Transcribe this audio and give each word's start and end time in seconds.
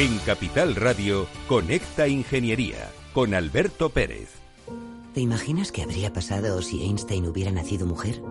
En 0.00 0.16
Capital 0.20 0.76
Radio, 0.76 1.26
Conecta 1.46 2.08
Ingeniería 2.08 2.90
con 3.12 3.34
Alberto 3.34 3.90
Pérez. 3.90 4.30
¿Te 5.12 5.20
imaginas 5.20 5.72
qué 5.72 5.82
habría 5.82 6.10
pasado 6.10 6.62
si 6.62 6.84
Einstein 6.84 7.26
hubiera 7.26 7.52
nacido 7.52 7.84
mujer? 7.84 8.22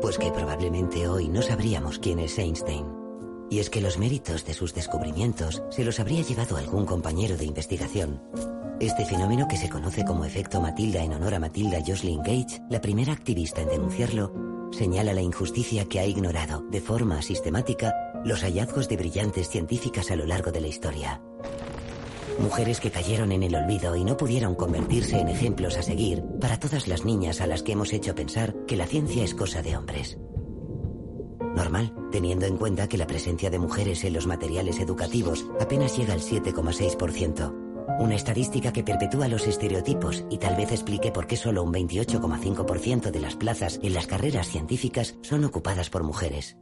Pues 0.00 0.16
que 0.16 0.30
probablemente 0.30 1.08
hoy 1.08 1.28
no 1.28 1.42
sabríamos 1.42 1.98
quién 1.98 2.20
es 2.20 2.38
Einstein. 2.38 2.86
Y 3.50 3.58
es 3.58 3.68
que 3.68 3.82
los 3.82 3.98
méritos 3.98 4.46
de 4.46 4.54
sus 4.54 4.72
descubrimientos 4.72 5.62
se 5.68 5.84
los 5.84 6.00
habría 6.00 6.22
llevado 6.22 6.56
algún 6.56 6.86
compañero 6.86 7.36
de 7.36 7.44
investigación. 7.44 8.22
Este 8.80 9.04
fenómeno 9.04 9.48
que 9.48 9.58
se 9.58 9.68
conoce 9.68 10.06
como 10.06 10.24
efecto 10.24 10.62
Matilda 10.62 11.04
en 11.04 11.12
honor 11.12 11.34
a 11.34 11.38
Matilda 11.38 11.80
Jocelyn 11.86 12.22
Gage, 12.22 12.62
la 12.70 12.80
primera 12.80 13.12
activista 13.12 13.60
en 13.60 13.68
denunciarlo, 13.68 14.32
señala 14.72 15.12
la 15.12 15.20
injusticia 15.20 15.84
que 15.84 16.00
ha 16.00 16.06
ignorado 16.06 16.64
de 16.70 16.80
forma 16.80 17.20
sistemática 17.20 17.92
los 18.24 18.42
hallazgos 18.42 18.88
de 18.88 18.96
brillantes 18.96 19.48
científicas 19.48 20.10
a 20.10 20.16
lo 20.16 20.26
largo 20.26 20.52
de 20.52 20.60
la 20.60 20.68
historia. 20.68 21.20
Mujeres 22.38 22.80
que 22.80 22.90
cayeron 22.90 23.32
en 23.32 23.42
el 23.42 23.54
olvido 23.54 23.94
y 23.94 24.04
no 24.04 24.16
pudieron 24.16 24.54
convertirse 24.54 25.18
en 25.18 25.28
ejemplos 25.28 25.76
a 25.76 25.82
seguir 25.82 26.22
para 26.40 26.58
todas 26.58 26.88
las 26.88 27.04
niñas 27.04 27.40
a 27.40 27.46
las 27.46 27.62
que 27.62 27.72
hemos 27.72 27.92
hecho 27.92 28.14
pensar 28.14 28.54
que 28.66 28.76
la 28.76 28.86
ciencia 28.86 29.22
es 29.22 29.34
cosa 29.34 29.62
de 29.62 29.76
hombres. 29.76 30.18
Normal, 31.54 31.94
teniendo 32.10 32.46
en 32.46 32.56
cuenta 32.56 32.88
que 32.88 32.96
la 32.96 33.06
presencia 33.06 33.50
de 33.50 33.58
mujeres 33.58 34.04
en 34.04 34.14
los 34.14 34.26
materiales 34.26 34.80
educativos 34.80 35.44
apenas 35.60 35.96
llega 35.96 36.14
al 36.14 36.20
7,6%. 36.20 37.54
Una 37.98 38.14
estadística 38.14 38.72
que 38.72 38.82
perpetúa 38.82 39.28
los 39.28 39.46
estereotipos 39.46 40.24
y 40.30 40.38
tal 40.38 40.56
vez 40.56 40.72
explique 40.72 41.12
por 41.12 41.26
qué 41.26 41.36
solo 41.36 41.62
un 41.62 41.72
28,5% 41.72 43.10
de 43.10 43.20
las 43.20 43.36
plazas 43.36 43.78
en 43.82 43.92
las 43.92 44.06
carreras 44.06 44.48
científicas 44.48 45.16
son 45.20 45.44
ocupadas 45.44 45.90
por 45.90 46.02
mujeres. 46.02 46.56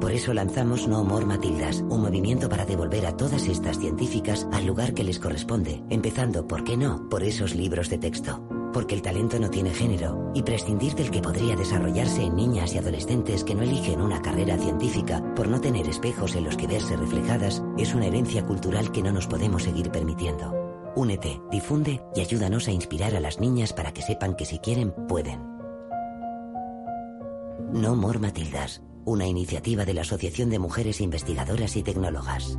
Por 0.00 0.12
eso 0.12 0.34
lanzamos 0.34 0.88
No 0.88 1.04
More 1.04 1.26
Matildas, 1.26 1.84
un 1.88 2.02
movimiento 2.02 2.48
para 2.48 2.64
devolver 2.64 3.06
a 3.06 3.16
todas 3.16 3.46
estas 3.48 3.78
científicas 3.78 4.46
al 4.52 4.66
lugar 4.66 4.94
que 4.94 5.04
les 5.04 5.18
corresponde, 5.18 5.82
empezando, 5.90 6.46
¿por 6.46 6.64
qué 6.64 6.76
no?, 6.76 7.08
por 7.08 7.22
esos 7.22 7.54
libros 7.54 7.88
de 7.90 7.98
texto. 7.98 8.42
Porque 8.72 8.94
el 8.94 9.02
talento 9.02 9.38
no 9.38 9.50
tiene 9.50 9.70
género 9.70 10.30
y 10.34 10.42
prescindir 10.42 10.94
del 10.94 11.10
que 11.10 11.22
podría 11.22 11.56
desarrollarse 11.56 12.22
en 12.22 12.36
niñas 12.36 12.74
y 12.74 12.78
adolescentes 12.78 13.42
que 13.42 13.54
no 13.54 13.62
eligen 13.62 14.00
una 14.00 14.22
carrera 14.22 14.56
científica 14.58 15.22
por 15.34 15.48
no 15.48 15.60
tener 15.60 15.88
espejos 15.88 16.36
en 16.36 16.44
los 16.44 16.56
que 16.56 16.66
verse 16.66 16.96
reflejadas 16.96 17.62
es 17.78 17.94
una 17.94 18.06
herencia 18.06 18.46
cultural 18.46 18.92
que 18.92 19.02
no 19.02 19.12
nos 19.12 19.26
podemos 19.26 19.64
seguir 19.64 19.90
permitiendo. 19.90 20.54
Únete, 20.94 21.40
difunde 21.50 22.02
y 22.14 22.20
ayúdanos 22.20 22.68
a 22.68 22.72
inspirar 22.72 23.14
a 23.14 23.20
las 23.20 23.40
niñas 23.40 23.72
para 23.72 23.92
que 23.92 24.02
sepan 24.02 24.34
que 24.34 24.44
si 24.44 24.58
quieren, 24.58 24.92
pueden. 25.08 25.40
No 27.72 27.94
More 27.94 28.18
Matildas, 28.18 28.82
una 29.04 29.26
iniciativa 29.26 29.84
de 29.84 29.94
la 29.94 30.02
Asociación 30.02 30.50
de 30.50 30.58
Mujeres 30.58 31.00
Investigadoras 31.00 31.76
y 31.76 31.82
Tecnólogas. 31.82 32.56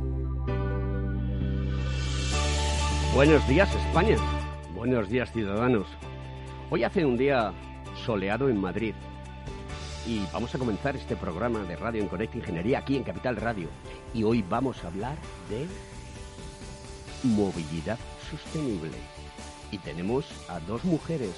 Buenos 3.14 3.46
días 3.46 3.68
España, 3.74 4.16
buenos 4.74 5.08
días 5.08 5.30
ciudadanos. 5.32 5.86
Hoy 6.70 6.84
hace 6.84 7.04
un 7.04 7.16
día 7.16 7.52
soleado 8.04 8.48
en 8.48 8.60
Madrid 8.60 8.94
y 10.06 10.24
vamos 10.32 10.54
a 10.54 10.58
comenzar 10.58 10.96
este 10.96 11.14
programa 11.14 11.62
de 11.64 11.76
Radio 11.76 12.02
en 12.02 12.08
Conecta 12.08 12.38
Ingeniería 12.38 12.78
aquí 12.78 12.96
en 12.96 13.04
Capital 13.04 13.36
Radio. 13.36 13.68
Y 14.12 14.24
hoy 14.24 14.42
vamos 14.48 14.82
a 14.82 14.88
hablar 14.88 15.16
de 15.48 15.66
movilidad 17.22 17.98
sostenible. 18.30 18.98
Y 19.70 19.78
tenemos 19.78 20.26
a 20.48 20.58
dos 20.60 20.84
mujeres 20.84 21.30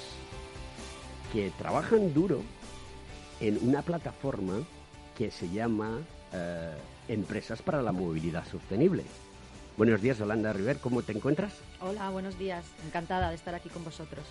que 1.31 1.51
trabajan 1.57 2.13
duro 2.13 2.41
en 3.39 3.59
una 3.61 3.81
plataforma 3.81 4.65
que 5.17 5.31
se 5.31 5.49
llama 5.49 5.99
eh, 6.33 6.73
Empresas 7.07 7.61
para 7.61 7.81
la 7.81 7.91
Movilidad 7.91 8.45
Sostenible. 8.45 9.03
Buenos 9.77 10.01
días, 10.01 10.17
Yolanda 10.17 10.53
River, 10.53 10.77
¿cómo 10.77 11.01
te 11.01 11.11
encuentras? 11.11 11.53
Hola, 11.81 12.09
buenos 12.09 12.37
días. 12.39 12.63
Encantada 12.85 13.29
de 13.29 13.35
estar 13.35 13.53
aquí 13.55 13.69
con 13.69 13.83
vosotros. 13.83 14.23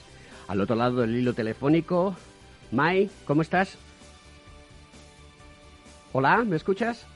Al 0.49 0.61
otro 0.61 0.77
lado 0.77 1.03
del 1.03 1.17
hilo 1.17 1.35
telefónico, 1.35 2.15
Mai, 2.71 3.11
¿cómo 3.27 3.43
estás? 3.43 3.77
Hola, 6.13 6.45
¿me 6.45 6.57
escuchas? 6.57 7.07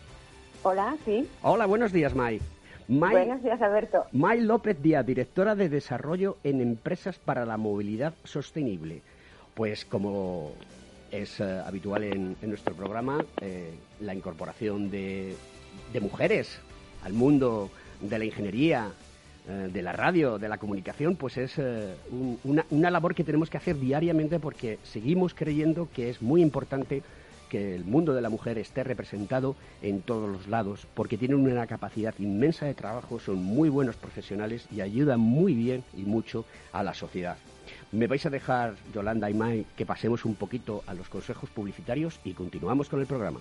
Hola, 0.63 0.97
sí. 1.05 1.29
Hola, 1.43 1.67
buenos 1.67 1.93
días, 1.93 2.15
Mai. 2.15 2.41
buenos 2.89 3.43
días, 3.43 3.63
Alberto. 3.63 4.05
May 4.13 4.41
López 4.41 4.83
Díaz, 4.83 5.07
directora 5.07 5.55
de 5.55 5.69
Desarrollo 5.69 6.37
en 6.43 6.61
Empresas 6.61 7.19
para 7.19 7.47
la 7.47 7.57
Movilidad 7.57 8.15
Sostenible. 8.25 9.03
Pues 9.55 9.85
como 9.85 10.53
es 11.11 11.41
eh, 11.41 11.63
habitual 11.65 12.05
en, 12.05 12.37
nuestro 12.43 12.75
programa 12.75 13.25
eh, 13.41 13.73
la 14.01 14.15
incorporación 14.15 14.91
de, 14.91 15.35
mujeres 16.01 16.59
al 17.03 17.13
mundo 17.13 17.71
de 18.01 18.19
la 18.19 18.25
ingeniería, 18.25 18.93
eh, 19.49 19.69
de 19.73 19.83
la 19.83 19.93
radio, 19.93 20.39
de 20.39 20.49
la 20.49 20.59
comunicación, 20.59 21.17
pues 21.17 21.37
es 21.37 21.59
una, 22.45 22.67
una 22.71 22.91
labor 22.91 23.15
que 23.15 23.25
tenemos 23.25 23.51
que 23.51 23.57
hacer 23.57 23.79
diariamente 23.79 24.39
porque 24.39 24.79
seguimos 24.85 25.35
creyendo 25.35 25.89
que 25.95 26.11
es 26.11 26.23
muy 26.23 26.43
importante 26.43 27.03
que 27.49 27.75
el 27.75 27.85
mundo 27.85 28.15
de 28.15 28.23
la 28.23 28.29
mujer 28.29 28.59
esté 28.59 28.85
representado 28.85 29.57
en 29.83 30.03
todos 30.03 30.31
los 30.31 30.49
lados, 30.49 30.87
porque 30.95 31.19
tienen 31.19 31.39
una 31.39 31.67
capacidad 31.67 32.15
inmensa 32.19 32.67
de 32.67 32.75
trabajo, 32.75 33.19
son 33.19 33.43
muy 33.43 33.69
buenos 33.69 33.97
profesionales 33.97 34.67
y 34.71 34.81
ayudan 34.81 35.21
muy 35.21 35.55
bien 35.55 35.85
y 35.97 36.03
mucho 36.03 36.45
a 36.73 36.83
la 36.83 36.95
sociedad. 36.95 37.37
Me 37.93 38.07
vais 38.07 38.25
a 38.27 38.31
dejar, 38.31 38.75
Yolanda 38.95 39.31
y 39.31 39.35
Mai, 39.35 39.67
que 39.77 39.87
pasemos 39.87 40.25
un 40.25 40.35
poquito 40.35 40.83
a 40.87 40.95
los 40.95 41.09
consejos 41.09 41.51
publicitarios 41.51 42.21
y 42.25 42.33
continuamos 42.33 42.89
con 42.89 43.01
el 43.01 43.07
programa. 43.07 43.41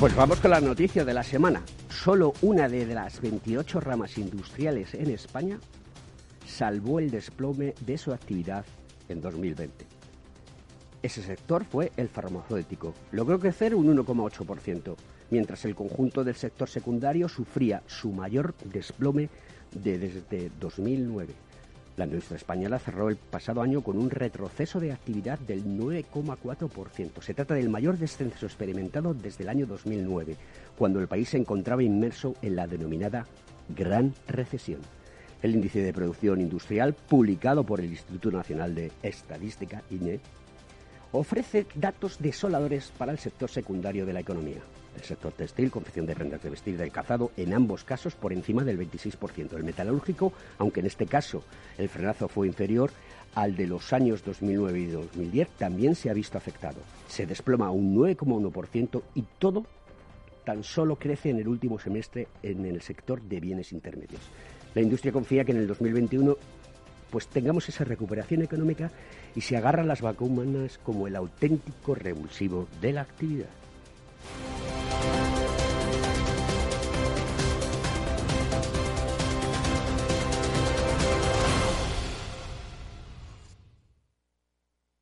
Pues 0.00 0.16
vamos 0.16 0.40
con 0.40 0.50
la 0.50 0.62
noticia 0.62 1.04
de 1.04 1.12
la 1.12 1.22
semana. 1.22 1.62
Solo 1.90 2.32
una 2.40 2.70
de 2.70 2.86
las 2.86 3.20
28 3.20 3.80
ramas 3.80 4.16
industriales 4.16 4.94
en 4.94 5.10
España 5.10 5.58
salvó 6.46 7.00
el 7.00 7.10
desplome 7.10 7.74
de 7.84 7.98
su 7.98 8.10
actividad 8.10 8.64
en 9.10 9.20
2020. 9.20 9.84
Ese 11.02 11.22
sector 11.22 11.66
fue 11.66 11.92
el 11.98 12.08
farmacéutico. 12.08 12.94
Logró 13.12 13.38
crecer 13.38 13.74
un 13.74 13.94
1,8%, 13.94 14.96
mientras 15.28 15.66
el 15.66 15.74
conjunto 15.74 16.24
del 16.24 16.34
sector 16.34 16.70
secundario 16.70 17.28
sufría 17.28 17.82
su 17.86 18.10
mayor 18.10 18.54
desplome 18.64 19.28
desde 19.70 20.50
2009. 20.58 21.34
La 21.96 22.06
industria 22.06 22.36
española 22.36 22.78
cerró 22.78 23.08
el 23.08 23.16
pasado 23.16 23.62
año 23.62 23.82
con 23.82 23.98
un 23.98 24.10
retroceso 24.10 24.80
de 24.80 24.92
actividad 24.92 25.38
del 25.40 25.64
9,4%. 25.64 27.20
Se 27.20 27.34
trata 27.34 27.54
del 27.54 27.68
mayor 27.68 27.98
descenso 27.98 28.46
experimentado 28.46 29.12
desde 29.12 29.44
el 29.44 29.50
año 29.50 29.66
2009, 29.66 30.36
cuando 30.78 31.00
el 31.00 31.08
país 31.08 31.28
se 31.28 31.36
encontraba 31.36 31.82
inmerso 31.82 32.34
en 32.42 32.56
la 32.56 32.66
denominada 32.66 33.26
Gran 33.68 34.14
Recesión. 34.28 34.80
El 35.42 35.54
índice 35.54 35.80
de 35.80 35.92
producción 35.92 36.40
industrial, 36.40 36.94
publicado 36.94 37.64
por 37.64 37.80
el 37.80 37.90
Instituto 37.90 38.30
Nacional 38.30 38.74
de 38.74 38.92
Estadística, 39.02 39.82
INE, 39.90 40.20
ofrece 41.12 41.66
datos 41.74 42.18
desoladores 42.18 42.92
para 42.96 43.12
el 43.12 43.18
sector 43.18 43.50
secundario 43.50 44.06
de 44.06 44.12
la 44.12 44.20
economía. 44.20 44.60
El 45.00 45.06
sector 45.06 45.32
textil, 45.32 45.70
confección 45.70 46.04
de 46.04 46.14
prendas 46.14 46.42
de 46.42 46.50
vestir 46.50 46.76
del 46.76 46.92
cazado, 46.92 47.32
en 47.38 47.54
ambos 47.54 47.84
casos 47.84 48.14
por 48.14 48.34
encima 48.34 48.64
del 48.64 48.78
26%. 48.78 49.54
El 49.54 49.64
metalúrgico, 49.64 50.34
aunque 50.58 50.80
en 50.80 50.86
este 50.86 51.06
caso 51.06 51.42
el 51.78 51.88
frenazo 51.88 52.28
fue 52.28 52.46
inferior 52.46 52.90
al 53.34 53.56
de 53.56 53.66
los 53.66 53.94
años 53.94 54.22
2009 54.22 54.78
y 54.78 54.86
2010, 54.88 55.48
también 55.56 55.94
se 55.94 56.10
ha 56.10 56.12
visto 56.12 56.36
afectado. 56.36 56.76
Se 57.08 57.24
desploma 57.24 57.70
un 57.70 57.96
9,1% 57.96 59.02
y 59.14 59.24
todo 59.38 59.64
tan 60.44 60.64
solo 60.64 60.96
crece 60.96 61.30
en 61.30 61.38
el 61.38 61.48
último 61.48 61.78
semestre 61.78 62.28
en 62.42 62.66
el 62.66 62.82
sector 62.82 63.22
de 63.22 63.40
bienes 63.40 63.72
intermedios. 63.72 64.20
La 64.74 64.82
industria 64.82 65.12
confía 65.12 65.44
que 65.44 65.52
en 65.52 65.58
el 65.58 65.66
2021 65.66 66.36
pues 67.10 67.26
tengamos 67.26 67.66
esa 67.70 67.84
recuperación 67.84 68.42
económica 68.42 68.90
y 69.34 69.40
se 69.40 69.56
agarran 69.56 69.88
las 69.88 70.02
vacunas 70.02 70.78
como 70.84 71.06
el 71.06 71.16
auténtico 71.16 71.94
revulsivo 71.94 72.68
de 72.82 72.92
la 72.92 73.00
actividad. 73.00 73.48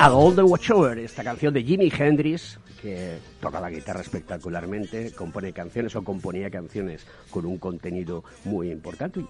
A 0.00 0.08
Golden 0.08 0.46
Watchover, 0.46 0.98
esta 0.98 1.22
canción 1.22 1.52
de 1.52 1.62
Jimi 1.62 1.92
Hendrix, 1.94 2.58
que 2.80 3.18
toca 3.38 3.60
la 3.60 3.68
guitarra 3.68 4.00
espectacularmente, 4.00 5.12
compone 5.12 5.52
canciones 5.52 5.94
o 5.94 6.02
componía 6.02 6.50
canciones 6.50 7.06
con 7.30 7.44
un 7.44 7.58
contenido 7.58 8.24
muy 8.44 8.70
importante. 8.70 9.20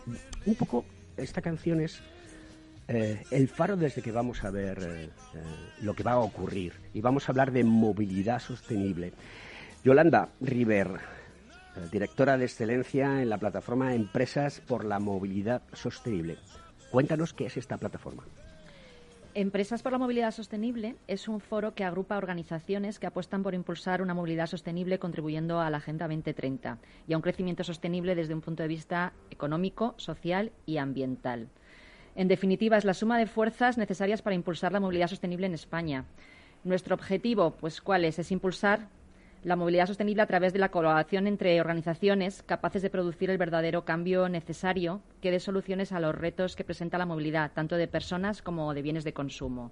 Un 0.45 0.55
poco 0.55 0.85
esta 1.17 1.43
canción 1.43 1.81
es 1.81 2.01
eh, 2.87 3.25
el 3.33 3.49
faro 3.49 3.77
desde 3.77 4.01
que 4.01 4.13
vamos 4.13 4.45
a 4.45 4.51
ver 4.51 4.79
eh, 4.79 5.05
eh, 5.05 5.11
lo 5.83 5.95
que 5.95 6.05
va 6.05 6.13
a 6.13 6.19
ocurrir 6.19 6.75
y 6.95 7.01
vamos 7.01 7.29
a 7.29 7.33
hablar 7.33 7.51
de 7.51 7.65
movilidad 7.65 8.39
sostenible. 8.39 9.13
Yolanda 9.83 10.29
River, 10.41 11.01
directora 11.91 12.39
de 12.39 12.45
excelencia 12.45 13.23
en 13.23 13.29
la 13.29 13.39
plataforma 13.39 13.95
Empresas 13.95 14.61
por 14.61 14.85
la 14.85 15.01
Movilidad 15.01 15.63
Sostenible. 15.73 16.39
Cuéntanos 16.91 17.33
qué 17.33 17.47
es 17.47 17.57
esta 17.57 17.77
plataforma. 17.77 18.23
Empresas 19.39 19.83
por 19.83 19.93
la 19.93 19.99
Movilidad 19.99 20.31
Sostenible 20.31 20.97
es 21.09 21.29
un 21.29 21.41
foro 21.41 21.75
que 21.75 21.85
agrupa 21.85 22.17
organizaciones 22.17 22.99
que 22.99 23.07
apuestan 23.07 23.43
por 23.43 23.53
impulsar 23.53 24.01
una 24.01 24.15
movilidad 24.15 24.47
sostenible 24.47 24.99
contribuyendo 24.99 25.61
a 25.61 25.69
la 25.69 25.77
Agenda 25.77 26.09
2030 26.09 26.79
y 27.07 27.13
a 27.13 27.17
un 27.19 27.23
crecimiento 27.23 27.63
sostenible 27.63 28.15
desde 28.15 28.33
un 28.33 28.41
punto 28.41 28.63
de 28.63 28.71
vista 28.71 29.13
económico, 29.31 29.93
social 29.99 30.53
y 30.65 30.79
ambiental. 30.79 31.51
En 32.15 32.29
definitiva, 32.29 32.79
es 32.79 32.87
la 32.87 32.95
suma 32.95 33.19
de 33.19 33.27
fuerzas 33.27 33.77
necesarias 33.77 34.23
para 34.23 34.35
impulsar 34.35 34.73
la 34.73 34.81
movilidad 34.81 35.09
sostenible 35.09 35.47
en 35.47 35.53
España. 35.53 36.07
Nuestro 36.65 36.95
objetivo, 36.95 37.51
pues, 37.61 37.83
¿cuál 37.83 38.07
es? 38.07 38.19
Es 38.19 38.33
impulsar 38.33 38.89
la 39.47 39.55
movilidad 39.55 39.87
sostenible 39.87 40.23
a 40.23 40.27
través 40.27 40.53
de 40.53 40.59
la 40.59 40.73
colaboración 40.73 41.29
entre 41.29 41.61
organizaciones 41.61 42.43
capaces 42.43 42.83
de 42.83 42.91
producir 42.91 43.31
el 43.31 43.39
verdadero 43.39 43.85
cambio 43.85 44.29
necesario 44.29 45.03
que 45.21 45.31
dé 45.31 45.39
soluciones 45.39 45.93
a 45.93 46.01
los 46.01 46.17
retos 46.17 46.57
que 46.57 46.65
presenta 46.65 46.99
la 46.99 47.07
movilidad, 47.07 47.53
tanto 47.55 47.77
de 47.77 47.87
personas 47.87 48.43
como 48.43 48.75
de 48.75 48.83
bienes 48.83 49.05
de 49.05 49.13
consumo. 49.13 49.71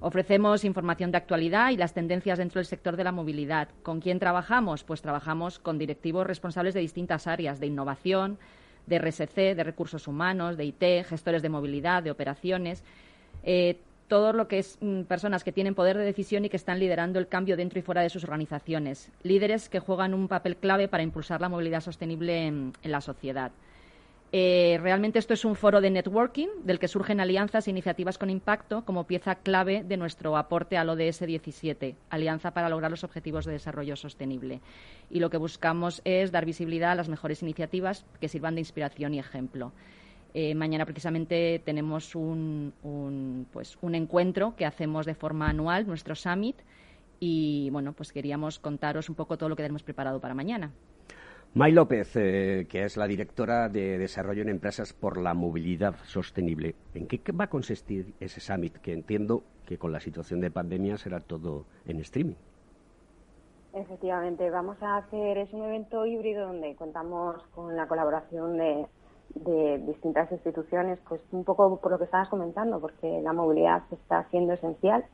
Ofrecemos 0.00 0.64
información 0.64 1.12
de 1.12 1.18
actualidad 1.18 1.70
y 1.70 1.76
las 1.76 1.94
tendencias 1.94 2.38
dentro 2.38 2.58
del 2.58 2.66
sector 2.66 2.96
de 2.96 3.04
la 3.04 3.12
movilidad. 3.12 3.68
¿Con 3.84 4.00
quién 4.00 4.18
trabajamos? 4.18 4.82
Pues 4.82 5.00
trabajamos 5.00 5.60
con 5.60 5.78
directivos 5.78 6.26
responsables 6.26 6.74
de 6.74 6.80
distintas 6.80 7.28
áreas, 7.28 7.60
de 7.60 7.68
innovación, 7.68 8.36
de 8.88 8.98
RSC, 8.98 9.54
de 9.54 9.62
recursos 9.62 10.08
humanos, 10.08 10.56
de 10.56 10.64
IT, 10.64 11.06
gestores 11.06 11.42
de 11.42 11.48
movilidad, 11.48 12.02
de 12.02 12.10
operaciones. 12.10 12.82
Eh, 13.44 13.78
todo 14.08 14.32
lo 14.32 14.48
que 14.48 14.58
es 14.58 14.78
mm, 14.80 15.02
personas 15.02 15.44
que 15.44 15.52
tienen 15.52 15.74
poder 15.74 15.96
de 15.96 16.04
decisión 16.04 16.44
y 16.44 16.48
que 16.48 16.56
están 16.56 16.80
liderando 16.80 17.18
el 17.18 17.28
cambio 17.28 17.56
dentro 17.56 17.78
y 17.78 17.82
fuera 17.82 18.02
de 18.02 18.10
sus 18.10 18.24
organizaciones. 18.24 19.10
Líderes 19.22 19.68
que 19.68 19.80
juegan 19.80 20.14
un 20.14 20.26
papel 20.28 20.56
clave 20.56 20.88
para 20.88 21.02
impulsar 21.02 21.40
la 21.40 21.48
movilidad 21.48 21.80
sostenible 21.80 22.46
en, 22.46 22.72
la 22.82 23.00
sociedad. 23.00 23.52
Eh, 24.30 24.78
realmente 24.82 25.18
esto 25.18 25.32
es 25.32 25.44
un 25.44 25.56
foro 25.56 25.80
de 25.80 25.90
networking 25.90 26.48
del 26.64 26.78
que 26.78 26.88
surgen 26.88 27.20
alianzas 27.20 27.66
e 27.66 27.70
iniciativas 27.70 28.18
con 28.18 28.28
impacto 28.28 28.84
como 28.84 29.04
pieza 29.04 29.36
clave 29.36 29.84
de 29.84 29.96
nuestro 29.96 30.36
aporte 30.36 30.76
al 30.76 30.90
ODS 30.90 31.20
17, 31.20 31.96
Alianza 32.10 32.50
para 32.50 32.68
lograr 32.68 32.90
los 32.90 33.04
Objetivos 33.04 33.46
de 33.46 33.52
Desarrollo 33.52 33.96
Sostenible. 33.96 34.60
Y 35.10 35.20
lo 35.20 35.30
que 35.30 35.38
buscamos 35.38 36.02
es 36.04 36.30
dar 36.30 36.44
visibilidad 36.44 36.92
a 36.92 36.96
las 36.96 37.08
mejores 37.08 37.42
iniciativas 37.42 38.04
que 38.20 38.28
sirvan 38.28 38.54
de 38.54 38.60
inspiración 38.60 39.14
y 39.14 39.18
ejemplo. 39.18 39.72
Eh, 40.34 40.54
mañana 40.54 40.84
precisamente 40.84 41.60
tenemos 41.64 42.14
un, 42.14 42.72
pues, 43.52 43.78
un 43.80 43.94
encuentro 43.94 44.54
que 44.56 44.66
hacemos 44.66 45.06
de 45.06 45.14
forma 45.14 45.48
anual, 45.48 45.86
nuestro 45.86 46.14
summit, 46.14 46.56
y 47.20 47.70
bueno, 47.70 47.92
pues 47.92 48.12
queríamos 48.12 48.58
contaros 48.58 49.08
un 49.08 49.14
poco 49.14 49.36
todo 49.36 49.48
lo 49.48 49.56
que 49.56 49.62
tenemos 49.62 49.82
preparado 49.82 50.20
para 50.20 50.34
mañana. 50.34 50.70
May 51.54 51.72
López, 51.72 52.14
eh, 52.16 52.66
que 52.68 52.84
es 52.84 52.98
la 52.98 53.06
directora 53.06 53.70
de 53.70 53.96
Desarrollo 53.96 54.42
en 54.42 54.50
Empresas 54.50 54.92
por 54.92 55.16
la 55.16 55.32
Movilidad 55.32 55.96
Sostenible. 56.04 56.74
¿En 56.94 57.06
qué 57.06 57.20
va 57.32 57.44
a 57.44 57.50
consistir 57.50 58.12
ese 58.20 58.40
summit? 58.40 58.76
Que 58.76 58.92
entiendo 58.92 59.42
que 59.64 59.78
con 59.78 59.90
la 59.90 60.00
situación 60.00 60.40
de 60.40 60.50
pandemia 60.50 60.98
será 60.98 61.20
todo 61.20 61.64
en 61.86 62.00
streaming. 62.00 62.36
Efectivamente, 63.72 64.48
vamos 64.50 64.76
a 64.82 64.98
hacer, 64.98 65.38
es 65.38 65.52
un 65.52 65.64
evento 65.64 66.04
híbrido 66.04 66.48
donde 66.48 66.74
contamos 66.74 67.42
con 67.54 67.74
la 67.76 67.86
colaboración 67.86 68.56
de 68.58 68.86
de 69.34 69.78
distintas 69.78 70.30
instituciones, 70.32 70.98
pues 71.08 71.20
un 71.32 71.44
poco 71.44 71.76
por 71.80 71.92
lo 71.92 71.98
que 71.98 72.04
estabas 72.04 72.28
comentando, 72.28 72.80
porque 72.80 73.20
la 73.22 73.32
movilidad 73.32 73.82
está 73.90 74.24
siendo 74.30 74.54
esencial, 74.54 75.04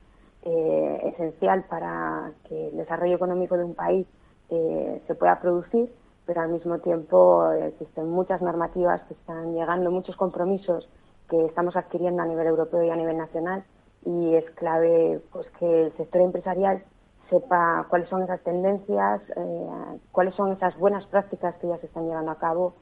eh, 0.42 1.12
esencial 1.14 1.64
para 1.64 2.33
que 2.49 2.68
el 2.68 2.76
desarrollo 2.76 3.16
económico 3.16 3.56
de 3.56 3.64
un 3.64 3.75
país 3.75 4.06
eh, 4.50 5.02
se 5.06 5.14
pueda 5.14 5.40
producir, 5.40 5.92
pero 6.26 6.40
al 6.40 6.50
mismo 6.50 6.78
tiempo 6.78 7.50
existen 7.52 8.11
muchas 8.11 8.40
normativas 8.40 9.02
que 9.02 9.14
están 9.14 9.54
llegando, 9.54 9.90
muchos 9.90 10.16
compromisos 10.16 10.88
que 11.28 11.44
estamos 11.47 11.76
adquiriendo 11.76 12.23
a 12.23 12.26
nivel 12.26 12.47
europeo 12.47 12.83
y 12.83 12.90
a 12.90 12.97
nivel 12.97 13.16
nacional, 13.16 13.64
y 14.04 14.35
es 14.35 14.49
clave 14.52 15.21
pues 15.33 15.47
que 15.59 15.85
el 15.85 15.97
sector 15.97 16.21
empresarial 16.21 16.85
sepa 17.30 17.87
cuáles 17.88 18.09
son 18.09 18.23
esas 18.23 18.42
tendencias, 18.42 19.23
eh, 19.37 19.99
cuáles 20.12 20.35
son 20.35 20.52
esas 20.52 20.76
buenas 20.78 21.06
prácticas 21.06 21.54
que 21.56 21.68
ya 21.68 21.78
se 21.78 21.87
están 21.87 22.06
llevando 22.06 22.30
a 22.30 22.38
cabo 22.38 22.75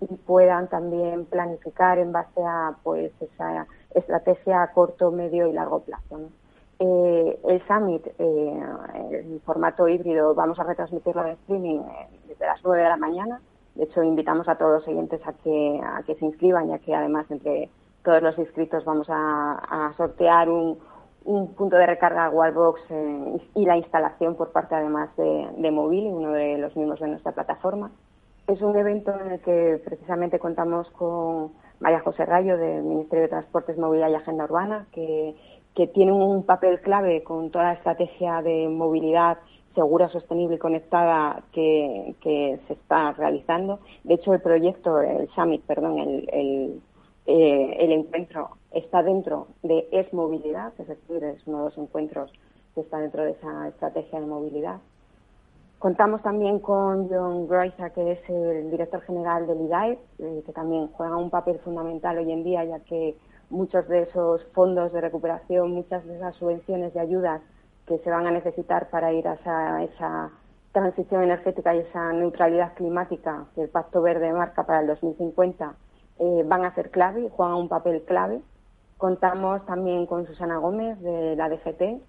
y 0.00 0.06
puedan 0.16 0.68
también 0.68 1.24
planificar 1.26 1.98
en 1.98 2.12
base 2.12 2.40
a 2.44 2.76
pues 2.82 3.12
esa 3.20 3.66
estrategia 3.94 4.62
a 4.62 4.72
corto, 4.72 5.10
medio 5.10 5.46
y 5.46 5.52
largo 5.52 5.80
plazo. 5.80 6.30
Eh, 6.80 7.40
el 7.48 7.66
summit 7.66 8.06
eh, 8.18 8.62
en 9.10 9.40
formato 9.40 9.88
híbrido 9.88 10.34
vamos 10.34 10.60
a 10.60 10.62
retransmitirlo 10.62 11.24
en 11.24 11.32
streaming 11.32 11.80
eh, 11.80 12.08
desde 12.28 12.46
las 12.46 12.60
9 12.62 12.82
de 12.82 12.88
la 12.88 12.96
mañana. 12.96 13.40
De 13.74 13.84
hecho, 13.84 14.02
invitamos 14.02 14.48
a 14.48 14.56
todos 14.56 14.80
los 14.80 14.88
oyentes 14.88 15.20
a 15.26 15.32
que, 15.32 15.80
a 15.82 16.02
que 16.04 16.14
se 16.14 16.24
inscriban, 16.24 16.68
ya 16.68 16.78
que 16.78 16.94
además 16.94 17.26
entre 17.30 17.68
todos 18.04 18.22
los 18.22 18.38
inscritos 18.38 18.84
vamos 18.84 19.08
a, 19.10 19.92
sortear 19.96 20.48
un, 20.48 20.78
un, 21.24 21.54
punto 21.54 21.76
de 21.76 21.86
recarga 21.86 22.30
Wallbox 22.30 22.80
eh, 22.90 23.42
y 23.54 23.66
la 23.66 23.76
instalación 23.76 24.36
por 24.36 24.50
parte 24.52 24.74
además 24.74 25.14
de, 25.16 25.48
de 25.56 25.70
Móvil, 25.70 26.06
uno 26.06 26.32
de 26.32 26.58
los 26.58 26.74
mismos 26.76 27.00
de 27.00 27.08
nuestra 27.08 27.32
plataforma. 27.32 27.90
Es 28.48 28.62
un 28.62 28.74
evento 28.78 29.12
en 29.20 29.32
el 29.32 29.40
que 29.40 29.78
precisamente 29.84 30.38
contamos 30.38 30.88
con 30.92 31.52
María 31.80 32.00
José 32.00 32.24
Rayo 32.24 32.56
del 32.56 32.82
Ministerio 32.82 33.24
de 33.24 33.28
Transportes, 33.28 33.76
Movilidad 33.76 34.08
y 34.08 34.14
Agenda 34.14 34.44
Urbana, 34.44 34.86
que, 34.90 35.36
tiene 35.94 36.10
un 36.10 36.44
papel 36.44 36.80
clave 36.80 37.22
con 37.22 37.50
toda 37.50 37.66
la 37.66 37.72
estrategia 37.74 38.42
de 38.42 38.68
movilidad 38.68 39.38
segura, 39.76 40.08
sostenible 40.08 40.56
y 40.56 40.58
conectada 40.58 41.44
que, 41.52 42.16
se 42.66 42.72
está 42.72 43.12
realizando. 43.12 43.80
De 44.02 44.14
hecho, 44.14 44.32
el 44.32 44.40
proyecto, 44.40 44.98
el 44.98 45.28
Summit, 45.36 45.62
perdón, 45.66 45.98
el, 45.98 46.80
eh, 47.26 47.76
el 47.78 47.92
encuentro 47.92 48.56
está 48.72 49.02
dentro 49.02 49.48
de 49.62 49.86
Es 49.92 50.12
Movilidad, 50.14 50.72
es 50.78 50.88
decir, 50.88 51.22
es 51.22 51.46
uno 51.46 51.58
de 51.58 51.64
los 51.66 51.78
encuentros 51.78 52.32
que 52.74 52.80
está 52.80 52.98
dentro 52.98 53.24
de 53.24 53.32
esa 53.32 53.68
estrategia 53.68 54.18
de 54.18 54.26
movilidad. 54.26 54.80
Contamos 55.78 56.20
también 56.22 56.58
con 56.58 57.08
John 57.08 57.46
Groisa, 57.46 57.90
que 57.90 58.12
es 58.12 58.28
el 58.28 58.68
director 58.68 59.00
general 59.02 59.46
del 59.46 59.60
IDAE, 59.60 59.98
eh, 60.18 60.42
que 60.44 60.52
también 60.52 60.88
juega 60.88 61.16
un 61.16 61.30
papel 61.30 61.60
fundamental 61.60 62.18
hoy 62.18 62.32
en 62.32 62.42
día, 62.42 62.64
ya 62.64 62.80
que 62.80 63.16
muchos 63.48 63.86
de 63.86 64.02
esos 64.02 64.44
fondos 64.54 64.92
de 64.92 65.00
recuperación, 65.00 65.70
muchas 65.70 66.04
de 66.04 66.16
esas 66.16 66.34
subvenciones 66.34 66.92
y 66.96 66.98
ayudas 66.98 67.42
que 67.86 67.98
se 67.98 68.10
van 68.10 68.26
a 68.26 68.32
necesitar 68.32 68.90
para 68.90 69.12
ir 69.12 69.28
a 69.28 69.34
esa, 69.84 70.30
transición 70.72 71.22
energética 71.22 71.74
y 71.74 71.78
esa 71.78 72.12
neutralidad 72.12 72.74
climática 72.74 73.46
que 73.54 73.62
el 73.62 73.68
Pacto 73.68 74.02
Verde 74.02 74.32
marca 74.32 74.64
para 74.64 74.80
el 74.80 74.86
2050 74.88 75.74
eh, 76.18 76.42
van 76.44 76.64
a 76.64 76.74
ser 76.74 76.90
clave 76.90 77.22
y 77.22 77.30
juegan 77.30 77.54
un 77.54 77.68
papel 77.68 78.02
clave. 78.02 78.40
Contamos 78.96 79.64
también 79.64 80.06
con 80.06 80.26
Susana 80.26 80.58
Gómez 80.58 81.00
de 81.00 81.36
la 81.36 81.48
DGT, 81.48 82.02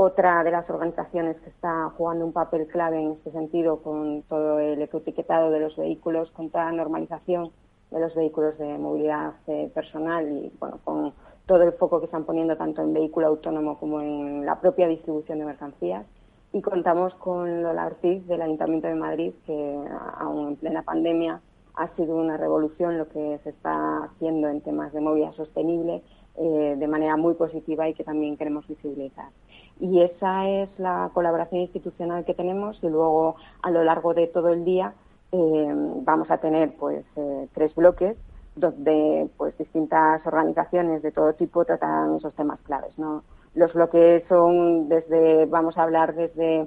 otra 0.00 0.44
de 0.44 0.52
las 0.52 0.70
organizaciones 0.70 1.36
que 1.40 1.50
está 1.50 1.90
jugando 1.96 2.24
un 2.24 2.32
papel 2.32 2.68
clave 2.68 3.02
en 3.02 3.12
este 3.12 3.32
sentido 3.32 3.82
con 3.82 4.22
todo 4.22 4.60
el 4.60 4.80
ecoetiquetado 4.80 5.50
de 5.50 5.58
los 5.58 5.76
vehículos, 5.76 6.30
con 6.30 6.50
toda 6.50 6.66
la 6.66 6.72
normalización 6.72 7.50
de 7.90 7.98
los 7.98 8.14
vehículos 8.14 8.56
de 8.58 8.78
movilidad 8.78 9.34
eh, 9.48 9.68
personal 9.74 10.30
y 10.30 10.52
bueno, 10.60 10.78
con 10.84 11.12
todo 11.46 11.64
el 11.64 11.72
foco 11.72 11.98
que 11.98 12.04
están 12.04 12.24
poniendo 12.24 12.56
tanto 12.56 12.80
en 12.80 12.94
vehículo 12.94 13.26
autónomo 13.26 13.76
como 13.80 14.00
en 14.00 14.46
la 14.46 14.60
propia 14.60 14.86
distribución 14.86 15.40
de 15.40 15.46
mercancías. 15.46 16.06
Y 16.52 16.62
contamos 16.62 17.12
con 17.14 17.64
Lola 17.64 17.86
Ortiz 17.86 18.24
del 18.28 18.42
Ayuntamiento 18.42 18.86
de 18.86 18.94
Madrid, 18.94 19.32
que 19.46 19.84
aún 20.18 20.48
en 20.48 20.56
plena 20.56 20.82
pandemia 20.82 21.40
ha 21.74 21.88
sido 21.96 22.16
una 22.16 22.36
revolución 22.36 22.98
lo 22.98 23.08
que 23.08 23.40
se 23.42 23.50
está 23.50 24.04
haciendo 24.04 24.48
en 24.48 24.60
temas 24.60 24.92
de 24.92 25.00
movilidad 25.00 25.32
sostenible 25.32 26.02
eh, 26.40 26.76
de 26.78 26.86
manera 26.86 27.16
muy 27.16 27.34
positiva 27.34 27.88
y 27.88 27.94
que 27.94 28.04
también 28.04 28.36
queremos 28.36 28.64
visibilizar. 28.68 29.30
Y 29.80 30.02
esa 30.02 30.48
es 30.48 30.68
la 30.78 31.10
colaboración 31.14 31.60
institucional 31.60 32.24
que 32.24 32.34
tenemos 32.34 32.78
y 32.82 32.88
luego 32.88 33.36
a 33.62 33.70
lo 33.70 33.84
largo 33.84 34.12
de 34.12 34.26
todo 34.26 34.48
el 34.48 34.64
día 34.64 34.92
eh, 35.30 35.72
vamos 36.02 36.30
a 36.30 36.38
tener 36.38 36.74
pues 36.76 37.04
eh, 37.16 37.48
tres 37.54 37.74
bloques 37.74 38.16
donde 38.56 39.28
pues 39.36 39.56
distintas 39.56 40.26
organizaciones 40.26 41.02
de 41.02 41.12
todo 41.12 41.34
tipo 41.34 41.64
tratarán 41.64 42.16
esos 42.16 42.34
temas 42.34 42.58
claves. 42.62 42.90
¿no? 42.98 43.22
Los 43.54 43.72
bloques 43.72 44.24
son 44.28 44.88
desde, 44.88 45.46
vamos 45.46 45.78
a 45.78 45.84
hablar 45.84 46.14
desde 46.14 46.66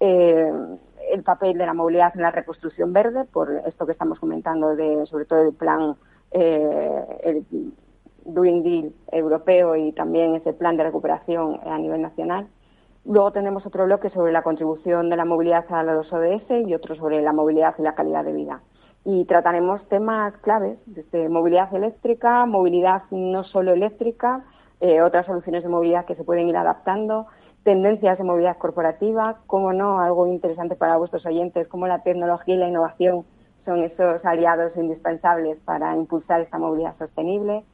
eh, 0.00 0.52
el 1.12 1.22
papel 1.22 1.58
de 1.58 1.66
la 1.66 1.74
movilidad 1.74 2.12
en 2.16 2.22
la 2.22 2.32
reconstrucción 2.32 2.92
verde, 2.92 3.24
por 3.24 3.52
esto 3.66 3.86
que 3.86 3.92
estamos 3.92 4.18
comentando 4.18 4.74
de 4.74 5.06
sobre 5.06 5.26
todo 5.26 5.42
el 5.42 5.54
plan 5.54 5.94
el 6.30 7.46
Green 8.28 8.62
Deal 8.62 8.92
europeo 9.10 9.74
y 9.76 9.92
también 9.92 10.34
ese 10.34 10.52
plan 10.52 10.76
de 10.76 10.84
recuperación 10.84 11.60
a 11.64 11.78
nivel 11.78 12.02
nacional. 12.02 12.46
Luego 13.04 13.32
tenemos 13.32 13.64
otro 13.64 13.86
bloque 13.86 14.10
sobre 14.10 14.32
la 14.32 14.42
contribución 14.42 15.08
de 15.08 15.16
la 15.16 15.24
movilidad 15.24 15.64
a 15.70 15.82
los 15.82 16.12
ODS 16.12 16.50
y 16.66 16.74
otro 16.74 16.94
sobre 16.94 17.22
la 17.22 17.32
movilidad 17.32 17.74
y 17.78 17.82
la 17.82 17.94
calidad 17.94 18.24
de 18.24 18.32
vida. 18.32 18.60
Y 19.04 19.24
trataremos 19.24 19.86
temas 19.88 20.36
claves, 20.38 20.78
desde 20.84 21.28
movilidad 21.30 21.74
eléctrica, 21.74 22.44
movilidad 22.44 23.04
no 23.10 23.44
solo 23.44 23.72
eléctrica, 23.72 24.44
eh, 24.80 25.00
otras 25.00 25.24
soluciones 25.24 25.62
de 25.62 25.70
movilidad 25.70 26.04
que 26.04 26.16
se 26.16 26.24
pueden 26.24 26.48
ir 26.48 26.56
adaptando, 26.56 27.26
tendencias 27.62 28.18
de 28.18 28.24
movilidad 28.24 28.58
corporativa, 28.58 29.38
como 29.46 29.72
no, 29.72 30.00
algo 30.00 30.26
interesante 30.26 30.76
para 30.76 30.98
vuestros 30.98 31.24
oyentes, 31.24 31.66
como 31.68 31.86
la 31.86 32.02
tecnología 32.02 32.56
y 32.56 32.58
la 32.58 32.68
innovación 32.68 33.24
son 33.64 33.82
esos 33.82 34.24
aliados 34.24 34.76
indispensables 34.76 35.58
para 35.64 35.96
impulsar 35.96 36.42
esta 36.42 36.58
movilidad 36.58 36.96
sostenible 36.98 37.64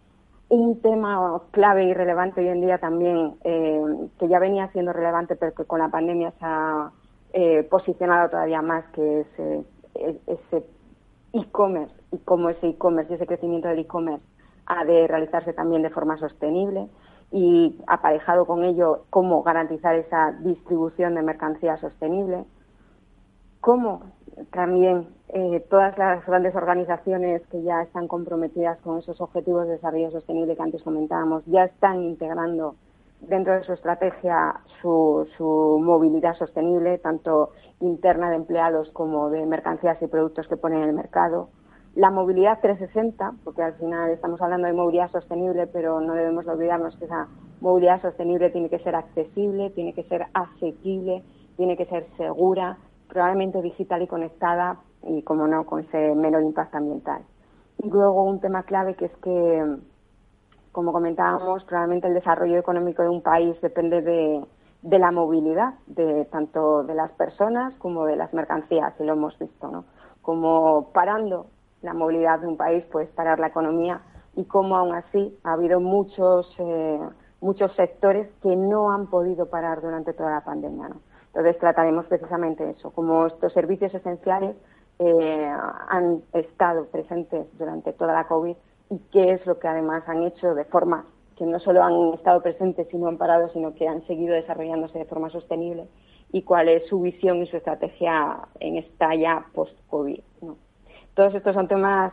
un 0.54 0.80
tema 0.80 1.40
clave 1.50 1.84
y 1.84 1.94
relevante 1.94 2.40
hoy 2.40 2.49
en 2.49 2.61
día 2.61 2.78
también, 2.78 3.34
eh, 3.44 3.82
que 4.18 4.28
ya 4.28 4.38
venía 4.38 4.68
siendo 4.68 4.92
relevante, 4.92 5.37
pero 5.37 5.54
que 5.54 5.64
con 5.64 5.80
la 5.80 5.88
pandemia 5.88 6.30
se 6.32 6.44
ha 6.44 6.90
eh, 7.32 7.62
posicionado 7.64 8.30
todavía 8.30 8.62
más, 8.62 8.84
que 8.92 9.20
es 9.20 9.26
eh, 9.38 9.64
ese 10.26 10.64
e-commerce 11.32 11.94
y 12.12 12.18
cómo 12.18 12.50
ese 12.50 12.68
e-commerce 12.68 13.12
y 13.12 13.16
ese 13.16 13.26
crecimiento 13.26 13.68
del 13.68 13.80
e-commerce 13.80 14.25
ha 14.66 14.84
de 14.84 15.06
realizarse 15.06 15.52
también 15.52 15.82
de 15.82 15.90
forma 15.90 16.16
sostenible 16.18 16.88
y 17.32 17.76
aparejado 17.87 18.46
con 18.46 18.64
ello 18.64 19.04
cómo 19.11 19.42
garantizar 19.42 19.96
esa 19.96 20.32
distribución 20.40 21.16
de 21.16 21.23
mercancía 21.23 21.76
sostenible, 21.78 22.44
cómo 23.61 24.02
también 24.52 25.08
eh, 25.28 25.64
todas 25.70 25.96
las 25.98 26.24
grandes 26.26 26.54
organizaciones 26.54 27.42
que 27.48 27.62
ya 27.62 27.82
están 27.82 28.08
comprometidas 28.08 28.78
con 28.80 28.98
esos 28.98 29.20
objetivos 29.20 29.66
de 29.66 29.74
desarrollo 29.74 30.10
sostenible 30.10 30.56
que 30.56 30.62
antes 30.62 30.82
comentábamos 30.82 31.44
ya 31.46 31.64
están 31.64 32.02
integrando 32.02 32.76
dentro 33.20 33.54
de 33.54 33.64
su 33.64 33.72
estrategia 33.72 34.60
su, 34.80 35.26
su, 35.36 35.80
movilidad 35.82 36.36
sostenible, 36.36 36.98
tanto 36.98 37.52
interna 37.80 38.30
de 38.30 38.36
empleados 38.36 38.90
como 38.90 39.30
de 39.30 39.46
mercancías 39.46 40.00
y 40.02 40.06
productos 40.06 40.46
que 40.48 40.56
ponen 40.56 40.82
en 40.82 40.88
el 40.90 40.94
mercado. 40.94 41.48
La 41.94 42.10
movilidad 42.10 42.58
360, 42.60 43.34
porque 43.44 43.62
al 43.62 43.74
final 43.74 44.10
estamos 44.10 44.42
hablando 44.42 44.66
de 44.66 44.72
movilidad 44.72 45.10
sostenible, 45.10 45.66
pero 45.68 46.00
no 46.00 46.14
debemos 46.14 46.46
olvidarnos 46.46 46.96
que 46.96 47.04
esa 47.04 47.28
movilidad 47.60 48.02
sostenible 48.02 48.50
tiene 48.50 48.68
que 48.68 48.80
ser 48.80 48.96
accesible, 48.96 49.70
tiene 49.70 49.94
que 49.94 50.02
ser 50.04 50.26
asequible, 50.34 51.22
tiene 51.56 51.76
que 51.76 51.86
ser 51.86 52.06
segura, 52.16 52.78
probablemente 53.08 53.62
digital 53.62 54.02
y 54.02 54.06
conectada 54.06 54.78
y, 55.02 55.23
como 55.23 55.46
no, 55.46 55.66
con 55.66 55.80
ese 55.80 56.14
menor 56.14 56.42
impacto 56.42 56.78
ambiental. 56.78 57.23
Y 57.78 57.90
luego 57.90 58.23
un 58.23 58.40
tema 58.40 58.62
clave 58.62 58.94
que 58.94 59.06
es 59.06 59.16
que, 59.23 59.76
como 60.73 60.92
comentábamos, 60.92 61.64
probablemente 61.64 62.08
el 62.08 62.14
desarrollo 62.14 62.58
económico 62.58 63.02
de 63.02 63.08
un 63.08 63.23
país 63.23 63.61
depende 63.61 64.00
de, 64.02 64.99
la 64.99 65.11
movilidad, 65.11 65.75
de 65.87 66.25
tanto 66.26 66.84
de 66.84 66.94
las 66.94 67.11
personas 67.12 67.75
como 67.78 68.04
de 68.06 68.16
las 68.16 68.32
mercancías, 68.32 68.94
y 69.00 69.04
lo 69.04 69.14
hemos 69.14 69.38
visto, 69.38 69.68
¿no? 69.68 69.84
Como 70.23 70.92
parando 70.92 71.46
la 71.82 71.94
movilidad 71.94 72.40
de 72.40 72.46
un 72.46 72.56
país, 72.56 72.84
pues 72.90 73.08
parar 73.11 73.38
la 73.38 73.49
economía 73.49 74.00
y 74.37 74.44
como 74.44 74.76
aún 74.76 74.94
así 74.94 75.38
ha 75.44 75.52
habido 75.52 75.80
muchos, 75.80 76.52
eh, 76.58 77.00
muchos 77.40 77.73
sectores 77.76 78.28
que 78.42 78.56
no 78.56 78.90
han 78.90 79.06
podido 79.08 79.46
parar 79.46 79.80
durante 79.80 80.12
toda 80.12 80.30
la 80.30 80.40
pandemia, 80.40 80.88
¿no? 80.88 80.96
Entonces 81.34 81.58
trataremos 81.58 82.06
precisamente 82.06 82.70
eso, 82.70 82.92
como 82.92 83.26
estos 83.26 83.52
servicios 83.52 83.92
esenciales 83.92 84.54
eh, 85.00 85.52
han 85.88 86.22
estado 86.32 86.86
presentes 86.86 87.46
durante 87.58 87.92
toda 87.92 88.14
la 88.14 88.28
COVID 88.28 88.54
y 88.90 88.98
qué 89.10 89.32
es 89.32 89.44
lo 89.44 89.58
que 89.58 89.66
además 89.66 90.04
han 90.06 90.22
hecho 90.22 90.54
de 90.54 90.64
forma 90.64 91.06
que 91.36 91.44
no 91.44 91.58
solo 91.58 91.82
han 91.82 92.14
estado 92.14 92.40
presentes 92.40 92.86
y 92.94 92.96
no 92.96 93.08
han 93.08 93.18
parado, 93.18 93.48
sino 93.48 93.74
que 93.74 93.88
han 93.88 94.06
seguido 94.06 94.32
desarrollándose 94.32 94.96
de 94.96 95.06
forma 95.06 95.28
sostenible 95.30 95.88
y 96.30 96.42
cuál 96.42 96.68
es 96.68 96.86
su 96.86 97.00
visión 97.00 97.38
y 97.38 97.46
su 97.46 97.56
estrategia 97.56 98.38
en 98.60 98.76
esta 98.76 99.12
ya 99.16 99.44
post-COVID. 99.54 100.20
Todos 101.14 101.34
estos 101.34 101.52
son 101.52 101.66
temas 101.66 102.12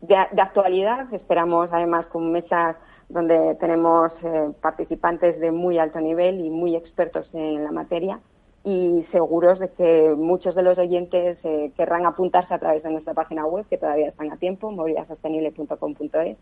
de, 0.00 0.16
actualidad. 0.16 1.14
Esperamos 1.14 1.68
además 1.70 2.06
con 2.06 2.32
mesas 2.32 2.74
donde 3.08 3.54
tenemos 3.60 4.10
eh, 4.24 4.50
participantes 4.60 5.38
de 5.38 5.52
muy 5.52 5.78
alto 5.78 6.00
nivel 6.00 6.40
y 6.40 6.50
muy 6.50 6.74
expertos 6.74 7.28
en 7.32 7.62
la 7.62 7.70
materia 7.70 8.18
y 8.64 9.04
seguros 9.12 9.58
de 9.58 9.70
que 9.70 10.14
muchos 10.16 10.54
de 10.54 10.62
los 10.62 10.76
oyentes 10.78 11.38
eh, 11.44 11.72
querrán 11.76 12.06
apuntarse 12.06 12.52
a 12.52 12.58
través 12.58 12.82
de 12.82 12.90
nuestra 12.90 13.14
página 13.14 13.46
web, 13.46 13.66
que 13.68 13.78
todavía 13.78 14.08
están 14.08 14.32
a 14.32 14.36
tiempo, 14.36 14.70
movilidad-sostenible.com.es, 14.70 16.36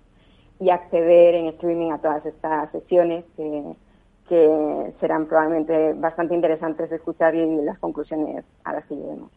y 0.59 0.71
acceder 0.71 1.35
en 1.35 1.47
streaming 1.49 1.91
a 1.93 1.99
todas 1.99 2.25
estas 2.25 2.73
sesiones 2.73 3.25
que, 3.37 3.63
que 4.29 4.93
serán 5.01 5.27
probablemente 5.27 5.93
bastante 5.95 6.35
interesantes 6.35 6.91
de 6.91 6.97
escuchar 6.97 7.35
y 7.35 7.63
las 7.63 7.79
conclusiones 7.79 8.45
a 8.65 8.73
las 8.73 8.87
que 8.87 8.97
lleguemos. 8.97 9.31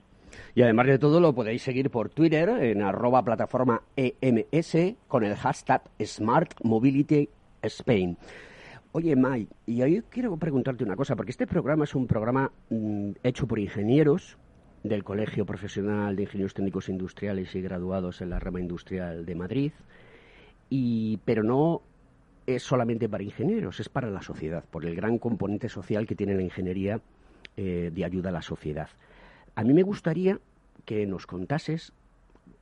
Y 0.55 0.61
además 0.61 0.87
de 0.87 0.99
todo 0.99 1.19
lo 1.19 1.33
podéis 1.33 1.61
seguir 1.61 1.89
por 1.89 2.09
Twitter 2.09 2.49
en 2.49 2.81
arroba 2.81 3.23
plataforma 3.23 3.81
EMS 3.95 4.95
con 5.07 5.23
el 5.23 5.35
hashtag 5.35 5.81
Smart 6.03 6.53
Mobility 6.63 7.29
Spain. 7.61 8.17
Oye, 8.91 9.15
Mai, 9.15 9.47
y 9.67 9.83
ahí 9.83 10.01
quiero 10.09 10.35
preguntarte 10.37 10.83
una 10.83 10.95
cosa, 10.95 11.15
porque 11.15 11.29
este 11.29 11.45
programa 11.45 11.83
es 11.83 11.93
un 11.93 12.07
programa 12.07 12.51
mm, 12.71 13.11
hecho 13.21 13.45
por 13.45 13.59
ingenieros 13.59 14.37
del 14.81 15.03
Colegio 15.03 15.45
Profesional 15.45 16.15
de 16.15 16.23
Ingenieros 16.23 16.55
Técnicos 16.55 16.89
Industriales 16.89 17.53
y 17.53 17.61
graduados 17.61 18.21
en 18.21 18.31
la 18.31 18.39
rama 18.39 18.59
industrial 18.59 19.27
de 19.27 19.35
Madrid, 19.35 19.71
y, 20.71 21.17
pero 21.23 21.43
no 21.43 21.83
es 22.47 22.63
solamente 22.63 23.07
para 23.07 23.23
ingenieros, 23.23 23.79
es 23.79 23.89
para 23.89 24.09
la 24.09 24.23
sociedad, 24.23 24.63
por 24.71 24.83
el 24.85 24.95
gran 24.95 25.19
componente 25.19 25.69
social 25.69 26.07
que 26.07 26.15
tiene 26.15 26.33
la 26.33 26.41
ingeniería 26.41 26.99
eh, 27.57 27.91
de 27.93 28.05
ayuda 28.05 28.29
a 28.29 28.33
la 28.33 28.41
sociedad. 28.41 28.89
A 29.53 29.63
mí 29.63 29.71
me 29.71 29.83
gustaría 29.83 30.39
que 30.85 31.05
nos 31.05 31.27
contases 31.27 31.93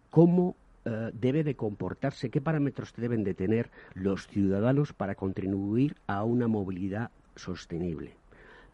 cómo 0.10 0.57
eh, 0.88 1.12
debe 1.13 1.44
de 1.44 1.56
comportarse, 1.56 2.29
qué 2.29 2.39
parámetros 2.39 2.94
deben 2.96 3.25
de 3.25 3.34
tener 3.34 3.70
los 3.94 4.25
ciudadanos 4.27 4.94
para 4.94 5.15
contribuir 5.15 5.98
a 6.08 6.24
una 6.24 6.48
movilidad 6.48 7.12
sostenible, 7.36 8.13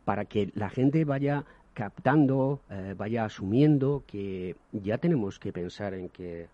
para 0.06 0.26
que 0.26 0.52
la 0.54 0.70
gente 0.70 1.06
vaya 1.06 1.44
captando, 1.74 2.62
eh, 2.70 2.94
vaya 2.96 3.26
asumiendo 3.26 4.04
que 4.06 4.56
ya 4.72 5.00
tenemos 5.00 5.40
que 5.40 5.52
pensar 5.52 5.96
en 5.96 6.08
que 6.10 6.50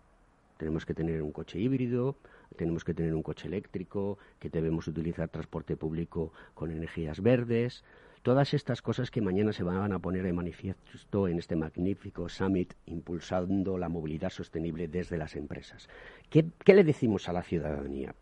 tenemos 0.56 0.86
que 0.86 0.94
tener 0.94 1.20
un 1.20 1.30
coche 1.30 1.58
híbrido, 1.58 2.16
tenemos 2.56 2.82
que 2.82 2.94
tener 2.94 3.14
un 3.14 3.22
coche 3.22 3.46
eléctrico, 3.46 4.16
que 4.38 4.48
debemos 4.48 4.88
utilizar 4.88 5.28
transporte 5.28 5.76
público 5.76 6.32
con 6.54 6.70
energías 6.70 7.20
verdes. 7.20 7.84
Todas 8.22 8.52
estas 8.52 8.82
cosas 8.82 9.10
que 9.10 9.22
mañana 9.22 9.50
se 9.54 9.64
van 9.64 9.94
a 9.94 9.98
poner 9.98 10.22
de 10.22 10.34
manifiesto 10.34 11.26
en 11.26 11.38
este 11.38 11.56
magnífico 11.56 12.28
summit 12.28 12.74
impulsando 12.84 13.78
la 13.78 13.88
movilidad 13.88 14.28
sostenible 14.28 14.88
desde 14.88 15.16
las 15.16 15.36
empresas. 15.36 15.88
¿Qué, 16.28 16.44
le 16.66 16.84
decimos 16.84 17.30
a 17.30 17.32
la 17.32 17.42
ciudadanía? 17.42 18.14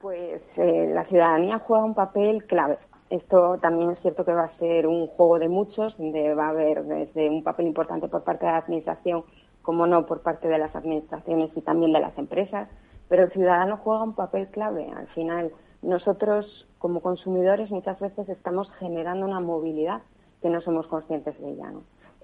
Pues 0.00 0.40
eh, 0.56 0.92
la 0.94 1.04
ciudadanía 1.06 1.58
juega 1.58 1.84
un 1.84 1.94
papel 1.94 2.44
clave. 2.44 2.78
Esto 3.10 3.58
también 3.58 3.90
es 3.90 3.98
cierto 4.00 4.24
que 4.24 4.32
va 4.32 4.44
a 4.44 4.58
ser 4.58 4.86
un 4.86 5.08
juego 5.08 5.40
de 5.40 5.48
muchos, 5.48 5.98
donde 5.98 6.34
va 6.34 6.46
a 6.46 6.50
haber 6.50 6.84
desde 6.84 7.28
un 7.28 7.42
papel 7.42 7.66
importante 7.66 8.06
por 8.06 8.22
parte 8.22 8.46
de 8.46 8.52
la 8.52 8.58
Administración, 8.58 9.24
como 9.62 9.88
no 9.88 10.06
por 10.06 10.22
parte 10.22 10.46
de 10.46 10.56
las 10.56 10.76
administraciones 10.76 11.50
y 11.56 11.62
también 11.62 11.92
de 11.92 12.00
las 12.00 12.16
empresas, 12.16 12.68
pero 13.08 13.24
el 13.24 13.32
ciudadano 13.32 13.78
juega 13.78 14.04
un 14.04 14.14
papel 14.14 14.46
clave. 14.48 14.88
Al 14.96 15.08
final, 15.08 15.50
nosotros 15.82 16.66
como 16.78 17.00
consumidores 17.00 17.70
muchas 17.70 17.98
veces 18.00 18.28
estamos 18.28 18.70
generando 18.78 19.26
una 19.26 19.40
movilidad 19.40 20.02
que 20.42 20.50
no 20.50 20.60
somos 20.60 20.86
conscientes 20.86 21.38
de 21.40 21.50
ella. 21.50 21.72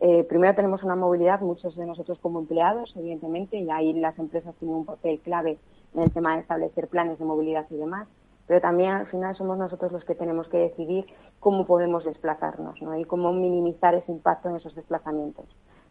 Eh, 0.00 0.24
primero 0.24 0.54
tenemos 0.54 0.82
una 0.82 0.96
movilidad, 0.96 1.40
muchos 1.40 1.76
de 1.76 1.86
nosotros 1.86 2.18
como 2.20 2.40
empleados, 2.40 2.92
evidentemente, 2.96 3.56
y 3.58 3.70
ahí 3.70 3.92
las 3.92 4.18
empresas 4.18 4.54
tienen 4.56 4.78
un 4.78 4.84
papel 4.84 5.20
clave 5.20 5.58
en 5.94 6.02
el 6.02 6.12
tema 6.12 6.34
de 6.34 6.42
establecer 6.42 6.88
planes 6.88 7.18
de 7.18 7.24
movilidad 7.24 7.66
y 7.70 7.76
demás, 7.76 8.08
pero 8.46 8.60
también 8.60 8.90
al 8.90 9.06
final 9.06 9.36
somos 9.36 9.56
nosotros 9.56 9.92
los 9.92 10.04
que 10.04 10.14
tenemos 10.14 10.48
que 10.48 10.58
decidir 10.58 11.06
cómo 11.40 11.64
podemos 11.64 12.04
desplazarnos 12.04 12.76
y 12.98 13.04
cómo 13.04 13.32
minimizar 13.32 13.94
ese 13.94 14.12
impacto 14.12 14.48
en 14.48 14.56
esos 14.56 14.74
desplazamientos. 14.74 15.46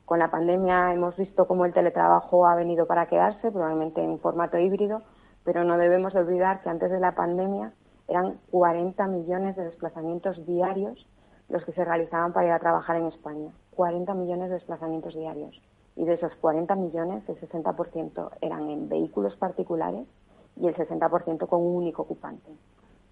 Con 0.05 0.19
la 0.19 0.29
pandemia 0.29 0.93
hemos 0.93 1.15
visto 1.15 1.47
cómo 1.47 1.65
el 1.65 1.73
teletrabajo 1.73 2.45
ha 2.45 2.55
venido 2.55 2.85
para 2.85 3.07
quedarse, 3.07 3.51
probablemente 3.51 4.03
en 4.03 4.19
formato 4.19 4.59
híbrido, 4.59 5.01
pero 5.43 5.63
no 5.63 5.77
debemos 5.77 6.15
olvidar 6.15 6.61
que 6.61 6.69
antes 6.69 6.89
de 6.89 6.99
la 6.99 7.15
pandemia 7.15 7.73
eran 8.07 8.39
40 8.51 9.07
millones 9.07 9.55
de 9.55 9.65
desplazamientos 9.65 10.45
diarios 10.45 11.07
los 11.49 11.63
que 11.65 11.73
se 11.73 11.85
realizaban 11.85 12.33
para 12.33 12.47
ir 12.47 12.51
a 12.53 12.59
trabajar 12.59 12.95
en 12.95 13.07
España. 13.07 13.51
40 13.75 14.13
millones 14.13 14.49
de 14.49 14.55
desplazamientos 14.55 15.13
diarios. 15.13 15.61
Y 15.95 16.05
de 16.05 16.13
esos 16.15 16.33
40 16.35 16.75
millones, 16.75 17.27
el 17.27 17.39
60% 17.39 18.29
eran 18.41 18.69
en 18.69 18.89
vehículos 18.89 19.35
particulares 19.35 20.07
y 20.55 20.67
el 20.67 20.75
60% 20.75 21.47
con 21.47 21.61
un 21.61 21.75
único 21.75 22.03
ocupante. 22.03 22.51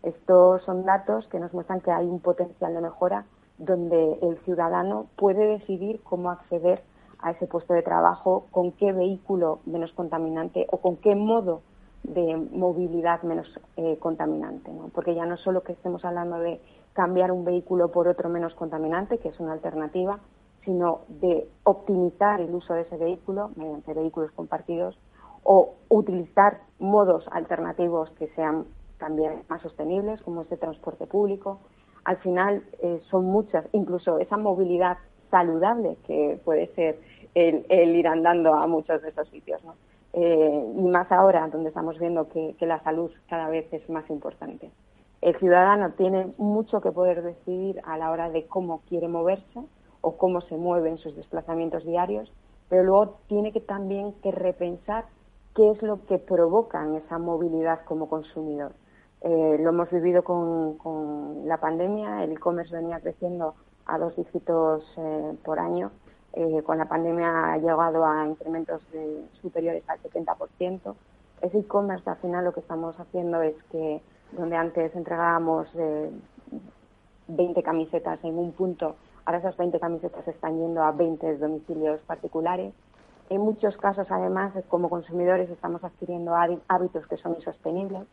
Estos 0.03 0.63
son 0.63 0.83
datos 0.85 1.27
que 1.27 1.39
nos 1.39 1.53
muestran 1.53 1.81
que 1.81 1.91
hay 1.91 2.07
un 2.07 2.19
potencial 2.19 2.73
de 2.73 2.81
mejora 2.81 3.25
donde 3.57 4.17
el 4.23 4.39
ciudadano 4.39 5.07
puede 5.15 5.45
decidir 5.45 6.01
cómo 6.03 6.31
acceder 6.31 6.81
a 7.19 7.31
ese 7.31 7.45
puesto 7.45 7.75
de 7.75 7.83
trabajo, 7.83 8.47
con 8.49 8.71
qué 8.71 8.91
vehículo 8.91 9.59
menos 9.65 9.91
contaminante 9.93 10.65
o 10.71 10.77
con 10.77 10.97
qué 10.97 11.13
modo 11.13 11.61
de 12.03 12.35
movilidad 12.51 13.21
menos 13.23 13.47
eh, 13.77 13.97
contaminante, 13.99 14.71
¿no? 14.71 14.89
porque 14.89 15.13
ya 15.13 15.25
no 15.25 15.37
solo 15.37 15.61
que 15.61 15.73
estemos 15.73 16.03
hablando 16.03 16.39
de 16.39 16.59
cambiar 16.93 17.31
un 17.31 17.45
vehículo 17.45 17.91
por 17.91 18.07
otro 18.07 18.29
menos 18.29 18.53
contaminante, 18.55 19.19
que 19.19 19.29
es 19.29 19.39
una 19.39 19.53
alternativa, 19.53 20.19
sino 20.65 21.01
de 21.07 21.47
optimizar 21.63 22.41
el 22.41 22.53
uso 22.53 22.73
de 22.73 22.81
ese 22.81 22.97
vehículo 22.97 23.51
mediante 23.55 23.93
vehículos 23.93 24.31
compartidos 24.31 24.97
o 25.43 25.75
utilizar 25.89 26.61
modos 26.79 27.25
alternativos 27.31 28.09
que 28.11 28.27
sean 28.29 28.65
también 28.99 29.43
más 29.47 29.61
sostenibles, 29.61 30.21
como 30.21 30.43
este 30.43 30.57
transporte 30.57 31.07
público. 31.07 31.59
Al 32.03 32.17
final 32.17 32.63
eh, 32.81 33.01
son 33.09 33.25
muchas, 33.25 33.65
incluso 33.71 34.19
esa 34.19 34.37
movilidad 34.37 34.97
saludable 35.31 35.97
que 36.05 36.39
puede 36.43 36.67
ser 36.75 36.99
el, 37.33 37.65
el 37.69 37.95
ir 37.95 38.07
andando 38.07 38.53
a 38.53 38.67
muchos 38.67 39.01
de 39.01 39.09
esos 39.09 39.27
sitios. 39.29 39.63
¿no? 39.63 39.73
Eh, 40.13 40.73
y 40.75 40.81
más 40.81 41.11
ahora, 41.11 41.47
donde 41.47 41.69
estamos 41.69 41.97
viendo 41.97 42.27
que, 42.27 42.55
la 42.59 42.83
salud 42.83 43.11
cada 43.29 43.49
vez 43.49 43.71
es 43.71 43.89
más 43.89 44.09
importante. 44.09 44.71
El 45.21 45.37
ciudadano 45.37 45.91
tiene 45.91 46.33
mucho 46.37 46.81
que 46.81 46.91
poder 46.91 47.21
decidir 47.21 47.79
a 47.85 47.97
la 47.97 48.11
hora 48.11 48.29
de 48.29 48.45
cómo 48.47 48.81
quiere 48.89 49.07
moverse 49.07 49.61
o 50.01 50.17
cómo 50.17 50.41
se 50.41 50.57
mueve 50.57 50.89
en 50.89 50.97
sus 50.97 51.15
desplazamientos 51.15 51.85
diarios, 51.85 52.31
pero 52.69 52.83
luego 52.83 53.17
tiene 53.27 53.51
que 53.51 53.61
también 53.61 54.13
que 54.23 54.31
repensar 54.31 55.05
qué 55.55 55.69
es 55.71 55.81
lo 55.81 56.05
que 56.05 56.17
provoca 56.17 56.85
esa 56.97 57.17
movilidad 57.17 57.81
como 57.85 58.09
consumidor. 58.09 58.73
Eh, 59.21 59.57
lo 59.59 59.69
hemos 59.69 59.91
vivido 59.91 60.23
con, 60.23 61.47
la 61.47 61.57
pandemia, 61.57 62.23
el 62.23 62.31
e-commerce 62.31 62.75
venía 62.75 62.99
creciendo 62.99 63.53
a 63.85 63.99
dos 63.99 64.15
dígitos 64.15 64.83
eh, 64.97 65.33
por 65.43 65.59
año 65.59 65.91
eh, 66.33 66.61
con 66.63 66.77
la 66.77 66.85
pandemia 66.85 67.53
ha 67.53 67.57
llegado 67.57 68.05
a 68.05 68.25
incrementos 68.25 68.81
superiores 69.41 69.83
al 69.87 70.01
70%. 70.01 70.95
Ese 71.41 71.57
e-commerce, 71.59 72.09
al 72.09 72.17
final, 72.17 72.45
lo 72.45 72.53
que 72.53 72.61
estamos 72.61 72.97
haciendo 72.99 73.41
es 73.41 73.55
que 73.71 74.01
donde 74.31 74.55
antes 74.55 74.95
entregábamos 74.95 75.67
20 77.27 77.59
eh, 77.59 77.63
camisetas 77.63 78.23
en 78.23 78.37
un 78.37 78.53
punto, 78.53 78.95
ahora 79.25 79.39
esas 79.39 79.57
20 79.57 79.79
camisetas 79.79 80.25
están 80.27 80.57
yendo 80.57 80.83
a 80.83 80.91
20 80.91 81.37
domicilios 81.37 81.99
particulares. 82.01 82.73
En 83.29 83.41
muchos 83.41 83.75
casos, 83.77 84.07
además, 84.09 84.53
como 84.69 84.89
consumidores 84.89 85.49
estamos 85.49 85.83
adquiriendo 85.83 86.33
hábitos 86.67 87.07
que 87.07 87.17
son 87.17 87.35
insostenibles, 87.35 88.03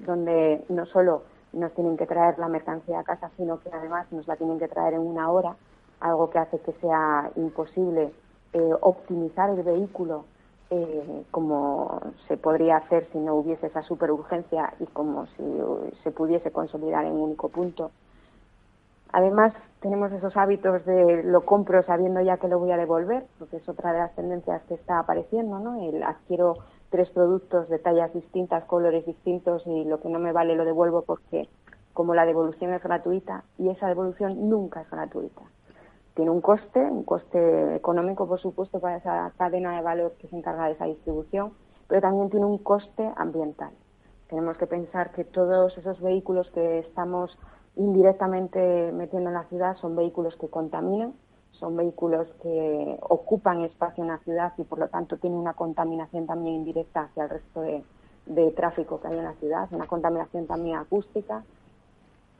donde 0.00 0.64
no 0.68 0.86
solo 0.86 1.22
nos 1.52 1.72
tienen 1.74 1.96
que 1.96 2.06
traer 2.06 2.38
la 2.38 2.48
mercancía 2.48 3.00
a 3.00 3.04
casa, 3.04 3.30
sino 3.36 3.60
que 3.60 3.70
además 3.72 4.10
nos 4.12 4.26
la 4.26 4.36
tienen 4.36 4.58
que 4.58 4.68
traer 4.68 4.94
en 4.94 5.00
una 5.00 5.30
hora 5.30 5.56
algo 6.00 6.30
que 6.30 6.38
hace 6.38 6.58
que 6.60 6.72
sea 6.80 7.30
imposible 7.36 8.12
eh, 8.52 8.74
optimizar 8.80 9.50
el 9.50 9.62
vehículo 9.62 10.24
eh, 10.70 11.24
como 11.30 12.00
se 12.26 12.36
podría 12.36 12.76
hacer 12.76 13.08
si 13.12 13.18
no 13.18 13.34
hubiese 13.34 13.66
esa 13.66 13.82
superurgencia 13.82 14.74
y 14.80 14.86
como 14.86 15.26
si 15.28 15.42
se 16.02 16.10
pudiese 16.10 16.50
consolidar 16.50 17.06
en 17.06 17.12
un 17.12 17.20
único 17.22 17.48
punto. 17.48 17.90
Además, 19.10 19.54
tenemos 19.80 20.12
esos 20.12 20.36
hábitos 20.36 20.84
de 20.84 21.22
lo 21.22 21.46
compro 21.46 21.82
sabiendo 21.84 22.20
ya 22.20 22.36
que 22.36 22.48
lo 22.48 22.58
voy 22.58 22.72
a 22.72 22.76
devolver, 22.76 23.24
porque 23.38 23.56
es 23.56 23.68
otra 23.68 23.92
de 23.92 24.00
las 24.00 24.14
tendencias 24.14 24.62
que 24.64 24.74
está 24.74 24.98
apareciendo, 24.98 25.58
¿no? 25.58 25.80
El 25.88 26.02
adquiero 26.02 26.56
tres 26.90 27.08
productos 27.10 27.68
de 27.68 27.78
tallas 27.78 28.12
distintas, 28.12 28.64
colores 28.64 29.06
distintos 29.06 29.66
y 29.66 29.84
lo 29.84 30.00
que 30.00 30.08
no 30.08 30.18
me 30.18 30.32
vale 30.32 30.56
lo 30.56 30.64
devuelvo 30.64 31.02
porque 31.02 31.48
como 31.94 32.14
la 32.14 32.26
devolución 32.26 32.74
es 32.74 32.82
gratuita 32.82 33.44
y 33.58 33.70
esa 33.70 33.88
devolución 33.88 34.48
nunca 34.48 34.82
es 34.82 34.90
gratuita 34.90 35.42
tiene 36.18 36.32
un 36.32 36.40
coste, 36.40 36.80
un 36.80 37.04
coste 37.04 37.76
económico, 37.76 38.26
por 38.26 38.40
supuesto, 38.40 38.80
para 38.80 38.96
esa 38.96 39.32
cadena 39.38 39.76
de 39.76 39.82
valor 39.82 40.14
que 40.18 40.26
se 40.26 40.36
encarga 40.36 40.66
de 40.66 40.72
esa 40.72 40.86
distribución, 40.86 41.52
pero 41.86 42.00
también 42.00 42.28
tiene 42.28 42.44
un 42.44 42.58
coste 42.58 43.08
ambiental. 43.14 43.70
Tenemos 44.28 44.56
que 44.56 44.66
pensar 44.66 45.12
que 45.12 45.22
todos 45.22 45.78
esos 45.78 46.00
vehículos 46.00 46.50
que 46.50 46.80
estamos 46.80 47.38
indirectamente 47.76 48.90
metiendo 48.90 49.30
en 49.30 49.34
la 49.34 49.44
ciudad 49.44 49.76
son 49.76 49.94
vehículos 49.94 50.34
que 50.40 50.48
contaminan, 50.48 51.14
son 51.52 51.76
vehículos 51.76 52.26
que 52.42 52.98
ocupan 53.00 53.60
espacio 53.60 54.02
en 54.02 54.08
la 54.08 54.18
ciudad 54.18 54.54
y 54.58 54.64
por 54.64 54.80
lo 54.80 54.88
tanto 54.88 55.18
tienen 55.18 55.38
una 55.38 55.54
contaminación 55.54 56.26
también 56.26 56.56
indirecta 56.56 57.02
hacia 57.02 57.22
el 57.22 57.30
resto 57.30 57.60
de, 57.60 57.84
de 58.26 58.50
tráfico 58.50 59.00
que 59.00 59.06
hay 59.06 59.18
en 59.18 59.24
la 59.24 59.34
ciudad, 59.34 59.68
una 59.70 59.86
contaminación 59.86 60.48
también 60.48 60.78
acústica, 60.78 61.44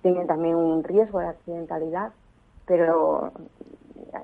tienen 0.03 0.27
también 0.27 0.57
un 0.57 0.83
riesgo 0.83 1.21
de 1.21 1.29
accidentalidad 1.29 2.11
pero 2.69 3.33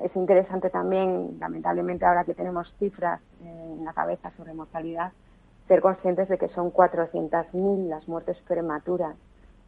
es 0.04 0.14
interesante 0.14 0.70
también, 0.70 1.38
lamentablemente 1.40 2.04
ahora 2.04 2.24
que 2.24 2.34
tenemos 2.34 2.72
cifras 2.78 3.20
en 3.42 3.84
la 3.84 3.92
cabeza 3.92 4.30
sobre 4.36 4.54
mortalidad, 4.54 5.12
ser 5.66 5.80
conscientes 5.80 6.28
de 6.28 6.38
que 6.38 6.48
son 6.50 6.70
400.000 6.70 7.88
las 7.88 8.06
muertes 8.06 8.36
prematuras 8.46 9.16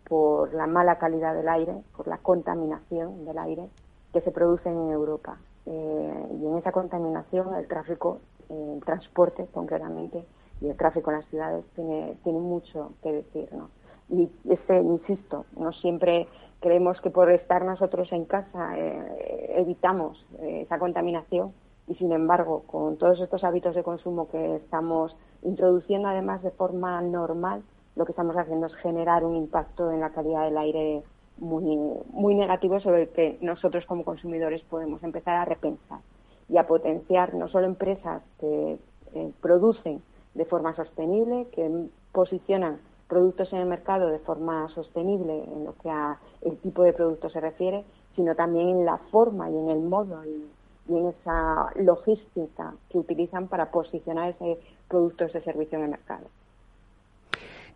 por 0.08 0.54
la 0.54 0.66
mala 0.66 0.98
calidad 0.98 1.34
del 1.34 1.48
aire, 1.48 1.74
por 1.96 2.06
la 2.06 2.18
contaminación 2.18 3.24
del 3.24 3.38
aire 3.38 3.68
que 4.12 4.20
se 4.20 4.30
producen 4.30 4.74
en 4.74 4.90
Europa. 4.92 5.38
Eh, 5.64 6.26
y 6.40 6.46
en 6.46 6.58
esa 6.58 6.70
contaminación 6.70 7.54
el 7.54 7.66
tráfico, 7.66 8.20
el 8.48 8.80
transporte 8.84 9.46
concretamente, 9.52 10.24
y 10.60 10.68
el 10.68 10.76
tráfico 10.76 11.10
en 11.10 11.18
las 11.18 11.26
ciudades 11.26 11.64
tiene, 11.74 12.16
tiene 12.22 12.38
mucho 12.38 12.92
que 13.02 13.12
decir. 13.12 13.48
¿no? 13.52 13.70
Y 14.08 14.30
este, 14.48 14.80
insisto, 14.80 15.44
no 15.56 15.72
siempre 15.72 16.28
creemos 16.60 17.00
que 17.00 17.10
por 17.10 17.30
estar 17.30 17.64
nosotros 17.64 18.10
en 18.12 18.24
casa 18.24 18.78
eh, 18.78 19.54
evitamos 19.56 20.24
eh, 20.40 20.62
esa 20.62 20.78
contaminación 20.78 21.52
y 21.86 21.94
sin 21.94 22.12
embargo 22.12 22.64
con 22.66 22.96
todos 22.96 23.20
estos 23.20 23.44
hábitos 23.44 23.74
de 23.74 23.82
consumo 23.82 24.28
que 24.28 24.56
estamos 24.56 25.14
introduciendo 25.42 26.08
además 26.08 26.42
de 26.42 26.50
forma 26.50 27.00
normal 27.02 27.62
lo 27.94 28.04
que 28.04 28.12
estamos 28.12 28.36
haciendo 28.36 28.66
es 28.66 28.74
generar 28.76 29.24
un 29.24 29.36
impacto 29.36 29.90
en 29.90 30.00
la 30.00 30.10
calidad 30.10 30.44
del 30.44 30.58
aire 30.58 31.02
muy, 31.38 31.78
muy 32.10 32.34
negativo 32.34 32.80
sobre 32.80 33.02
el 33.02 33.08
que 33.10 33.38
nosotros 33.40 33.84
como 33.86 34.04
consumidores 34.04 34.62
podemos 34.62 35.02
empezar 35.02 35.36
a 35.36 35.44
repensar 35.44 36.00
y 36.48 36.58
a 36.58 36.66
potenciar 36.66 37.34
no 37.34 37.48
solo 37.48 37.66
empresas 37.66 38.22
que 38.38 38.78
eh, 39.14 39.32
producen 39.40 40.02
de 40.34 40.44
forma 40.44 40.74
sostenible, 40.76 41.46
que 41.52 41.88
posicionan 42.12 42.78
productos 43.08 43.52
en 43.52 43.60
el 43.60 43.66
mercado 43.66 44.08
de 44.08 44.18
forma 44.18 44.68
sostenible 44.70 45.44
en 45.44 45.64
lo 45.64 45.74
que 45.76 45.90
a 45.90 46.18
el 46.42 46.56
tipo 46.58 46.82
de 46.82 46.92
producto 46.92 47.30
se 47.30 47.40
refiere, 47.40 47.84
sino 48.14 48.34
también 48.34 48.68
en 48.68 48.84
la 48.84 48.98
forma 49.10 49.50
y 49.50 49.56
en 49.56 49.70
el 49.70 49.80
modo 49.80 50.24
y, 50.24 50.44
en 50.88 51.08
esa 51.08 51.72
logística 51.74 52.72
que 52.88 52.98
utilizan 52.98 53.48
para 53.48 53.72
posicionar 53.72 54.30
ese 54.30 54.56
producto, 54.88 55.24
ese 55.24 55.40
servicio 55.40 55.78
en 55.78 55.84
el 55.84 55.90
mercado. 55.90 56.28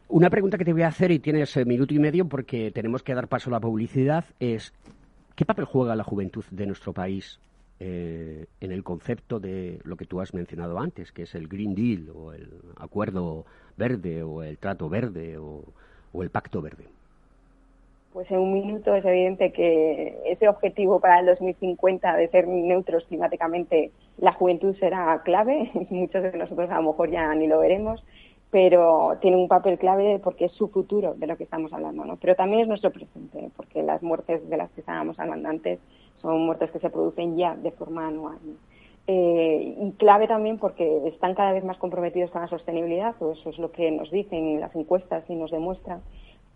Una 0.08 0.30
pregunta 0.30 0.56
que 0.56 0.64
te 0.64 0.72
voy 0.72 0.82
a 0.82 0.88
hacer 0.88 1.10
y 1.10 1.18
tienes 1.18 1.56
eh, 1.56 1.64
minuto 1.64 1.92
y 1.92 1.98
medio 1.98 2.28
porque 2.28 2.70
tenemos 2.70 3.02
que 3.02 3.14
dar 3.14 3.26
paso 3.26 3.50
a 3.50 3.52
la 3.52 3.60
publicidad 3.60 4.24
es 4.38 4.72
¿qué 5.34 5.44
papel 5.44 5.64
juega 5.64 5.96
la 5.96 6.04
juventud 6.04 6.44
de 6.52 6.66
nuestro 6.66 6.92
país 6.92 7.40
eh, 7.82 8.44
en 8.60 8.72
el 8.72 8.84
concepto 8.84 9.40
de 9.40 9.80
lo 9.84 9.96
que 9.96 10.04
tú 10.04 10.20
has 10.20 10.34
mencionado 10.34 10.78
antes, 10.78 11.12
que 11.12 11.22
es 11.22 11.34
el 11.34 11.48
Green 11.48 11.74
Deal 11.74 12.10
o 12.14 12.34
el 12.34 12.48
Acuerdo 12.76 13.46
Verde 13.78 14.22
o 14.22 14.42
el 14.42 14.58
Trato 14.58 14.90
Verde 14.90 15.38
o, 15.38 15.64
el 16.22 16.28
Pacto 16.28 16.60
Verde? 16.60 16.84
Pues 18.12 18.30
en 18.30 18.38
un 18.38 18.52
minuto 18.52 18.94
es 18.94 19.04
evidente 19.04 19.52
que 19.52 20.18
ese 20.26 20.46
objetivo 20.48 21.00
para 21.00 21.20
el 21.20 21.26
2050 21.26 22.16
de 22.16 22.28
ser 22.28 22.48
neutros 22.48 23.04
climáticamente, 23.04 23.92
la 24.18 24.34
juventud 24.34 24.76
será 24.78 25.22
clave. 25.24 25.70
Muchos 25.90 26.22
de 26.22 26.36
nosotros 26.36 26.68
a 26.70 26.76
lo 26.76 26.90
mejor 26.90 27.10
ya 27.10 27.34
ni 27.34 27.46
lo 27.46 27.60
veremos 27.60 28.04
pero 28.50 29.16
tiene 29.20 29.36
un 29.36 29.48
papel 29.48 29.78
clave 29.78 30.20
porque 30.22 30.46
es 30.46 30.52
su 30.52 30.68
futuro 30.68 31.14
de 31.14 31.26
lo 31.26 31.36
que 31.36 31.44
estamos 31.44 31.72
hablando, 31.72 32.04
¿no? 32.04 32.16
Pero 32.16 32.34
también 32.34 32.62
es 32.62 32.68
nuestro 32.68 32.90
presente, 32.90 33.48
porque 33.56 33.82
las 33.82 34.02
muertes 34.02 34.48
de 34.48 34.56
las 34.56 34.70
que 34.72 34.80
estábamos 34.80 35.18
hablando 35.20 35.48
antes 35.48 35.78
son 36.20 36.46
muertes 36.46 36.70
que 36.70 36.78
se 36.78 36.90
producen 36.90 37.36
ya 37.36 37.56
de 37.56 37.70
forma 37.72 38.06
anual. 38.08 38.38
Eh, 39.06 39.76
y 39.80 39.92
clave 39.92 40.28
también 40.28 40.58
porque 40.58 41.08
están 41.08 41.34
cada 41.34 41.52
vez 41.52 41.64
más 41.64 41.78
comprometidos 41.78 42.30
con 42.30 42.42
la 42.42 42.48
sostenibilidad, 42.48 43.14
o 43.20 43.32
eso 43.32 43.50
es 43.50 43.58
lo 43.58 43.72
que 43.72 43.90
nos 43.90 44.10
dicen 44.10 44.60
las 44.60 44.74
encuestas 44.76 45.24
y 45.28 45.34
nos 45.34 45.50
demuestran, 45.50 46.00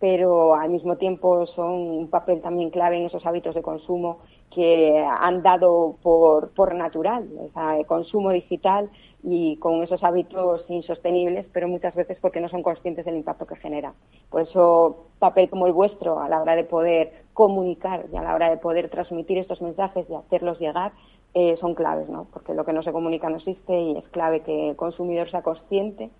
pero 0.01 0.55
al 0.55 0.71
mismo 0.71 0.97
tiempo 0.97 1.47
son 1.47 1.71
un 1.71 2.09
papel 2.09 2.41
también 2.41 2.71
clave 2.71 2.99
en 2.99 3.07
esos 3.07 3.25
hábitos 3.25 3.55
de 3.55 3.63
consumo 3.63 4.19
que 4.55 5.05
han 5.05 5.43
dado 5.43 5.97
por, 6.03 6.51
por 6.51 6.75
natural, 6.75 7.29
o 7.55 7.71
el 7.71 7.87
consumo 7.87 8.31
digital 8.31 8.91
y 9.23 9.57
con 9.57 9.83
esos 9.83 10.05
hábitos 10.05 10.65
insostenibles, 10.69 11.47
pero 11.53 11.67
muchas 11.67 11.95
veces 11.95 12.19
porque 12.21 12.41
no 12.41 12.49
son 12.49 12.63
conscientes 12.63 13.05
del 13.05 13.17
impacto 13.17 13.47
que 13.47 13.57
genera. 13.57 13.95
Por 14.31 14.43
eso, 14.43 15.07
papel 15.19 15.49
como 15.49 15.67
el 15.67 15.73
vuestro 15.73 16.21
a 16.21 16.29
la 16.29 16.41
hora 16.41 16.55
de 16.55 16.65
poder 16.65 17.25
comunicar 17.33 18.05
y 18.13 18.17
a 18.17 18.23
la 18.23 18.35
hora 18.35 18.51
de 18.51 18.59
poder 18.59 18.91
transmitir 18.91 19.39
estos 19.39 19.63
mensajes 19.63 20.09
y 20.09 20.15
hacerlos 20.15 20.61
llegar 20.61 20.93
eh, 21.33 21.57
son 21.61 21.75
claves, 21.75 22.09
¿no? 22.09 22.27
Porque 22.33 22.55
lo 22.55 22.65
que 22.65 22.73
no 22.73 22.83
se 22.83 22.93
comunica 22.93 23.29
no 23.29 23.39
existe 23.39 23.77
y 23.77 23.97
es 23.97 24.09
clave 24.11 24.41
que 24.41 24.71
el 24.71 24.77
consumidor 24.77 25.31
sea 25.31 25.43
consciente, 25.43 26.11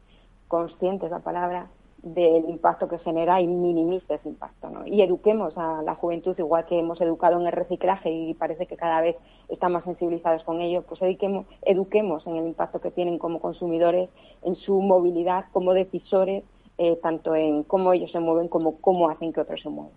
consciente 0.49 1.07
es 1.07 1.13
la 1.13 1.21
palabra, 1.21 1.69
del 2.05 2.49
impacto 2.49 2.87
que 2.87 2.99
genera 2.99 3.41
y 3.41 3.47
minimice 3.47 4.15
ese 4.15 4.29
impacto. 4.29 4.69
¿no? 4.69 4.87
Y 4.87 5.03
eduquemos 5.03 5.57
a 5.57 5.83
la 5.83 5.95
juventud, 5.95 6.35
igual 6.39 6.67
que 6.67 6.79
hemos 6.79 7.01
educado 7.01 7.41
en 7.41 7.47
el 7.47 7.53
reciclaje 7.53 8.11
y 8.11 8.35
parece 8.35 8.67
que 8.67 8.77
cada 8.77 9.01
vez 9.01 9.17
están 9.49 9.73
más 9.73 9.85
sensibilizados 9.85 10.45
con 10.45 10.61
ello, 10.61 10.83
pues 10.83 11.01
eduquemos, 11.03 11.47
eduquemos 11.63 12.27
en 12.27 12.37
el 12.37 12.47
impacto 12.47 12.81
que 12.81 12.91
tienen 12.91 13.19
como 13.19 13.41
consumidores, 13.41 14.11
en 14.43 14.55
su 14.57 14.81
movilidad, 14.81 15.47
como 15.53 15.73
decisores, 15.73 16.45
eh, 16.77 16.99
tanto 17.03 17.35
en 17.35 17.63
cómo 17.63 17.93
ellos 17.93 18.13
se 18.13 18.21
mueven 18.21 18.49
como 18.49 18.81
cómo 18.81 19.09
hacen 19.09 19.33
que 19.33 19.41
otros 19.41 19.61
se 19.63 19.71
muevan. 19.71 19.93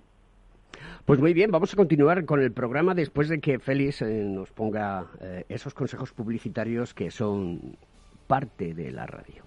Pues 1.05 1.19
muy 1.19 1.33
bien, 1.33 1.51
vamos 1.51 1.73
a 1.73 1.77
continuar 1.77 2.25
con 2.25 2.41
el 2.41 2.51
programa 2.51 2.93
después 2.93 3.29
de 3.29 3.39
que 3.39 3.59
Félix 3.59 4.01
eh, 4.01 4.23
nos 4.25 4.51
ponga 4.51 5.07
eh, 5.21 5.45
esos 5.49 5.73
consejos 5.73 6.11
publicitarios 6.11 6.93
que 6.93 7.11
son 7.11 7.77
parte 8.27 8.73
de 8.73 8.91
la 8.91 9.05
radio. 9.05 9.46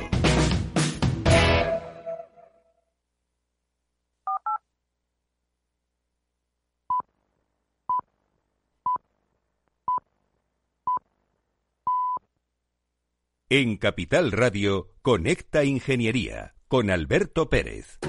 En 13.53 13.75
Capital 13.75 14.31
Radio, 14.31 14.93
Conecta 15.01 15.65
Ingeniería 15.65 16.55
con 16.69 16.89
Alberto 16.89 17.49
Pérez. 17.49 17.99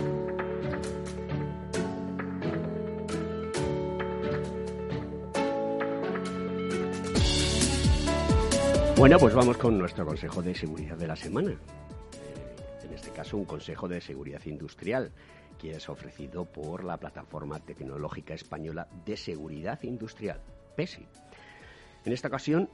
Bueno, 8.97 9.19
pues 9.19 9.35
vamos 9.35 9.57
con 9.57 9.77
nuestro 9.77 10.07
consejo 10.07 10.43
de 10.43 10.55
seguridad 10.55 10.97
de 10.97 11.09
la 11.09 11.17
semana. 11.17 11.59
En 12.85 12.93
este 12.95 13.11
caso, 13.11 13.37
un 13.37 13.45
consejo 13.45 13.89
de 13.89 14.01
seguridad 14.01 14.43
industrial 14.47 15.11
que 15.59 15.73
es 15.73 15.89
ofrecido 15.89 16.45
por 16.45 16.85
la 16.85 16.99
plataforma 16.99 17.59
tecnológica 17.59 18.35
española 18.35 18.87
de 19.05 19.17
seguridad 19.17 19.83
industrial, 19.83 20.41
PESI. 20.77 21.05
En 22.05 22.13
esta 22.13 22.29
ocasión 22.29 22.69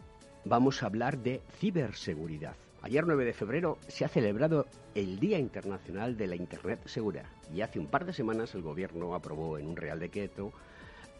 vamos 0.45 0.83
a 0.83 0.87
hablar 0.87 1.19
de 1.19 1.41
ciberseguridad. 1.59 2.57
Ayer 2.83 3.05
9 3.07 3.25
de 3.25 3.33
febrero 3.33 3.79
se 3.89 4.05
ha 4.05 4.09
celebrado 4.09 4.67
el 4.95 5.19
Día 5.19 5.39
Internacional 5.39 6.17
de 6.17 6.29
la 6.29 6.37
Internet 6.37 6.81
Segura 6.87 7.25
y 7.53 7.61
hace 7.61 7.79
un 7.79 7.89
par 7.89 8.05
de 8.05 8.13
semanas 8.13 8.55
el 8.55 8.63
Gobierno 8.63 9.15
aprobó 9.15 9.59
en 9.59 9.67
un 9.67 9.77
Real 9.77 9.99
Decreto 9.99 10.53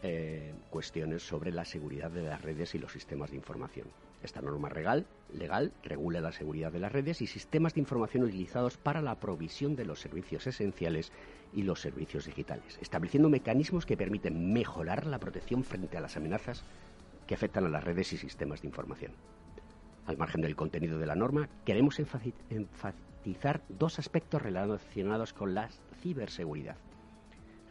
eh, 0.01 0.53
cuestiones 0.69 1.23
sobre 1.23 1.51
la 1.51 1.65
seguridad 1.65 2.09
de 2.09 2.23
las 2.23 2.41
redes 2.41 2.73
y 2.75 2.79
los 2.79 2.93
sistemas 2.93 3.31
de 3.31 3.35
información. 3.35 3.87
Esta 4.23 4.41
norma 4.41 4.69
legal, 4.69 5.05
legal 5.33 5.73
regula 5.83 6.21
la 6.21 6.31
seguridad 6.31 6.71
de 6.71 6.79
las 6.79 6.91
redes 6.91 7.21
y 7.21 7.27
sistemas 7.27 7.73
de 7.73 7.81
información 7.81 8.23
utilizados 8.23 8.77
para 8.77 9.01
la 9.01 9.19
provisión 9.19 9.75
de 9.75 9.85
los 9.85 9.99
servicios 9.99 10.47
esenciales 10.47 11.11
y 11.53 11.63
los 11.63 11.81
servicios 11.81 12.25
digitales, 12.25 12.77
estableciendo 12.81 13.29
mecanismos 13.29 13.85
que 13.85 13.97
permiten 13.97 14.53
mejorar 14.53 15.05
la 15.05 15.19
protección 15.19 15.65
frente 15.65 15.97
a 15.97 16.01
las 16.01 16.15
amenazas 16.15 16.63
que 17.29 17.35
afectan 17.35 17.63
a 17.67 17.69
las 17.69 17.83
redes 17.83 18.11
y 18.11 18.17
sistemas 18.17 18.63
de 18.63 18.69
información. 18.69 19.11
Al 20.07 20.17
margen 20.17 20.41
del 20.41 20.55
contenido 20.55 20.97
de 20.97 21.05
la 21.05 21.13
norma, 21.13 21.47
queremos 21.63 21.99
enfatizar 21.99 23.61
dos 23.69 23.99
aspectos 23.99 24.41
relacionados 24.41 25.31
con 25.33 25.53
la 25.53 25.69
ciberseguridad. 26.01 26.75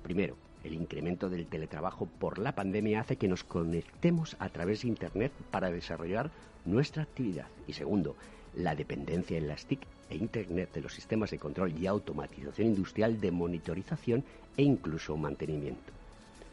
Primero, 0.05 0.37
el 0.63 0.75
incremento 0.75 1.29
del 1.29 1.49
teletrabajo 1.49 2.07
por 2.07 2.39
la 2.39 2.55
pandemia 2.55 3.01
hace 3.01 3.17
que 3.17 3.27
nos 3.27 3.43
conectemos 3.43 4.37
a 4.39 4.49
través 4.49 4.83
de 4.83 4.89
Internet 4.91 5.33
para 5.51 5.73
desarrollar 5.73 6.31
nuestra 6.65 7.03
actividad. 7.03 7.49
Y 7.67 7.73
segundo, 7.73 8.15
la 8.55 8.77
dependencia 8.77 9.39
en 9.39 9.49
las 9.49 9.67
TIC 9.67 9.81
e 10.09 10.15
Internet 10.19 10.73
de 10.73 10.83
los 10.83 10.95
sistemas 10.95 11.33
de 11.33 11.41
control 11.41 11.77
y 11.77 11.89
automatización 11.89 12.69
industrial 12.69 13.21
de 13.21 13.33
monitorización 13.33 14.23
e 14.57 14.63
incluso 14.63 15.17
mantenimiento. 15.17 15.93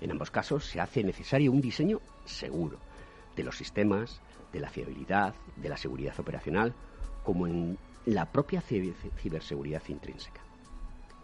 En 0.02 0.10
ambos 0.10 0.32
casos 0.32 0.66
se 0.66 0.82
hace 0.82 1.04
necesario 1.04 1.52
un 1.52 1.62
diseño 1.62 2.02
seguro 2.26 2.80
de 3.36 3.44
los 3.44 3.58
sistemas, 3.58 4.22
de 4.52 4.60
la 4.60 4.70
fiabilidad, 4.70 5.36
de 5.56 5.70
la 5.70 5.78
seguridad 5.78 6.20
operacional, 6.20 6.74
como 7.24 7.48
en 7.48 7.78
la 8.06 8.32
propia 8.32 8.62
ciberseguridad 8.62 9.82
intrínseca. 9.88 10.42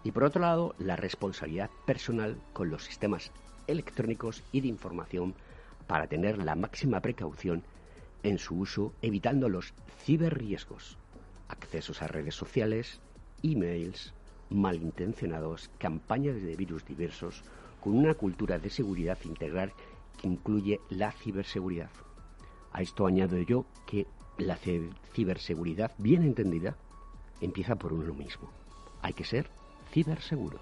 Y 0.04 0.12
por 0.12 0.24
otro 0.24 0.42
lado, 0.42 0.76
la 0.80 0.96
responsabilidad 0.96 1.70
personal 1.86 2.38
con 2.54 2.70
los 2.70 2.84
sistemas 2.84 3.32
electrónicos 3.68 4.44
y 4.52 4.62
de 4.62 4.68
información 4.68 5.36
para 5.88 6.08
tener 6.08 6.44
la 6.44 6.56
máxima 6.56 7.02
precaución 7.02 7.64
en 8.24 8.38
su 8.38 8.56
uso, 8.56 8.94
evitando 9.02 9.50
los 9.50 9.74
ciberriesgos, 10.04 10.98
accesos 11.48 12.02
a 12.02 12.08
redes 12.08 12.36
sociales, 12.36 13.00
emails, 13.44 14.14
malintencionados, 14.50 15.70
campañas 15.78 16.42
de 16.42 16.56
virus 16.56 16.86
diversos, 16.86 17.44
con 17.82 17.98
una 17.98 18.14
cultura 18.14 18.60
de 18.60 18.70
seguridad 18.70 19.18
integral 19.26 19.74
que 20.18 20.28
incluye 20.28 20.80
la 20.90 21.12
ciberseguridad. 21.12 21.92
A 22.72 22.82
esto 22.82 23.06
añado 23.06 23.38
yo 23.38 23.66
que 23.86 24.08
la 24.38 24.58
ciberseguridad, 25.14 25.94
bien 25.98 26.24
entendida, 26.24 26.78
empieza 27.42 27.76
por 27.76 27.94
uno 27.94 28.14
mismo. 28.14 28.50
Hay 29.02 29.14
que 29.14 29.26
ser 29.26 29.50
ciberseguros. 29.92 30.62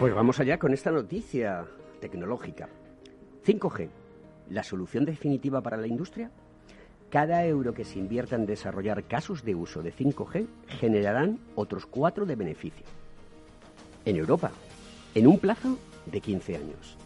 Pues 0.00 0.14
vamos 0.14 0.40
allá 0.40 0.58
con 0.58 0.72
esta 0.72 0.90
noticia 0.90 1.66
tecnológica. 2.00 2.70
5G, 3.44 3.90
¿la 4.48 4.62
solución 4.62 5.04
definitiva 5.04 5.60
para 5.60 5.76
la 5.76 5.86
industria? 5.86 6.30
Cada 7.10 7.44
euro 7.44 7.74
que 7.74 7.84
se 7.84 7.98
invierta 7.98 8.34
en 8.34 8.46
desarrollar 8.46 9.04
casos 9.04 9.44
de 9.44 9.54
uso 9.54 9.82
de 9.82 9.92
5G 9.92 10.46
generarán 10.68 11.38
otros 11.54 11.84
cuatro 11.84 12.24
de 12.24 12.34
beneficio. 12.34 12.86
En 14.06 14.16
Europa, 14.16 14.52
en 15.14 15.26
un 15.26 15.38
plazo 15.38 15.76
de 16.06 16.22
15 16.22 16.56
años, 16.56 16.96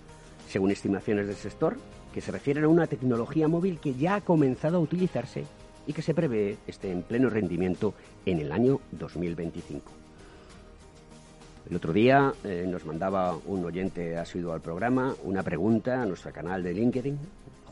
según 0.47 0.71
estimaciones 0.71 1.27
del 1.27 1.35
sector, 1.35 1.77
que 2.13 2.21
se 2.21 2.31
refieren 2.31 2.63
a 2.63 2.69
una 2.69 2.87
tecnología 2.87 3.49
móvil 3.49 3.81
que 3.81 3.95
ya 3.95 4.15
ha 4.15 4.21
comenzado 4.21 4.77
a 4.77 4.81
utilizarse 4.81 5.47
y 5.89 5.95
que 5.95 6.03
se 6.03 6.15
prevé 6.15 6.59
esté 6.69 6.93
en 6.93 7.03
pleno 7.03 7.29
rendimiento 7.29 7.93
en 8.25 8.39
el 8.39 8.53
año 8.53 8.79
2025. 8.93 10.04
El 11.69 11.77
otro 11.77 11.95
día 11.95 12.35
eh, 12.45 12.67
nos 12.69 12.85
mandaba 12.85 13.39
un 13.47 13.65
oyente 13.65 14.19
asiduo 14.19 14.53
al 14.53 14.61
programa 14.61 15.15
una 15.25 15.43
pregunta 15.43 16.03
a 16.03 16.07
nuestro 16.07 16.31
canal 16.31 16.63
de 16.63 16.75
LinkedIn, 16.75 17.19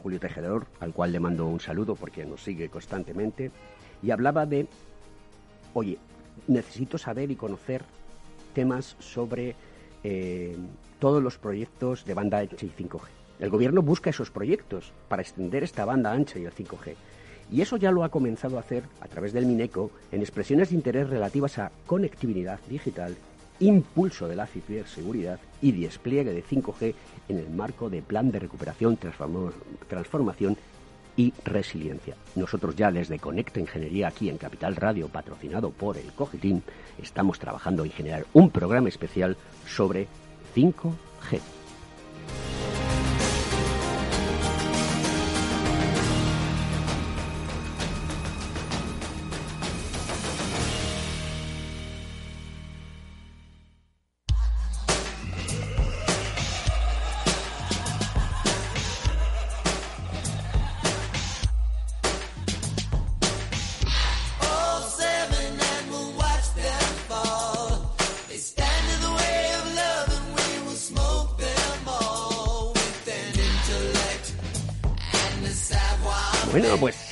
Julio 0.03 0.19
Tejedor, 0.19 0.67
al 0.81 0.95
cual 0.95 1.13
le 1.13 1.21
mando 1.21 1.47
un 1.47 1.61
saludo 1.61 1.95
porque 1.95 2.25
nos 2.25 2.43
sigue 2.43 2.71
constantemente, 2.71 3.51
y 4.03 4.11
hablaba 4.11 4.47
de, 4.47 4.67
oye, 5.75 5.99
necesito 6.49 6.97
saber 6.97 7.31
y 7.31 7.37
conocer 7.37 7.85
temas 8.55 8.97
sobre 8.99 9.55
eh, 10.03 10.57
todos 10.99 11.23
los 11.23 11.37
proyectos 11.37 12.07
de 12.07 12.15
banda 12.15 12.39
ancha 12.39 12.65
y 12.65 12.71
5G. 12.71 13.03
El 13.41 13.51
gobierno 13.51 13.83
busca 13.83 14.09
esos 14.09 14.31
proyectos 14.31 14.91
para 15.09 15.21
extender 15.21 15.65
esta 15.65 15.85
banda 15.85 16.13
ancha 16.13 16.39
y 16.39 16.47
el 16.47 16.55
5G. 16.55 16.95
Y 17.51 17.61
eso 17.61 17.77
ya 17.77 17.91
lo 17.91 18.05
ha 18.05 18.09
comenzado 18.09 18.57
a 18.57 18.61
hacer 18.61 18.85
a 19.03 19.09
través 19.09 19.35
del 19.35 19.45
MINECO 19.45 19.91
en 20.13 20.23
expresiones 20.23 20.71
de 20.71 20.77
interés 20.77 21.11
relativas 21.11 21.59
a 21.59 21.71
conectividad 21.87 22.59
digital 22.71 23.15
impulso 23.61 24.29
de 24.29 24.37
la 24.37 24.47
ciberseguridad 24.47 25.39
y 25.61 25.73
despliegue 25.73 26.33
de 26.33 26.45
5G 26.45 26.95
en 27.29 27.39
el 27.39 27.51
marco 27.51 27.89
de 27.91 28.03
Plan 28.03 28.31
de 28.31 28.39
Recuperación, 28.39 28.99
Transformación 29.89 30.57
y 31.17 31.33
Resiliencia. 31.45 32.17
Nosotros 32.35 32.75
ya 32.75 32.91
desde 32.91 33.19
Conecta 33.19 33.61
Ingeniería 33.61 34.09
aquí 34.09 34.29
en 34.29 34.39
Capital 34.39 34.77
Radio, 34.77 35.09
patrocinado 35.09 35.71
por 35.71 35.99
el 35.99 36.13
Cogitín, 36.13 36.63
estamos 37.01 37.39
trabajando 37.39 37.85
en 37.85 37.91
generar 37.91 38.27
un 38.33 38.51
programa 38.51 38.89
especial 38.89 39.37
sobre 39.67 40.09
5G. 40.55 41.62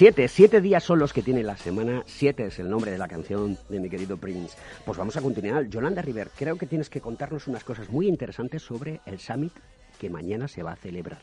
Siete, 0.01 0.29
siete 0.29 0.63
días 0.63 0.83
son 0.83 0.99
los 0.99 1.13
que 1.13 1.21
tiene 1.21 1.43
la 1.43 1.59
semana, 1.59 2.03
siete 2.07 2.47
es 2.47 2.59
el 2.59 2.71
nombre 2.71 2.91
de 2.91 2.97
la 2.97 3.07
canción 3.07 3.59
de 3.69 3.79
mi 3.81 3.91
querido 3.91 4.17
Prince. 4.17 4.57
Pues 4.87 4.97
vamos 4.97 5.15
a 5.19 5.21
continuar. 5.21 5.69
Yolanda 5.69 6.01
River, 6.01 6.31
creo 6.35 6.57
que 6.57 6.65
tienes 6.65 6.89
que 6.89 7.03
contarnos 7.03 7.47
unas 7.49 7.65
cosas 7.65 7.91
muy 7.91 8.09
interesantes 8.09 8.63
sobre 8.63 9.03
el 9.05 9.19
summit 9.19 9.53
que 9.99 10.09
mañana 10.09 10.49
se 10.49 10.63
va 10.63 10.73
a 10.73 10.77
celebrar. 10.77 11.21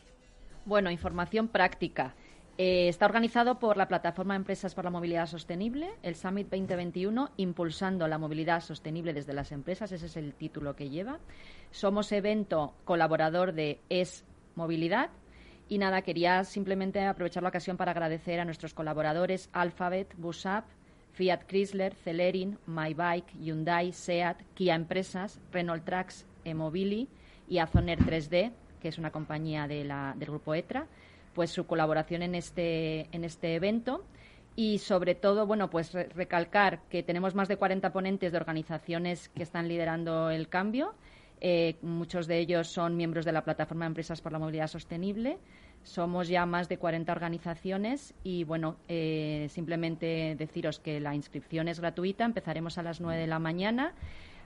Bueno, 0.64 0.92
información 0.92 1.48
práctica. 1.48 2.14
Eh, 2.56 2.86
está 2.86 3.06
organizado 3.06 3.58
por 3.58 3.76
la 3.76 3.88
Plataforma 3.88 4.36
Empresas 4.36 4.76
por 4.76 4.84
la 4.84 4.90
Movilidad 4.90 5.26
Sostenible, 5.26 5.88
el 6.04 6.14
Summit 6.14 6.48
2021, 6.48 7.32
impulsando 7.36 8.06
la 8.06 8.18
movilidad 8.18 8.60
sostenible 8.60 9.12
desde 9.12 9.32
las 9.32 9.50
empresas. 9.50 9.90
Ese 9.90 10.06
es 10.06 10.16
el 10.16 10.34
título 10.34 10.76
que 10.76 10.88
lleva. 10.88 11.18
Somos 11.72 12.12
evento 12.12 12.74
colaborador 12.84 13.54
de 13.54 13.80
Es 13.88 14.24
Movilidad 14.54 15.10
y 15.68 15.78
nada, 15.78 16.02
quería 16.02 16.44
simplemente 16.44 17.04
aprovechar 17.04 17.42
la 17.42 17.50
ocasión 17.50 17.76
para 17.76 17.92
agradecer 17.92 18.40
a 18.40 18.44
nuestros 18.44 18.72
colaboradores 18.72 19.50
Alphabet, 19.52 20.14
Busap, 20.16 20.64
Fiat 21.12 21.46
Chrysler, 21.46 21.94
Celerin, 21.94 22.58
MyBike, 22.66 23.34
Hyundai, 23.38 23.92
SEAT, 23.92 24.40
Kia 24.54 24.74
Empresas, 24.74 25.40
Renault 25.52 25.84
Trucks, 25.84 26.26
Emobili 26.44 27.08
y 27.48 27.58
Azoner 27.58 27.98
3D, 27.98 28.52
que 28.80 28.88
es 28.88 28.98
una 28.98 29.10
compañía 29.10 29.66
del 29.66 29.92
grupo 30.18 30.54
ETRA, 30.54 30.86
pues 31.34 31.50
su 31.50 31.66
colaboración 31.66 32.22
en 32.22 32.34
este, 32.34 33.08
en 33.12 33.24
este 33.24 33.54
evento. 33.54 34.04
Y 34.56 34.78
sobre 34.78 35.14
todo, 35.14 35.46
bueno, 35.46 35.70
pues 35.70 35.92
recalcar 35.92 36.80
que 36.88 37.02
tenemos 37.02 37.34
más 37.34 37.46
de 37.46 37.56
40 37.56 37.92
ponentes 37.92 38.32
de 38.32 38.38
organizaciones 38.38 39.28
que 39.28 39.42
están 39.42 39.68
liderando 39.68 40.30
el 40.30 40.48
cambio 40.48 40.94
eh, 41.40 41.76
muchos 41.82 42.26
de 42.26 42.38
ellos 42.38 42.68
son 42.68 42.96
miembros 42.96 43.24
de 43.24 43.32
la 43.32 43.44
Plataforma 43.44 43.84
de 43.84 43.88
Empresas 43.88 44.20
por 44.20 44.32
la 44.32 44.38
Movilidad 44.38 44.66
Sostenible. 44.66 45.38
Somos 45.84 46.28
ya 46.28 46.44
más 46.46 46.68
de 46.68 46.78
40 46.78 47.10
organizaciones 47.12 48.14
y, 48.24 48.44
bueno, 48.44 48.76
eh, 48.88 49.46
simplemente 49.50 50.34
deciros 50.36 50.80
que 50.80 51.00
la 51.00 51.14
inscripción 51.14 51.68
es 51.68 51.80
gratuita. 51.80 52.24
Empezaremos 52.24 52.78
a 52.78 52.82
las 52.82 53.00
9 53.00 53.20
de 53.20 53.26
la 53.26 53.38
mañana. 53.38 53.94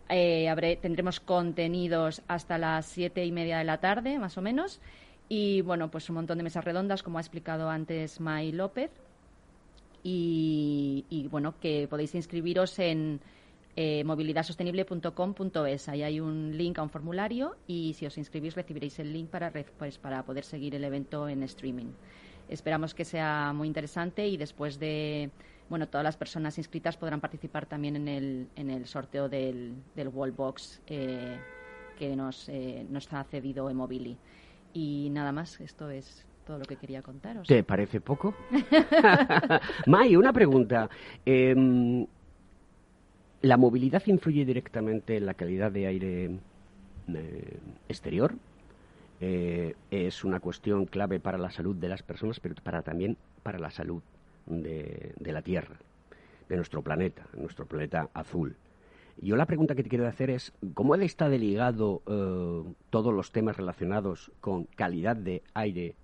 Eh, 0.08 0.78
tendremos 0.80 1.20
contenidos 1.20 2.22
hasta 2.28 2.58
las 2.58 2.86
siete 2.86 3.24
y 3.24 3.32
media 3.32 3.58
de 3.58 3.64
la 3.64 3.78
tarde, 3.78 4.18
más 4.18 4.36
o 4.36 4.42
menos. 4.42 4.80
Y, 5.28 5.62
bueno, 5.62 5.90
pues 5.90 6.08
un 6.10 6.16
montón 6.16 6.38
de 6.38 6.44
mesas 6.44 6.64
redondas, 6.64 7.02
como 7.02 7.18
ha 7.18 7.20
explicado 7.22 7.70
antes 7.70 8.20
May 8.20 8.52
López. 8.52 8.90
y 10.04 11.28
bueno, 11.30 11.54
que 11.60 11.86
podéis 11.88 12.14
inscribiros 12.14 12.78
en 12.80 13.20
eh, 13.76 14.04
movilidadsostenible.com.es. 14.04 15.88
Ahí 15.88 16.02
hay 16.02 16.20
un 16.20 16.56
link 16.56 16.78
a 16.78 16.82
un 16.82 16.90
formulario 16.90 17.56
y 17.66 17.94
si 17.94 18.06
os 18.06 18.18
inscribís 18.18 18.54
recibiréis 18.54 18.98
el 18.98 19.12
link 19.12 19.28
para, 19.30 19.50
pues, 19.50 19.98
para 19.98 20.22
poder 20.24 20.44
seguir 20.44 20.74
el 20.74 20.84
evento 20.84 21.28
en 21.28 21.42
streaming. 21.42 21.92
Esperamos 22.48 22.94
que 22.94 23.04
sea 23.04 23.52
muy 23.54 23.66
interesante 23.66 24.28
y 24.28 24.36
después 24.36 24.78
de, 24.78 25.30
bueno, 25.70 25.88
todas 25.88 26.04
las 26.04 26.16
personas 26.16 26.58
inscritas 26.58 26.96
podrán 26.96 27.20
participar 27.20 27.66
también 27.66 27.96
en 27.96 28.08
el, 28.08 28.48
en 28.56 28.68
el 28.68 28.86
sorteo 28.86 29.28
del, 29.28 29.74
del 29.94 30.08
Wallbox 30.08 30.82
eh, 30.86 31.38
que 31.98 32.14
nos, 32.14 32.48
eh, 32.48 32.84
nos 32.90 33.10
ha 33.12 33.24
cedido 33.24 33.70
Emobili. 33.70 34.18
Y 34.74 35.08
nada 35.10 35.32
más, 35.32 35.60
esto 35.60 35.88
es 35.88 36.26
todo 36.46 36.58
lo 36.58 36.64
que 36.64 36.76
quería 36.76 37.00
contaros. 37.02 37.46
¿Te 37.46 37.62
parece 37.62 38.00
poco? 38.00 38.34
May, 39.86 40.16
una 40.16 40.32
pregunta. 40.32 40.90
Em, 41.24 42.06
¿La 43.42 43.56
movilidad 43.56 44.04
influye 44.06 44.44
directamente 44.44 45.16
en 45.16 45.26
la 45.26 45.34
calidad 45.34 45.72
de 45.72 45.88
aire 45.88 46.30
eh, 47.08 47.58
exterior? 47.88 48.34
Eh, 49.20 49.74
es 49.90 50.22
una 50.22 50.38
cuestión 50.38 50.86
clave 50.86 51.18
para 51.18 51.38
la 51.38 51.50
salud 51.50 51.74
de 51.74 51.88
las 51.88 52.04
personas, 52.04 52.38
pero 52.38 52.54
para 52.62 52.82
también 52.82 53.16
para 53.42 53.58
la 53.58 53.72
salud 53.72 54.00
de, 54.46 55.12
la 55.18 55.42
Tierra, 55.42 55.74
de 56.48 56.54
nuestro 56.54 56.82
planeta, 56.82 57.26
nuestro 57.36 57.66
planeta 57.66 58.08
azul. 58.14 58.54
Yo 59.20 59.34
la 59.34 59.46
pregunta 59.46 59.74
que 59.74 59.82
te 59.82 59.88
quiero 59.88 60.06
hacer 60.06 60.30
es, 60.30 60.52
¿cómo 60.74 60.94
está 60.94 61.28
deligado 61.28 62.02
eh, 62.06 62.72
todos 62.90 63.12
los 63.12 63.32
temas 63.32 63.56
relacionados 63.56 64.30
con 64.40 64.66
calidad 64.66 65.16
de 65.16 65.42
aire 65.54 65.96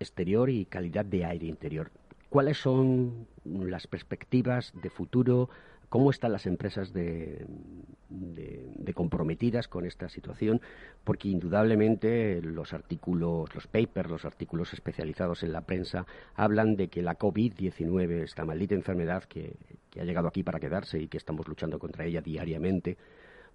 exterior 0.00 0.50
y 0.50 0.64
calidad 0.64 1.04
de 1.04 1.24
aire 1.24 1.46
interior? 1.46 1.92
¿Cuáles 2.30 2.58
son 2.58 3.28
las 3.44 3.86
perspectivas 3.86 4.72
de 4.82 4.90
futuro 4.90 5.48
cómo 5.92 6.08
están 6.08 6.32
las 6.32 6.46
empresas 6.46 6.90
comprometidas 8.94 9.68
con 9.68 9.84
esta 9.84 10.08
situación, 10.08 10.62
porque 11.04 11.28
indudablemente 11.28 12.40
los 12.40 12.72
artículos, 12.72 13.54
los 13.54 13.66
papers, 13.66 14.08
los 14.08 14.24
artículos 14.24 14.72
especializados 14.72 15.42
en 15.42 15.52
la 15.52 15.60
prensa 15.60 16.06
hablan 16.34 16.76
de 16.76 16.88
que 16.88 17.02
la 17.02 17.18
COVID-19, 17.18 18.22
esta 18.22 18.46
maldita 18.46 18.74
enfermedad 18.74 19.24
que, 19.24 19.54
ha 20.00 20.04
llegado 20.04 20.28
aquí 20.28 20.42
para 20.42 20.58
quedarse 20.58 20.98
y 20.98 21.08
que 21.08 21.18
estamos 21.18 21.46
luchando 21.46 21.78
contra 21.78 22.06
ella 22.06 22.22
diariamente, 22.22 22.96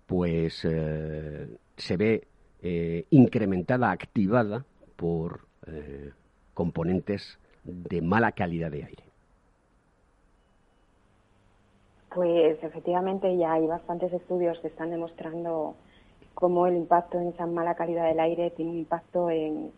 pues 0.05 0.61
eh, 0.63 1.57
se 1.75 1.97
ve 1.97 2.27
eh, 2.61 3.07
incrementada, 3.09 3.89
activada 3.89 4.63
por 4.95 5.47
eh, 5.65 6.11
componentes 6.53 7.39
de 7.63 8.03
mala 8.03 8.33
calidad 8.33 8.69
de 8.69 8.83
aire. 8.83 9.06
Pues 12.17 12.57
efectivamente 12.63 13.37
ya 13.37 13.53
hay 13.53 13.67
bastantes 13.67 14.11
estudios 14.11 14.57
que 14.61 14.69
están 14.69 14.89
demostrando 14.89 15.75
cómo 16.33 16.65
el 16.65 16.75
impacto 16.75 17.19
en 17.19 17.27
esa 17.27 17.45
mala 17.45 17.75
calidad 17.75 18.07
del 18.07 18.19
aire 18.19 18.49
tiene 18.49 18.71
un 18.71 18.77
impacto 18.79 19.29
en, 19.29 19.71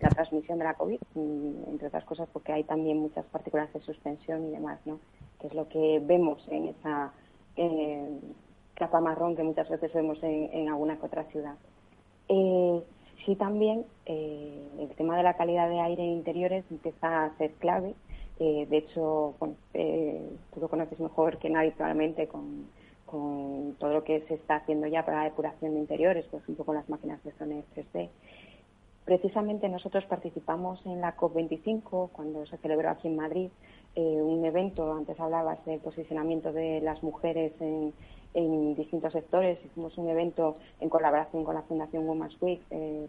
la 0.00 0.08
transmisión 0.08 0.58
de 0.58 0.64
la 0.64 0.74
COVID, 0.74 0.98
entre 1.14 1.86
otras 1.86 2.04
cosas 2.06 2.28
porque 2.32 2.52
hay 2.52 2.64
también 2.64 2.98
muchas 2.98 3.24
partículas 3.26 3.72
de 3.72 3.78
suspensión 3.82 4.48
y 4.48 4.50
demás, 4.50 4.80
¿no? 4.84 4.98
Que 5.38 5.46
es 5.46 5.54
lo 5.54 5.68
que 5.68 6.02
vemos 6.04 6.44
en 6.48 6.70
esa 6.70 7.12
capa 8.74 9.00
marrón 9.00 9.36
que 9.36 9.44
muchas 9.44 9.68
veces 9.68 9.92
vemos 9.92 10.18
en, 10.24 10.68
alguna 10.68 10.98
que 10.98 11.06
otra 11.06 11.22
ciudad. 11.26 11.54
Eh, 12.28 12.82
sí 13.24 13.36
también 13.36 13.84
eh, 14.06 14.70
el 14.80 14.88
tema 14.96 15.16
de 15.16 15.22
la 15.22 15.36
calidad 15.36 15.68
de 15.68 15.80
aire 15.80 16.02
en 16.02 16.14
interiores 16.14 16.64
empieza 16.68 17.26
a 17.26 17.36
ser 17.36 17.52
clave 17.60 17.94
eh, 18.40 18.66
de 18.68 18.78
hecho, 18.78 19.34
eh, 19.74 20.28
tú 20.52 20.60
lo 20.60 20.68
conoces 20.68 20.98
mejor 20.98 21.38
que 21.38 21.50
nadie 21.50 21.70
probablemente 21.70 22.26
con, 22.26 22.66
todo 23.78 23.92
lo 23.92 24.02
que 24.02 24.22
se 24.22 24.34
está 24.34 24.56
haciendo 24.56 24.88
ya 24.88 25.04
para 25.04 25.18
la 25.18 25.24
depuración 25.24 25.74
de 25.74 25.78
interiores, 25.78 26.26
por 26.26 26.40
ejemplo 26.40 26.64
con 26.64 26.74
las 26.74 26.88
máquinas 26.88 27.22
de 27.22 27.30
zona 27.32 27.62
3D. 27.76 28.08
Precisamente 29.04 29.68
nosotros 29.68 30.04
participamos 30.06 30.84
en 30.84 31.00
la 31.00 31.16
COP25 31.16 32.10
cuando 32.10 32.44
se 32.46 32.56
celebró 32.56 32.90
aquí 32.90 33.06
en 33.06 33.14
Madrid 33.14 33.50
eh, 33.94 34.00
un 34.20 34.44
evento, 34.44 34.92
antes 34.92 35.20
hablabas 35.20 35.64
del 35.64 35.78
posicionamiento 35.78 36.52
de 36.52 36.80
las 36.80 37.04
mujeres 37.04 37.52
en, 37.60 37.92
distintos 38.74 39.12
sectores. 39.12 39.64
Hicimos 39.64 39.96
un 39.96 40.08
evento 40.08 40.56
en 40.80 40.88
colaboración 40.88 41.44
con 41.44 41.54
la 41.54 41.62
Fundación 41.62 42.08
Women's 42.08 42.36
Week 42.42 42.60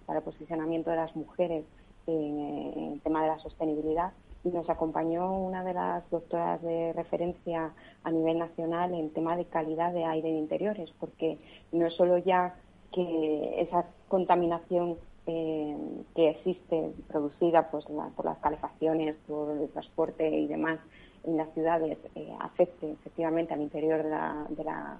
para 0.05 0.19
el 0.19 0.23
posicionamiento 0.23 0.91
de 0.91 0.97
las 0.97 1.15
mujeres 1.15 1.65
en 2.05 2.93
el 2.93 3.01
tema 3.01 3.23
de 3.23 3.29
la 3.29 3.39
sostenibilidad 3.39 4.11
nos 4.45 4.69
acompañó 4.69 5.37
una 5.39 5.63
de 5.63 5.73
las 5.73 6.09
doctoras 6.09 6.61
de 6.61 6.93
referencia 6.93 7.71
a 8.03 8.11
nivel 8.11 8.37
nacional 8.37 8.93
en 8.93 9.09
tema 9.11 9.35
de 9.35 9.45
calidad 9.45 9.91
de 9.91 10.05
aire 10.05 10.29
en 10.29 10.37
interiores, 10.37 10.91
porque 10.99 11.37
no 11.71 11.85
es 11.85 11.93
solo 11.95 12.17
ya 12.19 12.55
que 12.91 13.61
esa 13.61 13.85
contaminación 14.07 14.97
eh, 15.27 15.75
que 16.15 16.29
existe 16.29 16.91
producida 17.07 17.69
pues, 17.71 17.85
por 18.15 18.25
las 18.25 18.37
calefacciones, 18.37 19.15
por 19.27 19.57
el 19.57 19.69
transporte 19.69 20.29
y 20.29 20.47
demás 20.47 20.79
en 21.23 21.37
las 21.37 21.51
ciudades 21.53 21.97
eh, 22.13 22.33
afecte 22.39 22.91
efectivamente 22.91 23.53
al 23.53 23.61
interior 23.61 24.03
de, 24.03 24.09
la, 24.09 24.45
de, 24.49 24.63
la, 24.63 24.97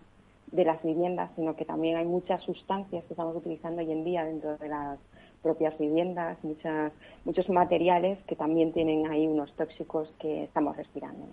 de 0.52 0.66
las 0.66 0.82
viviendas, 0.82 1.30
sino 1.36 1.56
que 1.56 1.66
también 1.66 1.98
hay 1.98 2.06
muchas 2.06 2.41
sustancias 2.43 3.04
que 3.06 3.14
estamos 3.14 3.36
utilizando 3.36 3.82
hoy 3.82 3.91
en 3.91 4.04
día 4.04 4.26
dentro 4.26 4.58
de 4.58 4.68
las 4.68 5.00
propias 5.46 5.78
viviendas, 5.78 6.43
muchas, 6.43 6.91
muchos 7.24 7.48
materiales 7.50 8.18
que 8.26 8.36
también 8.36 8.74
tienen 8.74 9.06
ahí 9.06 9.28
unos 9.28 9.54
tóxicos 9.54 10.12
que 10.20 10.46
estamos 10.46 10.76
respirando. 10.76 11.28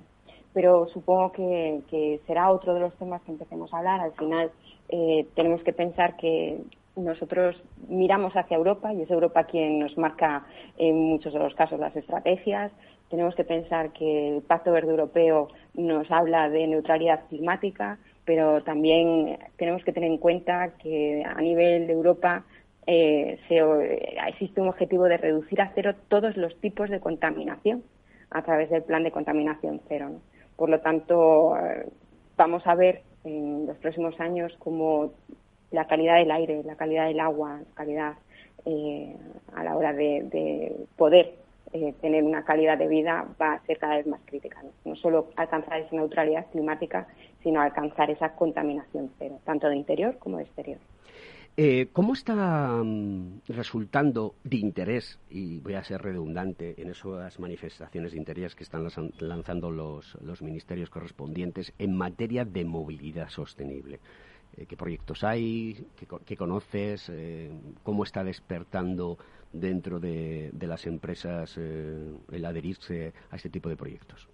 Pero 0.53 0.87
supongo 0.89 1.33
que, 1.33 2.21
será 2.27 2.51
otro 2.51 2.75
de 2.75 2.81
los 2.81 2.95
temas 2.99 3.23
que 3.23 3.33
empecemos 3.33 3.73
a 3.73 3.79
hablar. 3.79 4.01
Al 4.03 4.13
final 4.13 4.51
eh, 4.91 5.27
tenemos 5.35 5.63
que 5.63 5.73
pensar 5.73 6.19
que 6.19 6.61
nosotros 6.95 7.57
miramos 7.89 8.35
hacia 8.35 8.59
Europa 8.59 8.93
y 8.93 9.01
es 9.01 9.11
Europa 9.11 9.45
quien 9.45 9.79
nos 9.79 9.97
marca 9.97 10.45
en 10.77 10.95
muchos 10.95 11.33
de 11.33 11.39
los 11.39 11.55
casos 11.55 11.81
las 11.81 11.97
estrategias. 11.97 12.71
Tenemos 13.09 13.35
que 13.35 13.45
pensar 13.45 13.93
que 13.95 14.37
el 14.37 14.43
Pacto 14.43 14.73
Verde 14.73 14.91
Europeo 14.91 15.49
nos 15.73 16.11
habla 16.11 16.51
de 16.51 16.67
neutralidad 16.67 17.21
climática, 17.31 17.99
pero 18.27 18.63
también 18.63 19.39
tenemos 19.57 19.83
que 19.85 19.93
tener 19.93 20.11
en 20.11 20.19
cuenta 20.19 20.75
que 20.83 21.23
a 21.25 21.41
nivel 21.41 21.87
de 21.87 21.95
Europa 21.95 22.45
eh, 22.87 23.39
eh, 23.49 24.17
existe 24.29 24.61
un 24.61 24.69
objetivo 24.69 25.05
de 25.05 25.17
reducir 25.17 25.61
a 25.61 25.71
cero 25.75 25.95
todos 26.09 26.37
los 26.37 26.59
tipos 26.61 26.91
de 26.91 27.01
contaminación 27.01 27.85
a 28.31 28.43
través 28.43 28.71
del 28.71 28.83
plan 28.83 29.05
de 29.05 29.13
contaminación 29.13 29.81
cero. 29.89 30.11
Por 30.57 30.69
lo 30.69 30.81
tanto, 30.81 31.57
eh, 31.57 31.87
vamos 32.37 32.67
a 32.67 32.75
ver 32.75 33.03
en 33.25 33.67
los 33.67 33.77
próximos 33.79 34.19
años 34.21 34.53
cómo 34.59 35.13
la 35.71 35.87
calidad 35.87 36.17
del 36.17 36.31
aire, 36.31 36.63
la 36.65 36.77
calidad 36.77 37.07
del 37.07 37.21
agua, 37.21 37.61
la 37.61 37.75
calidad 37.75 38.15
a 39.55 39.65
la 39.65 39.77
hora 39.77 39.93
de, 39.93 40.87
poder 40.97 41.35
eh, 41.73 41.95
tener 42.01 42.23
una 42.23 42.45
calidad 42.45 42.79
de 42.79 42.87
vida 42.87 43.27
va 43.41 43.55
a 43.55 43.67
ser 43.67 43.79
cada 43.79 43.97
vez 43.97 44.07
más 44.07 44.21
crítica. 44.25 44.63
¿no? 44.85 44.95
solo 44.97 45.31
alcanzar 45.37 45.81
esa 45.81 45.97
neutralidad 45.97 46.47
climática, 46.53 47.07
sino 47.43 47.61
alcanzar 47.61 48.11
esa 48.11 48.35
contaminación 48.35 49.11
cero, 49.19 49.39
tanto 49.45 49.69
de 49.69 49.77
interior 49.77 50.17
como 50.19 50.37
de 50.37 50.45
exterior. 50.45 50.79
Eh, 51.55 51.89
¿Cómo 51.93 52.15
está 52.15 52.83
mm, 52.83 53.43
resultando 53.49 54.37
de 54.43 54.57
interés, 54.57 55.19
y 55.29 55.59
voy 55.61 55.75
a 55.75 55.85
ser 55.85 56.01
redundante, 56.01 56.81
en 56.81 56.89
esas 56.89 57.39
manifestaciones 57.39 58.13
de 58.13 58.19
interés 58.19 58.55
que 58.55 58.65
están 58.65 58.89
lanzando 59.19 59.71
los, 59.71 60.17
ministerios 60.41 60.89
correspondientes 60.89 61.75
en 61.79 61.95
materia 61.95 62.47
de 62.47 62.65
movilidad 62.65 63.29
sostenible? 63.29 64.01
Eh, 64.57 64.65
¿Qué 64.65 64.79
proyectos 64.79 65.25
hay? 65.25 65.87
¿Qué, 66.25 66.37
conoces? 66.37 67.11
Eh, 67.11 67.51
¿Cómo 67.83 68.05
está 68.05 68.25
despertando 68.25 69.19
dentro 69.53 70.01
de, 70.01 70.53
las 70.59 70.87
empresas 70.87 71.59
el 71.59 72.45
adherirse 72.47 73.13
a 73.31 73.37
este 73.37 73.51
tipo 73.51 73.69
de 73.69 73.77
proyectos? 73.77 74.27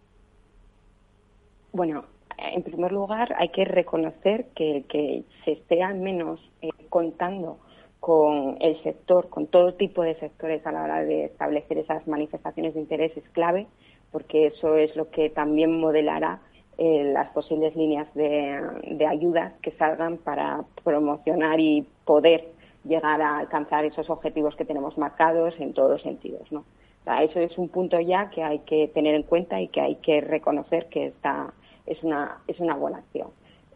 Bueno, 1.72 2.04
en 2.36 2.62
primer 2.62 2.92
lugar, 2.92 3.34
hay 3.38 3.48
que 3.48 3.64
reconocer 3.64 4.46
que, 4.54 5.24
se 5.44 5.52
esté 5.52 5.82
al 5.82 5.98
menos 5.98 6.40
eh, 6.62 6.68
contando 6.88 7.58
con 8.00 8.56
el 8.60 8.80
sector, 8.82 9.28
con 9.28 9.46
todo 9.46 9.74
tipo 9.74 10.02
de 10.02 10.14
sectores 10.16 10.64
a 10.66 10.72
la 10.72 10.84
hora 10.84 11.04
de 11.04 11.24
establecer 11.24 11.78
esas 11.78 12.06
manifestaciones 12.06 12.74
de 12.74 12.80
interés 12.80 13.16
es 13.16 13.28
clave, 13.30 13.66
porque 14.12 14.46
eso 14.46 14.76
es 14.76 14.94
lo 14.96 15.10
que 15.10 15.30
también 15.30 15.80
modelará 15.80 16.40
eh, 16.78 17.10
las 17.12 17.28
posibles 17.30 17.74
líneas 17.74 18.06
de, 18.14 19.04
ayudas 19.06 19.52
que 19.62 19.72
salgan 19.72 20.18
para 20.18 20.64
promocionar 20.84 21.58
y 21.58 21.84
poder 22.04 22.52
llegar 22.84 23.20
a 23.20 23.38
alcanzar 23.38 23.84
esos 23.84 24.08
objetivos 24.08 24.54
que 24.54 24.64
tenemos 24.64 24.96
marcados 24.96 25.54
en 25.58 25.74
todos 25.74 25.90
los 25.90 26.02
sentidos. 26.02 26.50
¿no? 26.52 26.64
eso 27.20 27.40
es 27.40 27.56
un 27.58 27.68
punto 27.68 27.98
ya 28.00 28.30
que 28.30 28.42
hay 28.42 28.60
que 28.60 28.88
tener 28.88 29.14
en 29.14 29.24
cuenta 29.24 29.60
y 29.60 29.68
que 29.68 29.80
hay 29.80 29.96
que 29.96 30.20
reconocer 30.20 30.86
que 30.86 31.06
está 31.06 31.52
es 31.88 32.02
una, 32.02 32.38
es 32.46 32.60
una 32.60 32.74
buena 32.74 32.98
acción. 32.98 33.28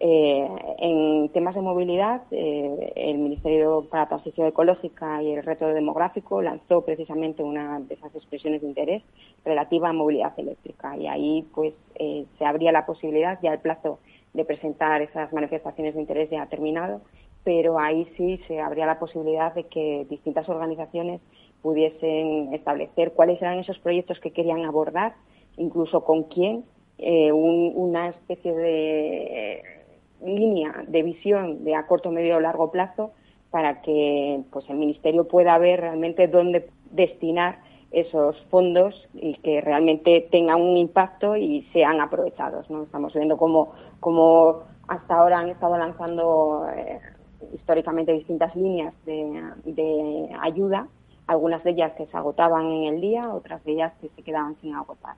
Eh, 0.04 0.48
en 0.78 1.28
temas 1.28 1.54
de 1.54 1.60
movilidad, 1.60 2.22
eh, 2.32 2.92
el 2.96 3.18
Ministerio 3.18 3.86
para 3.88 4.08
Transición 4.08 4.48
Ecológica 4.48 5.22
y 5.22 5.30
el 5.30 5.44
Reto 5.44 5.68
Demográfico 5.68 6.42
lanzó 6.42 6.84
precisamente 6.84 7.44
una 7.44 7.78
de 7.78 7.94
esas 7.94 8.12
expresiones 8.16 8.62
de 8.62 8.66
interés 8.66 9.04
relativa 9.44 9.90
a 9.90 9.92
movilidad 9.92 10.32
eléctrica 10.38 10.96
y 10.96 11.06
ahí 11.06 11.46
pues 11.54 11.72
eh, 11.94 12.26
se 12.36 12.44
abría 12.44 12.72
la 12.72 12.84
posibilidad, 12.84 13.38
ya 13.42 13.52
el 13.52 13.60
plazo 13.60 14.00
de 14.34 14.44
presentar 14.44 15.02
esas 15.02 15.32
manifestaciones 15.32 15.94
de 15.94 16.00
interés 16.00 16.30
ya 16.30 16.42
ha 16.42 16.46
terminado, 16.46 17.00
pero 17.44 17.78
ahí 17.78 18.08
sí 18.16 18.40
se 18.48 18.60
abría 18.60 18.86
la 18.86 18.98
posibilidad 18.98 19.54
de 19.54 19.68
que 19.68 20.04
distintas 20.10 20.48
organizaciones 20.48 21.20
pudiesen 21.62 22.52
establecer 22.54 23.12
cuáles 23.12 23.40
eran 23.40 23.60
esos 23.60 23.78
proyectos 23.78 24.18
que 24.18 24.32
querían 24.32 24.64
abordar, 24.64 25.14
incluso 25.56 26.02
con 26.02 26.24
quién 26.24 26.64
eh, 26.98 27.32
una 27.32 28.08
especie 28.08 28.52
de 28.54 29.22
eh, 29.24 29.62
línea 30.24 30.84
de 30.86 31.02
visión 31.02 31.64
de 31.64 31.74
a 31.74 31.86
corto, 31.86 32.10
medio 32.10 32.36
o 32.36 32.40
largo 32.40 32.70
plazo 32.70 33.12
para 33.50 33.82
que 33.82 34.40
pues 34.50 34.68
el 34.70 34.76
ministerio 34.76 35.28
pueda 35.28 35.58
ver 35.58 35.80
realmente 35.80 36.26
dónde 36.26 36.68
destinar 36.90 37.58
esos 37.92 38.40
fondos 38.50 38.94
y 39.14 39.34
que 39.34 39.60
realmente 39.60 40.26
tengan 40.30 40.60
un 40.60 40.76
impacto 40.76 41.36
y 41.36 41.62
sean 41.72 42.00
aprovechados. 42.00 42.68
¿no? 42.70 42.84
Estamos 42.84 43.12
viendo 43.12 43.36
cómo, 43.36 44.62
hasta 44.88 45.14
ahora 45.14 45.40
han 45.40 45.50
estado 45.50 45.76
lanzando 45.76 46.66
eh, 46.74 46.98
históricamente 47.54 48.12
distintas 48.12 48.56
líneas 48.56 48.94
de, 49.04 50.30
ayuda, 50.40 50.88
algunas 51.26 51.62
de 51.64 51.70
ellas 51.70 51.92
que 51.92 52.06
se 52.06 52.16
agotaban 52.16 52.66
en 52.66 52.94
el 52.94 53.00
día, 53.00 53.32
otras 53.32 53.62
de 53.64 53.72
ellas 53.72 53.92
que 54.00 54.08
se 54.08 54.22
quedaban 54.22 54.56
sin 54.60 54.74
agotar. 54.74 55.16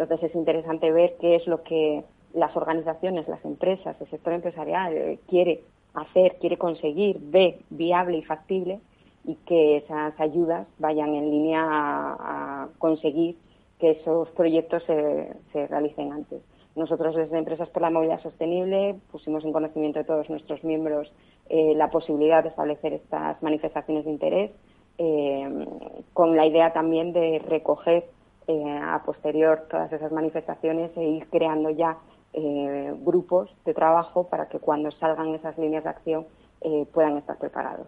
Entonces 0.00 0.30
es 0.30 0.34
interesante 0.34 0.90
ver 0.90 1.16
qué 1.20 1.36
es 1.36 1.46
lo 1.46 1.62
que 1.62 2.04
las 2.32 2.56
organizaciones, 2.56 3.28
las 3.28 3.44
empresas, 3.44 4.00
el 4.00 4.08
sector 4.08 4.32
empresarial 4.32 4.96
eh, 4.96 5.18
quiere 5.28 5.62
hacer, 5.92 6.36
quiere 6.40 6.56
conseguir, 6.56 7.18
ve 7.20 7.58
viable 7.68 8.16
y 8.16 8.22
factible 8.22 8.80
y 9.24 9.34
que 9.46 9.76
esas 9.76 10.18
ayudas 10.18 10.66
vayan 10.78 11.14
en 11.14 11.30
línea 11.30 11.62
a, 11.62 12.68
conseguir 12.78 13.36
que 13.78 13.90
esos 13.90 14.30
proyectos 14.30 14.82
se, 14.84 15.66
realicen 15.66 16.12
antes. 16.12 16.40
Nosotros 16.76 17.14
desde 17.14 17.36
Empresas 17.36 17.68
por 17.68 17.82
la 17.82 17.90
Movilidad 17.90 18.22
Sostenible 18.22 18.96
pusimos 19.10 19.44
en 19.44 19.52
conocimiento 19.52 19.98
de 19.98 20.06
todos 20.06 20.30
nuestros 20.30 20.64
miembros 20.64 21.12
eh, 21.50 21.74
la 21.74 21.90
posibilidad 21.90 22.42
de 22.42 22.48
establecer 22.48 22.94
estas 22.94 23.42
manifestaciones 23.42 24.06
de 24.06 24.10
interés 24.10 24.50
eh, 24.96 25.66
con 26.14 26.36
la 26.36 26.46
idea 26.46 26.72
también 26.72 27.12
de 27.12 27.38
recoger 27.40 28.04
eh, 28.50 28.80
a 28.82 29.00
posterior 29.04 29.68
todas 29.70 29.92
esas 29.92 30.10
manifestaciones 30.10 30.90
e 30.96 31.04
ir 31.04 31.28
creando 31.28 31.70
ya 31.70 31.98
eh, 32.32 32.92
grupos 32.98 33.48
de 33.64 33.72
trabajo 33.72 34.28
para 34.28 34.48
que 34.48 34.58
cuando 34.58 34.90
salgan 34.90 35.28
esas 35.36 35.56
líneas 35.56 35.84
de 35.84 35.90
acción 35.90 36.26
eh, 36.60 36.84
puedan 36.92 37.16
estar 37.18 37.38
preparados. 37.38 37.86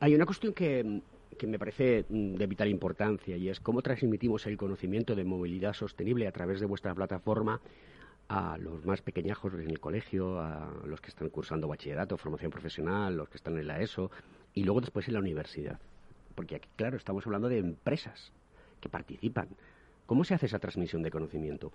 Hay 0.00 0.14
una 0.16 0.26
cuestión 0.26 0.52
que, 0.54 1.02
que 1.38 1.46
me 1.46 1.56
parece 1.56 2.04
mm, 2.08 2.34
de 2.34 2.46
vital 2.48 2.68
importancia 2.68 3.36
y 3.36 3.48
es 3.48 3.60
cómo 3.60 3.80
transmitimos 3.80 4.44
el 4.46 4.56
conocimiento 4.56 5.14
de 5.14 5.22
movilidad 5.22 5.72
sostenible 5.72 6.26
a 6.26 6.32
través 6.32 6.58
de 6.58 6.66
vuestra 6.66 6.92
plataforma 6.94 7.60
a 8.28 8.58
los 8.58 8.84
más 8.84 9.02
pequeñajos 9.02 9.54
en 9.54 9.70
el 9.70 9.78
colegio, 9.78 10.40
a 10.40 10.68
los 10.84 11.00
que 11.00 11.10
están 11.10 11.28
cursando 11.28 11.68
bachillerato, 11.68 12.16
formación 12.16 12.50
profesional, 12.50 13.16
los 13.16 13.28
que 13.28 13.36
están 13.36 13.56
en 13.56 13.68
la 13.68 13.80
ESO 13.80 14.10
y 14.52 14.64
luego 14.64 14.80
después 14.80 15.06
en 15.06 15.14
la 15.14 15.20
universidad. 15.20 15.78
Porque 16.34 16.56
aquí, 16.56 16.68
claro, 16.74 16.96
estamos 16.96 17.24
hablando 17.24 17.48
de 17.48 17.58
empresas 17.58 18.32
participan. 18.88 19.48
¿Cómo 20.06 20.24
se 20.24 20.34
hace 20.34 20.46
esa 20.46 20.58
transmisión 20.58 21.02
de 21.02 21.10
conocimiento? 21.10 21.72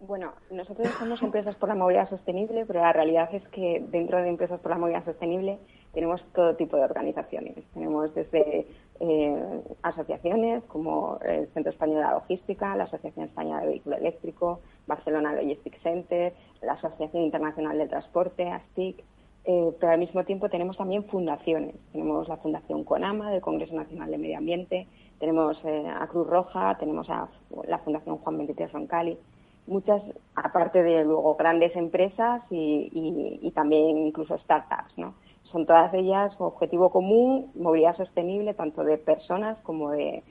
Bueno, 0.00 0.32
nosotros 0.50 0.88
somos 0.98 1.22
empresas 1.22 1.54
por 1.56 1.70
la 1.70 1.74
movilidad 1.74 2.10
sostenible, 2.10 2.66
pero 2.66 2.80
la 2.80 2.92
realidad 2.92 3.34
es 3.34 3.46
que 3.48 3.82
dentro 3.88 4.18
de 4.18 4.28
empresas 4.28 4.60
por 4.60 4.70
la 4.70 4.78
movilidad 4.78 5.04
sostenible 5.04 5.58
tenemos 5.94 6.22
todo 6.34 6.54
tipo 6.54 6.76
de 6.76 6.82
organizaciones. 6.82 7.54
Tenemos 7.72 8.14
desde 8.14 8.66
eh, 9.00 9.62
asociaciones 9.82 10.62
como 10.64 11.18
el 11.24 11.48
Centro 11.54 11.72
Español 11.72 11.96
de 11.96 12.02
la 12.02 12.12
Logística, 12.12 12.76
la 12.76 12.84
Asociación 12.84 13.26
Española 13.26 13.62
de 13.62 13.68
Vehículo 13.68 13.96
Eléctrico, 13.96 14.60
Barcelona 14.86 15.32
Logistics 15.32 15.82
Center, 15.82 16.34
la 16.60 16.74
Asociación 16.74 17.22
Internacional 17.22 17.78
del 17.78 17.88
Transporte, 17.88 18.50
ASTIC, 18.50 19.02
eh, 19.48 19.72
pero 19.80 19.92
al 19.92 19.98
mismo 19.98 20.24
tiempo 20.24 20.50
tenemos 20.50 20.76
también 20.76 21.04
fundaciones. 21.04 21.74
Tenemos 21.92 22.28
la 22.28 22.36
Fundación 22.36 22.84
CONAMA 22.84 23.30
del 23.30 23.40
Congreso 23.40 23.74
Nacional 23.74 24.10
de 24.10 24.18
Medio 24.18 24.38
Ambiente, 24.38 24.88
tenemos 25.18 25.56
eh, 25.64 25.86
a 25.88 26.06
Cruz 26.06 26.26
Roja, 26.26 26.76
tenemos 26.78 27.08
a 27.10 27.28
la 27.66 27.78
Fundación 27.78 28.18
Juan 28.18 28.38
23 28.38 28.72
Roncali, 28.72 29.18
muchas, 29.66 30.02
aparte 30.34 30.82
de 30.82 31.04
luego 31.04 31.34
grandes 31.36 31.74
empresas 31.76 32.42
y, 32.50 33.50
también 33.54 33.96
incluso 33.96 34.36
startups, 34.38 34.98
¿no? 34.98 35.14
Son 35.44 35.64
todas 35.64 35.92
ellas 35.94 36.34
objetivo 36.38 36.90
común, 36.90 37.50
movilidad 37.54 37.96
sostenible, 37.96 38.52
tanto 38.52 38.84
de 38.84 38.98
personas 38.98 39.58
como 39.62 39.90
de, 39.90 40.22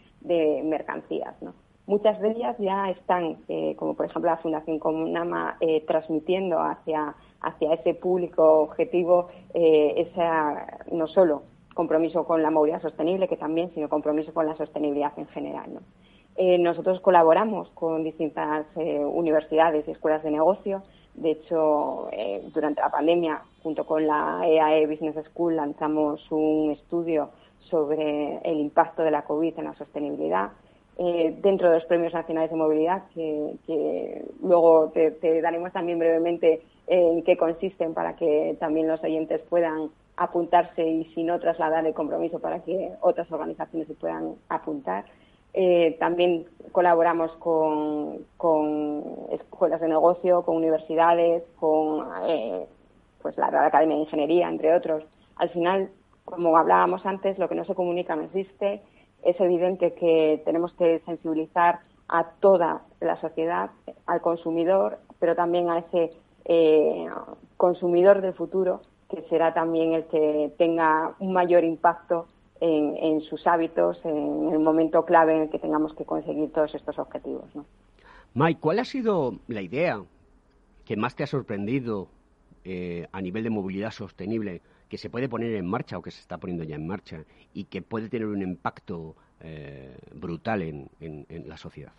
mercancías, 0.63 1.36
¿no? 1.41 1.53
Muchas 1.88 2.19
de 2.19 2.31
ellas 2.31 2.55
ya 2.57 2.89
están, 2.89 3.38
eh, 3.47 3.75
como 3.77 3.95
por 3.95 4.07
ejemplo 4.07 4.31
la 4.31 4.38
Fundación 4.38 4.79
Conama, 4.79 5.57
eh, 5.59 5.83
transmitiendo 5.86 6.59
hacia, 6.59 7.15
hacia 7.41 7.73
ese 7.73 7.93
público 7.93 8.61
objetivo 8.61 9.29
esa, 9.53 10.79
no 10.91 11.07
solo 11.07 11.43
compromiso 11.76 12.23
con 12.23 12.41
la 12.41 12.49
movilidad 12.49 12.82
sostenible, 12.82 13.28
que 13.28 13.38
también, 13.38 13.69
sino 13.76 13.89
compromiso 13.89 14.34
con 14.34 14.47
la 14.47 14.55
sostenibilidad 14.55 15.11
en 15.17 15.28
general. 15.28 15.80
Eh, 16.38 16.57
nosotros 16.57 16.99
colaboramos 17.01 17.69
con 17.69 18.03
distintas 18.03 18.65
eh, 18.78 18.99
universidades 18.99 19.88
y 19.88 19.91
escuelas 19.91 20.23
de 20.23 20.32
negocio. 20.32 20.84
De 21.13 21.32
hecho, 21.32 22.09
eh, 22.11 22.41
durante 22.53 22.82
la 22.82 22.89
pandemia, 22.89 23.41
junto 23.61 23.86
con 23.86 24.07
la 24.07 24.41
EAE 24.43 24.84
e 24.84 24.88
Business 24.88 25.15
School, 25.28 25.57
lanzamos 25.57 26.26
un 26.32 26.71
estudio 26.71 27.30
sobre 27.69 28.38
el 28.43 28.59
impacto 28.59 29.03
de 29.03 29.11
la 29.11 29.23
COVID 29.23 29.59
en 29.59 29.65
la 29.65 29.76
sostenibilidad. 29.76 30.51
dentro 30.97 31.67
de 31.69 31.76
los 31.76 31.86
premios 31.88 32.13
nacionales 32.13 32.51
de 32.51 32.55
movilidad, 32.55 33.03
que, 33.13 34.23
luego 34.41 34.91
te, 34.93 35.11
te, 35.11 35.41
daremos 35.41 35.73
también 35.73 35.99
brevemente 35.99 36.61
en 36.88 37.21
qué 37.23 37.36
consisten 37.36 37.93
para 37.93 38.15
que 38.15 38.55
también 38.61 38.88
los 38.88 39.03
oyentes 39.03 39.41
puedan 39.49 39.89
apuntarse 40.18 40.88
y 40.88 41.05
si 41.13 41.24
no 41.24 41.39
trasladar 41.39 41.86
el 41.86 41.93
compromiso 41.93 42.39
para 42.39 42.59
que 42.63 42.93
otras 43.01 43.32
organizaciones 43.32 43.88
se 43.88 43.95
puedan 43.95 44.36
apuntar. 44.49 45.05
Eh, 45.53 45.95
también 45.99 46.45
colaboramos 46.72 47.32
con, 47.38 48.26
escuelas 49.32 49.80
de 49.80 49.88
negocio, 49.88 50.43
con 50.43 50.57
universidades, 50.57 51.43
con 51.59 52.07
eh, 52.28 52.66
pues 53.22 53.38
la 53.38 53.49
Real 53.49 53.66
Academia 53.66 53.95
de 53.95 54.03
Ingeniería, 54.03 54.49
entre 54.49 54.76
otros. 54.76 55.03
Al 55.38 55.49
final, 55.49 55.89
como 56.26 56.57
hablábamos 56.57 57.05
antes, 57.05 57.39
lo 57.39 57.47
que 57.47 57.55
no 57.55 57.66
se 57.66 57.76
comunica 57.76 58.16
no 58.16 58.24
existe. 58.24 58.82
Es 59.24 59.39
evidente 59.39 59.93
que 59.93 60.41
tenemos 60.45 60.74
que 60.74 60.99
sensibilizar 61.05 61.80
a 62.07 62.32
toda 62.39 62.84
la 62.99 63.20
sociedad, 63.22 63.72
al 64.05 64.22
consumidor, 64.22 64.99
pero 65.20 65.36
también 65.36 65.70
a 65.70 65.80
ese 65.80 66.11
eh, 66.45 67.07
consumidor 67.57 68.22
del 68.22 68.34
futuro 68.34 68.82
que 69.10 69.22
será 69.30 69.53
también 69.53 69.93
el 69.93 70.06
que 70.06 70.51
tenga 70.58 71.16
un 71.20 71.34
mayor 71.34 71.64
impacto 71.64 72.28
en, 72.60 73.22
sus 73.22 73.45
hábitos 73.47 73.99
en 74.06 74.49
el 74.51 74.60
momento 74.60 75.06
clave 75.06 75.36
en 75.36 75.41
el 75.43 75.49
que 75.49 75.60
tengamos 75.60 75.93
que 75.93 76.06
conseguir 76.06 76.51
todos 76.51 76.74
estos 76.74 76.97
objetivos. 76.97 77.43
¿no? 77.53 77.66
Mike, 78.34 78.60
¿cuál 78.60 78.80
ha 78.80 78.86
sido 78.86 79.36
la 79.47 79.62
idea 79.62 80.01
que 80.86 80.95
más 80.95 81.16
te 81.16 81.24
ha 81.24 81.28
sorprendido 81.28 82.08
eh, 82.64 83.08
a 83.12 83.22
nivel 83.22 83.43
de 83.43 83.49
movilidad 83.49 83.91
sostenible 83.91 84.62
que 84.89 84.97
se 84.97 85.10
puede 85.10 85.30
poner 85.30 85.53
en 85.56 85.68
marcha 85.68 85.97
o 85.97 86.01
que 86.01 86.12
se 86.12 86.22
está 86.22 86.38
poniendo 86.38 86.64
ya 86.64 86.76
en 86.76 86.88
marcha 86.88 87.24
y 87.53 87.66
que 87.66 87.82
puede 87.82 88.10
tener 88.10 88.28
un 88.28 88.41
impacto 88.41 89.16
eh, 89.41 89.97
brutal 90.14 90.62
en, 90.62 90.89
la 91.47 91.58
sociedad? 91.58 91.91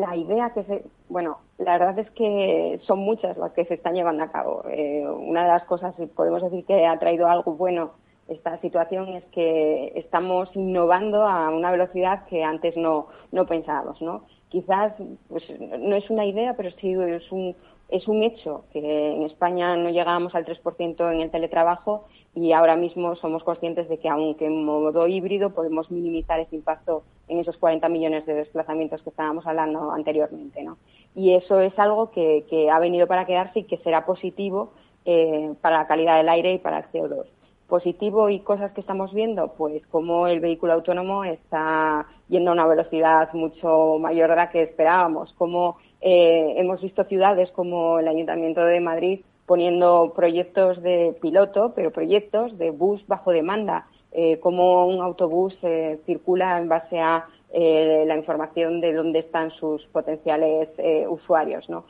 La 0.00 0.16
idea 0.16 0.50
que 0.50 0.64
se, 0.64 0.84
bueno, 1.08 1.38
la 1.58 1.78
verdad 1.78 1.98
es 1.98 2.10
que 2.12 2.80
son 2.86 2.98
muchas 2.98 3.36
las 3.36 3.52
que 3.52 3.64
se 3.64 3.74
están 3.74 3.94
llevando 3.94 4.24
a 4.24 4.32
cabo. 4.32 4.64
Eh, 4.68 5.06
una 5.06 5.42
de 5.42 5.48
las 5.48 5.64
cosas, 5.64 5.94
podemos 6.16 6.42
decir 6.42 6.64
que 6.64 6.86
ha 6.86 6.98
traído 6.98 7.28
algo 7.28 7.52
bueno 7.52 7.92
esta 8.28 8.58
situación, 8.60 9.08
es 9.08 9.24
que 9.26 9.92
estamos 9.94 10.48
innovando 10.54 11.22
a 11.22 11.50
una 11.50 11.70
velocidad 11.70 12.26
que 12.26 12.42
antes 12.42 12.76
no, 12.76 13.08
no 13.32 13.46
pensábamos, 13.46 14.00
¿no? 14.00 14.24
Quizás 14.48 14.94
pues, 15.28 15.44
no 15.60 15.94
es 15.94 16.08
una 16.10 16.24
idea, 16.24 16.54
pero 16.56 16.70
sí 16.80 16.92
es 16.92 17.30
un, 17.30 17.54
es 17.88 18.08
un 18.08 18.22
hecho 18.22 18.64
que 18.72 19.12
en 19.14 19.22
España 19.22 19.76
no 19.76 19.90
llegábamos 19.90 20.34
al 20.34 20.46
3% 20.46 21.12
en 21.12 21.20
el 21.20 21.30
teletrabajo 21.30 22.06
y 22.34 22.52
ahora 22.52 22.76
mismo 22.76 23.14
somos 23.16 23.44
conscientes 23.44 23.88
de 23.88 23.98
que 23.98 24.08
aunque 24.08 24.46
en 24.46 24.64
modo 24.64 25.06
híbrido 25.06 25.50
podemos 25.50 25.90
minimizar 25.90 26.40
ese 26.40 26.56
impacto 26.56 27.04
en 27.28 27.38
esos 27.38 27.56
40 27.56 27.88
millones 27.88 28.26
de 28.26 28.34
desplazamientos 28.34 29.02
que 29.02 29.10
estábamos 29.10 29.46
hablando 29.46 29.90
anteriormente. 29.90 30.62
¿no? 30.62 30.76
Y 31.14 31.34
eso 31.34 31.60
es 31.60 31.78
algo 31.78 32.10
que, 32.10 32.68
ha 32.70 32.78
venido 32.78 33.06
para 33.06 33.26
quedarse 33.26 33.60
y 33.60 33.64
que 33.64 33.78
será 33.78 34.04
positivo 34.04 34.72
eh, 35.04 35.52
para 35.60 35.78
la 35.78 35.86
calidad 35.86 36.16
del 36.16 36.28
aire 36.28 36.54
y 36.54 36.58
para 36.58 36.78
el 36.78 36.84
CO2. 36.86 37.26
Positivo 37.68 38.28
y 38.28 38.40
cosas 38.40 38.72
que 38.72 38.80
estamos 38.80 39.12
viendo, 39.14 39.54
pues 39.56 39.86
como 39.86 40.26
el 40.26 40.40
vehículo 40.40 40.74
autónomo 40.74 41.24
está 41.24 42.06
yendo 42.28 42.50
a 42.50 42.54
una 42.54 42.66
velocidad 42.66 43.32
mucho 43.32 43.98
mayor 43.98 44.30
de 44.30 44.36
la 44.36 44.50
que 44.50 44.62
esperábamos, 44.62 45.32
como 45.34 45.78
eh, 46.00 46.54
hemos 46.58 46.82
visto 46.82 47.04
ciudades 47.04 47.50
como 47.52 47.98
el 47.98 48.08
Ayuntamiento 48.08 48.62
de 48.64 48.80
Madrid 48.80 49.20
poniendo 49.46 50.12
proyectos 50.14 50.82
de 50.82 51.16
piloto, 51.20 51.72
pero 51.74 51.90
proyectos 51.90 52.56
de 52.58 52.70
bus 52.70 53.06
bajo 53.06 53.30
demanda, 53.30 53.86
eh, 54.14 54.38
como 54.38 54.86
un 54.86 55.02
autobús 55.02 55.56
eh, 55.62 55.98
circula 56.06 56.58
en 56.58 56.68
base 56.68 57.00
a 57.00 57.26
la 57.56 58.16
información 58.16 58.80
de 58.80 58.92
dónde 58.92 59.20
están 59.20 59.52
sus 59.52 59.86
potenciales 59.92 60.68
usuarios, 61.08 61.68
¿no? 61.68 61.84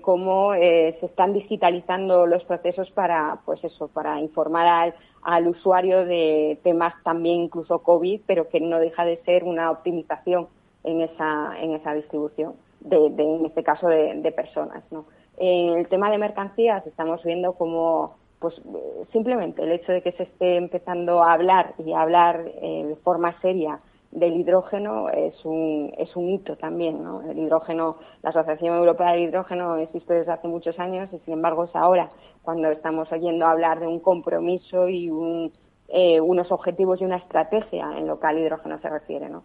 cómo 0.00 0.54
se 0.54 1.06
están 1.06 1.34
digitalizando 1.34 2.26
los 2.26 2.42
procesos 2.42 2.90
para, 2.90 3.38
pues 3.44 3.62
eso, 3.62 3.86
para 3.86 4.20
informar 4.20 4.92
al, 5.22 5.46
usuario 5.46 6.04
de 6.04 6.58
temas 6.64 6.94
también 7.04 7.42
incluso 7.42 7.78
COVID, 7.84 8.22
pero 8.26 8.48
que 8.48 8.58
no 8.58 8.80
deja 8.80 9.04
de 9.04 9.18
ser 9.18 9.44
una 9.44 9.70
optimización 9.70 10.48
en 10.82 11.02
esa, 11.02 11.52
en 11.60 11.74
esa 11.74 11.94
distribución 11.94 12.54
de, 12.80 13.06
en 13.06 13.46
este 13.46 13.62
caso, 13.62 13.86
de, 13.86 14.32
personas. 14.32 14.82
¿no? 14.90 15.04
En 15.36 15.78
el 15.78 15.88
tema 15.88 16.10
de 16.10 16.18
mercancías 16.18 16.84
estamos 16.86 17.22
viendo 17.22 17.52
como 17.52 18.16
pues 18.40 18.54
simplemente 19.12 19.62
el 19.62 19.72
hecho 19.72 19.92
de 19.92 20.02
que 20.02 20.12
se 20.12 20.24
esté 20.24 20.56
empezando 20.56 21.22
a 21.22 21.32
hablar 21.32 21.74
y 21.78 21.92
a 21.92 22.02
hablar 22.02 22.44
eh, 22.62 22.84
de 22.86 22.96
forma 22.96 23.40
seria 23.40 23.80
del 24.10 24.36
hidrógeno 24.36 25.10
es 25.10 25.34
un, 25.44 25.92
es 25.98 26.14
un 26.16 26.30
hito 26.30 26.56
también. 26.56 27.02
¿no? 27.02 27.22
El 27.22 27.38
hidrógeno, 27.38 27.96
la 28.22 28.30
Asociación 28.30 28.76
Europea 28.76 29.12
del 29.12 29.24
Hidrógeno 29.24 29.76
existe 29.76 30.14
desde 30.14 30.32
hace 30.32 30.48
muchos 30.48 30.78
años 30.78 31.08
y 31.12 31.18
sin 31.20 31.34
embargo 31.34 31.64
es 31.64 31.76
ahora 31.76 32.10
cuando 32.42 32.70
estamos 32.70 33.10
oyendo 33.12 33.46
hablar 33.46 33.80
de 33.80 33.86
un 33.86 34.00
compromiso 34.00 34.88
y 34.88 35.10
un, 35.10 35.52
eh, 35.88 36.20
unos 36.20 36.50
objetivos 36.50 37.00
y 37.00 37.04
una 37.04 37.16
estrategia 37.16 37.98
en 37.98 38.06
lo 38.06 38.18
que 38.18 38.26
al 38.26 38.38
hidrógeno 38.38 38.78
se 38.80 38.88
refiere. 38.88 39.28
¿no? 39.28 39.42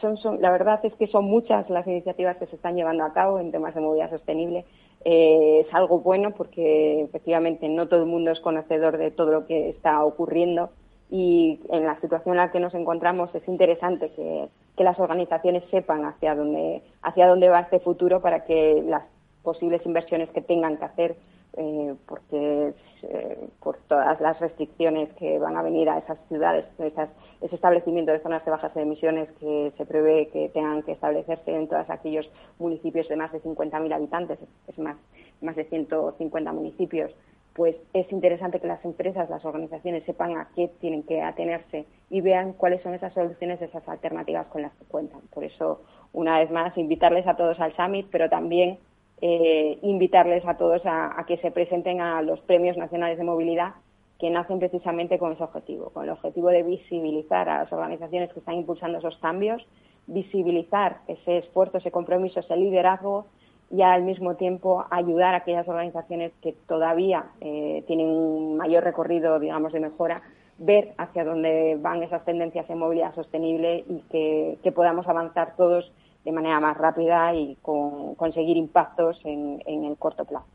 son, 0.00 0.40
la 0.40 0.50
verdad 0.50 0.80
es 0.84 0.94
que 0.94 1.06
son 1.08 1.24
muchas 1.24 1.68
las 1.68 1.86
iniciativas 1.86 2.36
que 2.36 2.46
se 2.46 2.56
están 2.56 2.76
llevando 2.76 3.04
a 3.04 3.12
cabo 3.12 3.38
en 3.38 3.50
temas 3.50 3.74
de 3.74 3.80
movilidad 3.80 4.10
sostenible. 4.10 4.64
Eh, 5.04 5.64
es 5.66 5.74
algo 5.74 6.00
bueno 6.00 6.32
porque 6.32 7.02
efectivamente 7.02 7.68
no 7.68 7.88
todo 7.88 8.00
el 8.00 8.06
mundo 8.06 8.30
es 8.30 8.40
conocedor 8.40 8.98
de 8.98 9.10
todo 9.10 9.30
lo 9.30 9.46
que 9.46 9.70
está 9.70 10.04
ocurriendo 10.04 10.70
y 11.10 11.60
en 11.70 11.84
la 11.84 12.00
situación 12.00 12.34
en 12.34 12.38
la 12.38 12.50
que 12.50 12.60
nos 12.60 12.74
encontramos 12.74 13.32
es 13.34 13.46
interesante 13.48 14.10
que, 14.10 14.48
que 14.76 14.84
las 14.84 14.98
organizaciones 14.98 15.62
sepan 15.70 16.04
hacia 16.04 16.34
dónde, 16.34 16.82
hacia 17.02 17.28
dónde 17.28 17.48
va 17.48 17.60
este 17.60 17.80
futuro 17.80 18.20
para 18.20 18.44
que 18.44 18.82
las 18.86 19.04
posibles 19.42 19.84
inversiones 19.86 20.28
que 20.30 20.42
tengan 20.42 20.76
que 20.76 20.84
hacer 20.84 21.16
eh, 21.60 21.94
porque 22.06 22.72
eh, 23.02 23.48
por 23.60 23.78
todas 23.88 24.20
las 24.20 24.38
restricciones 24.38 25.12
que 25.14 25.40
van 25.40 25.56
a 25.56 25.62
venir 25.62 25.90
a 25.90 25.98
esas 25.98 26.16
ciudades, 26.28 26.64
esas, 26.78 27.10
ese 27.40 27.56
establecimiento 27.56 28.12
de 28.12 28.20
zonas 28.20 28.44
de 28.44 28.52
bajas 28.52 28.76
emisiones 28.76 29.28
que 29.40 29.72
se 29.76 29.84
prevé 29.84 30.28
que 30.28 30.50
tengan 30.50 30.84
que 30.84 30.92
establecerse 30.92 31.52
en 31.52 31.66
todos 31.66 31.90
aquellos 31.90 32.30
municipios 32.60 33.08
de 33.08 33.16
más 33.16 33.32
de 33.32 33.42
50.000 33.42 33.92
habitantes, 33.92 34.38
es 34.68 34.78
más, 34.78 34.96
más 35.40 35.56
de 35.56 35.64
150 35.64 36.52
municipios, 36.52 37.12
pues 37.54 37.74
es 37.92 38.10
interesante 38.12 38.60
que 38.60 38.68
las 38.68 38.84
empresas, 38.84 39.28
las 39.28 39.44
organizaciones 39.44 40.04
sepan 40.04 40.36
a 40.36 40.48
qué 40.54 40.70
tienen 40.80 41.02
que 41.02 41.22
atenerse 41.22 41.86
y 42.08 42.20
vean 42.20 42.52
cuáles 42.52 42.82
son 42.82 42.94
esas 42.94 43.12
soluciones, 43.14 43.60
esas 43.60 43.86
alternativas 43.88 44.46
con 44.46 44.62
las 44.62 44.72
que 44.74 44.84
cuentan. 44.84 45.22
Por 45.34 45.42
eso, 45.42 45.82
una 46.12 46.38
vez 46.38 46.52
más, 46.52 46.78
invitarles 46.78 47.26
a 47.26 47.34
todos 47.34 47.58
al 47.58 47.74
Summit, 47.74 48.06
pero 48.12 48.28
también 48.28 48.78
eh, 49.20 49.78
invitarles 49.82 50.46
a 50.46 50.56
todos 50.56 50.82
a, 50.84 51.24
que 51.26 51.38
se 51.38 51.50
presenten 51.50 52.00
a 52.00 52.22
los 52.22 52.40
premios 52.40 52.76
nacionales 52.76 53.18
de 53.18 53.24
movilidad 53.24 53.74
que 54.18 54.30
nacen 54.30 54.58
precisamente 54.58 55.18
con 55.18 55.32
ese 55.32 55.44
objetivo, 55.44 55.90
con 55.90 56.04
el 56.04 56.10
objetivo 56.10 56.48
de 56.48 56.62
visibilizar 56.62 57.48
a 57.48 57.64
las 57.64 57.72
organizaciones 57.72 58.32
que 58.32 58.40
están 58.40 58.56
impulsando 58.56 58.98
esos 58.98 59.16
cambios, 59.18 59.64
visibilizar 60.06 60.98
ese 61.06 61.38
esfuerzo, 61.38 61.78
ese 61.78 61.90
compromiso, 61.90 62.40
ese 62.40 62.56
liderazgo 62.56 63.26
y 63.70 63.82
al 63.82 64.02
mismo 64.02 64.34
tiempo 64.36 64.84
ayudar 64.90 65.34
a 65.34 65.38
aquellas 65.38 65.68
organizaciones 65.68 66.32
que 66.40 66.54
todavía 66.66 67.26
eh, 67.40 67.84
tienen 67.86 68.08
un 68.08 68.56
mayor 68.56 68.82
recorrido, 68.82 69.38
digamos, 69.38 69.72
de 69.72 69.80
mejora, 69.80 70.22
ver 70.58 70.94
hacia 70.96 71.24
dónde 71.24 71.76
van 71.80 72.02
esas 72.02 72.24
tendencias 72.24 72.68
en 72.70 72.78
movilidad 72.78 73.14
sostenible 73.14 73.84
y 73.88 74.02
que 74.10 74.72
podamos 74.72 75.06
avanzar 75.06 75.54
todos 75.56 75.92
de 76.24 76.32
manera 76.32 76.60
más 76.60 76.76
rápida 76.76 77.34
y 77.34 77.56
con, 77.62 78.14
conseguir 78.14 78.56
impactos 78.56 79.20
en, 79.24 79.62
el 79.66 79.96
corto 79.96 80.24
plazo. 80.24 80.46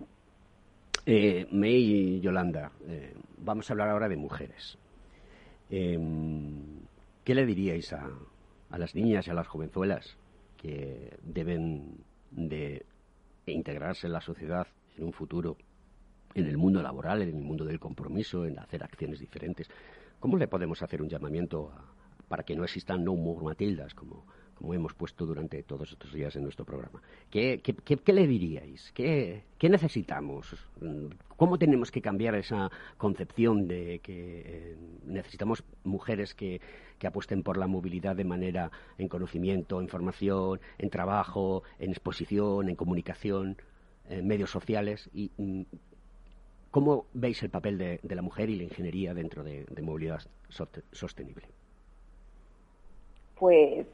Eh, 1.05 1.47
May 1.51 1.76
y 1.76 2.22
Yolanda, 2.22 2.72
eh, 2.88 3.14
vamos 3.38 3.70
a 3.70 3.74
hablar 3.74 3.89
ahora 3.89 4.07
de 4.07 4.16
mujeres. 4.16 4.78
Em, 5.70 6.80
¿Qué 7.24 7.36
le 7.36 7.45
diríais 7.45 7.91
a, 7.93 8.09
a 8.70 8.78
las 8.78 8.95
niñas 8.95 9.28
y 9.28 9.32
a 9.32 9.34
las 9.34 9.47
jovenzuelas 9.47 10.18
que 10.57 11.18
deben 11.24 12.03
de 12.32 12.86
integrarse 13.45 14.07
en 14.07 14.14
la 14.14 14.22
sociedad 14.22 14.68
en 14.97 15.05
un 15.05 15.14
futuro, 15.14 15.57
en 16.34 16.47
el 16.47 16.57
mundo 16.57 16.82
laboral, 16.82 17.22
en 17.22 17.30
el 17.30 17.43
mundo 17.43 17.66
del 17.66 17.80
compromiso, 17.80 18.45
en 18.45 18.59
hacer 18.59 18.84
acciones 18.84 19.20
diferentes? 19.20 19.70
¿Cómo 20.20 20.38
le 20.38 20.47
podemos 20.47 20.82
hacer 20.82 21.01
un 21.01 21.09
llamamiento 21.09 21.72
para 22.28 22.43
que 22.43 22.55
no 22.55 22.64
existan 22.64 23.03
no 23.03 23.16
more 23.16 23.43
Matildas, 23.43 23.93
como 23.93 24.26
como 24.56 24.74
hemos 24.74 24.93
puesto 24.93 25.26
durante 25.26 25.64
todos 25.64 25.91
estos 25.91 26.14
días 26.14 26.36
en 26.36 26.43
nuestro 26.43 26.66
programa. 26.66 27.01
¿Qué, 27.30 27.62
le 28.06 28.28
diríais? 28.28 28.91
¿Qué, 28.93 29.43
necesitamos? 29.62 30.56
¿Cómo 31.38 31.58
tenemos 31.58 31.91
que 31.91 32.01
cambiar 32.01 32.36
esa 32.36 32.70
concepción 32.97 33.68
de 33.68 33.99
que 33.99 34.43
eh, 34.45 34.78
necesitamos 35.06 35.64
mujeres 35.84 36.34
que, 36.34 36.62
apuesten 37.04 37.43
por 37.43 37.58
la 37.58 37.68
movilidad 37.68 38.16
de 38.16 38.24
manera 38.24 38.72
en 38.97 39.10
conocimiento, 39.10 39.82
en 39.82 39.89
formación, 39.89 40.62
en 40.78 40.89
trabajo, 40.89 41.64
en 41.78 41.89
exposición, 41.89 42.70
en 42.70 42.78
comunicación, 42.78 43.58
en 44.08 44.26
medios 44.26 44.51
sociales? 44.51 45.10
y 45.14 45.30
mm, 45.36 45.64
¿Cómo 46.74 47.06
veis 47.14 47.43
el 47.43 47.51
papel 47.51 47.78
de, 47.78 47.99
la 48.01 48.24
mujer 48.24 48.49
y 48.49 48.56
la 48.56 48.64
ingeniería 48.64 49.14
dentro 49.14 49.43
de, 49.43 49.64
de 49.70 49.82
movilidad 49.84 50.24
sostenible? 50.91 51.45
Pues 53.36 53.86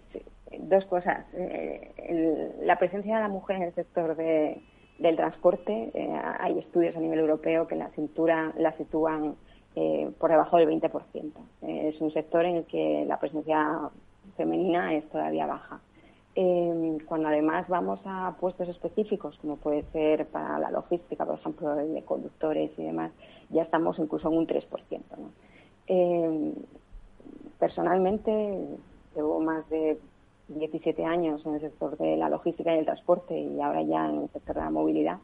dos 0.58 0.86
cosas. 0.86 1.26
Eh, 1.34 2.56
la 2.64 2.78
presencia 2.78 3.16
de 3.16 3.22
la 3.22 3.28
mujer 3.28 3.58
en 3.58 3.64
el 3.64 3.76
sector 3.76 4.16
del 4.16 5.16
transporte, 5.16 5.92
eh, 5.94 6.22
hay 6.40 6.60
estudios 6.60 6.96
a 6.96 7.00
nivel 7.00 7.20
europeo 7.20 7.68
que 7.68 7.76
la 7.76 7.90
cintura 7.90 8.54
la 8.58 8.76
sitúan 8.78 9.36
eh, 9.76 10.10
por 10.20 10.32
debajo 10.32 10.58
del 10.58 10.68
20%. 10.68 11.32
es 11.62 12.02
un 12.02 12.12
sector 12.12 12.46
en 12.46 12.58
el 12.58 12.66
que 12.66 13.06
la 13.08 13.20
presencia 13.20 13.90
femenina 14.36 14.94
es 14.96 15.08
todavía 15.10 15.46
baja. 15.46 15.80
cuando 17.08 17.28
además 17.28 17.68
vamos 17.68 18.00
a 18.06 18.36
puestos 18.40 18.70
específicos, 18.70 19.38
como 19.42 19.58
puede 19.58 19.84
ser 19.92 20.26
para 20.28 20.58
la 20.60 20.72
logística, 20.72 21.26
por 21.26 21.36
ejemplo, 21.36 21.76
de 21.76 22.04
conductores 22.04 22.72
y 22.78 22.84
demás, 22.84 23.12
ya 23.50 23.64
estamos 23.64 24.00
incluso 24.00 24.30
en 24.30 24.38
un 24.38 24.48
3%. 24.48 24.64
personalmente, 27.60 28.32
llevo 29.16 29.40
más 29.42 29.70
de 29.70 30.00
17 30.50 31.06
años 31.06 31.46
en 31.46 31.56
el 31.56 31.62
sector 31.62 31.98
de 31.98 32.18
la 32.18 32.30
logística 32.30 32.76
y 32.76 32.80
el 32.80 32.86
transporte 32.86 33.38
y 33.38 33.62
ahora 33.62 33.82
ya 33.84 34.10
en 34.10 34.24
el 34.24 34.30
sector 34.30 34.56
de 34.56 34.62
la 34.62 34.70
movilidad, 34.70 35.18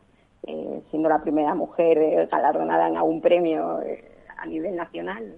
eh, 0.43 0.81
siendo 0.89 1.09
la 1.09 1.21
primera 1.21 1.55
mujer 1.55 1.97
eh, 1.97 2.27
galardonada 2.31 2.87
en 2.87 2.97
algún 2.97 3.21
premio 3.21 3.81
eh, 3.81 4.03
a 4.37 4.45
nivel 4.45 4.75
nacional. 4.75 5.35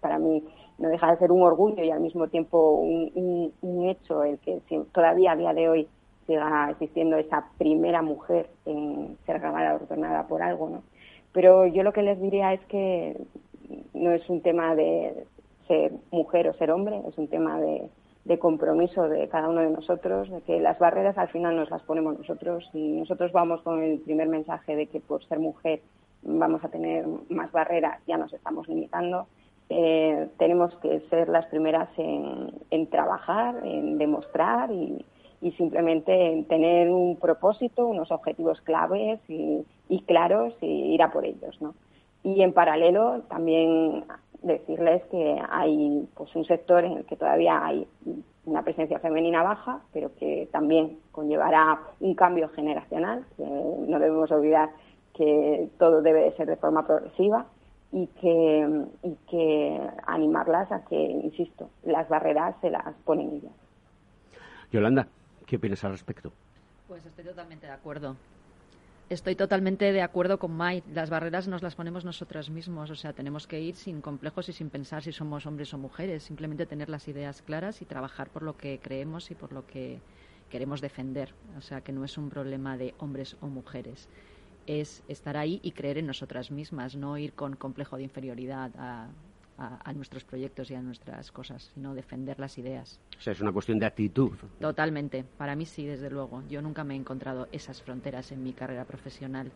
para 0.00 0.18
mí 0.18 0.42
no 0.78 0.88
deja 0.88 1.10
de 1.10 1.18
ser 1.18 1.30
un 1.30 1.42
orgullo 1.42 1.84
y 1.84 1.90
al 1.90 2.00
mismo 2.00 2.28
tiempo 2.28 2.80
un, 2.80 3.52
hecho 3.84 4.24
el 4.24 4.38
que 4.38 4.60
todavía 4.92 5.32
a 5.32 5.36
día 5.36 5.52
de 5.52 5.68
hoy 5.68 5.88
siga 6.26 6.70
existiendo 6.70 7.16
esa 7.16 7.44
primera 7.58 8.02
mujer 8.02 8.48
en 8.64 9.18
ser 9.26 9.40
grabada 9.40 9.74
ordenada 9.74 10.26
por 10.26 10.42
algo, 10.42 10.70
¿no? 10.70 10.82
Pero 11.32 11.66
yo 11.66 11.82
lo 11.82 11.92
que 11.92 12.02
les 12.02 12.20
diría 12.20 12.52
es 12.52 12.60
que 12.66 13.16
no 13.94 14.10
es 14.12 14.28
un 14.28 14.40
tema 14.40 14.74
de 14.74 15.26
ser 15.68 15.92
mujer 16.10 16.48
o 16.48 16.54
ser 16.54 16.70
hombre, 16.70 17.00
es 17.06 17.16
un 17.18 17.28
tema 17.28 17.60
de, 17.60 17.88
de 18.30 18.38
compromiso 18.38 19.08
de 19.08 19.26
cada 19.26 19.48
uno 19.48 19.60
de 19.60 19.70
nosotros, 19.70 20.30
de 20.30 20.40
que 20.42 20.60
las 20.60 20.78
barreras 20.78 21.18
al 21.18 21.30
final 21.30 21.56
nos 21.56 21.68
las 21.68 21.82
ponemos 21.82 22.16
nosotros 22.16 22.70
y 22.72 22.92
nosotros 22.92 23.32
vamos 23.32 23.60
con 23.62 23.82
el 23.82 23.98
primer 23.98 24.28
mensaje 24.28 24.76
de 24.76 24.86
que 24.86 25.00
por 25.00 25.24
ser 25.24 25.40
mujer 25.40 25.80
vamos 26.22 26.62
a 26.62 26.68
tener 26.68 27.04
más 27.28 27.50
barreras, 27.50 28.00
ya 28.06 28.16
nos 28.18 28.32
estamos 28.32 28.68
limitando. 28.68 29.26
Eh, 29.68 30.28
tenemos 30.38 30.72
que 30.76 31.00
ser 31.10 31.28
las 31.28 31.46
primeras 31.46 31.88
en, 31.96 32.86
trabajar, 32.86 33.66
en 33.66 33.98
demostrar 33.98 34.70
y, 34.70 35.04
simplemente 35.56 36.12
en 36.32 36.44
tener 36.44 36.88
un 36.88 37.16
propósito, 37.16 37.84
unos 37.84 38.12
objetivos 38.12 38.60
claves 38.60 39.18
y, 39.28 39.66
y 39.88 40.02
claros 40.02 40.54
y 40.60 40.94
ir 40.94 41.02
a 41.02 41.10
por 41.10 41.24
ellos. 41.24 41.60
¿no? 41.60 41.74
Y 42.22 42.42
en 42.42 42.52
paralelo 42.52 43.22
también 43.28 44.04
decirles 44.42 45.02
que 45.10 45.38
hay 45.50 46.08
pues 46.14 46.34
un 46.34 46.44
sector 46.44 46.84
en 46.84 46.98
el 46.98 47.04
que 47.04 47.16
todavía 47.16 47.64
hay 47.64 47.86
una 48.44 48.62
presencia 48.62 48.98
femenina 48.98 49.42
baja, 49.42 49.80
pero 49.92 50.14
que 50.16 50.48
también 50.52 50.98
conllevará 51.12 51.80
un 52.00 52.14
cambio 52.14 52.48
generacional. 52.50 53.24
Que 53.36 53.44
no 53.44 53.98
debemos 53.98 54.30
olvidar 54.30 54.70
que 55.14 55.68
todo 55.78 56.02
debe 56.02 56.24
de 56.24 56.36
ser 56.36 56.46
de 56.46 56.56
forma 56.56 56.86
progresiva 56.86 57.46
y 57.92 58.06
que, 58.06 58.86
y 59.02 59.14
que 59.28 59.90
animarlas 60.06 60.70
a 60.72 60.84
que, 60.84 60.96
insisto, 60.96 61.68
las 61.84 62.08
barreras 62.08 62.54
se 62.60 62.70
las 62.70 62.94
ponen 63.04 63.30
ellas. 63.30 63.52
Yolanda, 64.72 65.06
¿qué 65.46 65.56
opinas 65.56 65.84
al 65.84 65.92
respecto? 65.92 66.30
Pues 66.86 67.04
estoy 67.04 67.24
totalmente 67.24 67.66
de 67.66 67.72
acuerdo. 67.72 68.16
Estoy 69.10 69.34
totalmente 69.34 69.92
de 69.92 70.02
acuerdo 70.02 70.38
con 70.38 70.56
Mike. 70.56 70.86
Las 70.94 71.10
barreras 71.10 71.48
nos 71.48 71.62
las 71.62 71.74
ponemos 71.74 72.04
nosotros 72.04 72.48
mismos. 72.48 72.90
O 72.90 72.94
sea, 72.94 73.12
tenemos 73.12 73.48
que 73.48 73.60
ir 73.60 73.74
sin 73.74 74.00
complejos 74.00 74.48
y 74.48 74.52
sin 74.52 74.70
pensar 74.70 75.02
si 75.02 75.10
somos 75.10 75.46
hombres 75.46 75.74
o 75.74 75.78
mujeres. 75.78 76.22
Simplemente 76.22 76.64
tener 76.64 76.88
las 76.88 77.08
ideas 77.08 77.42
claras 77.42 77.82
y 77.82 77.86
trabajar 77.86 78.30
por 78.30 78.44
lo 78.44 78.56
que 78.56 78.78
creemos 78.78 79.32
y 79.32 79.34
por 79.34 79.52
lo 79.52 79.66
que 79.66 79.98
queremos 80.48 80.80
defender. 80.80 81.34
O 81.58 81.60
sea, 81.60 81.80
que 81.80 81.90
no 81.90 82.04
es 82.04 82.16
un 82.18 82.30
problema 82.30 82.76
de 82.76 82.94
hombres 82.98 83.36
o 83.40 83.48
mujeres. 83.48 84.08
Es 84.68 85.02
estar 85.08 85.36
ahí 85.36 85.58
y 85.64 85.72
creer 85.72 85.98
en 85.98 86.06
nosotras 86.06 86.52
mismas, 86.52 86.94
no 86.94 87.18
ir 87.18 87.32
con 87.32 87.56
complejo 87.56 87.96
de 87.96 88.04
inferioridad 88.04 88.70
a, 88.78 89.08
a, 89.60 89.92
nuestros 89.92 90.24
proyectos 90.24 90.70
y 90.70 90.74
a 90.74 90.80
nuestras 90.80 91.30
cosas, 91.30 91.70
sino 91.74 91.94
defender 91.94 92.40
las 92.40 92.56
ideas. 92.56 92.98
O 93.18 93.20
sea, 93.20 93.32
es 93.32 93.40
una 93.40 93.52
cuestión 93.52 93.78
de 93.78 93.86
actitud. 93.86 94.32
Totalmente. 94.58 95.24
Para 95.36 95.54
mí 95.54 95.66
sí, 95.66 95.84
desde 95.84 96.10
luego. 96.10 96.42
Yo 96.48 96.62
nunca 96.62 96.82
me 96.82 96.94
he 96.94 96.96
encontrado 96.96 97.48
esas 97.52 97.82
fronteras 97.82 98.32
en 98.32 98.42
mi 98.42 98.52
carrera 98.52 98.84
profesional. 98.84 99.52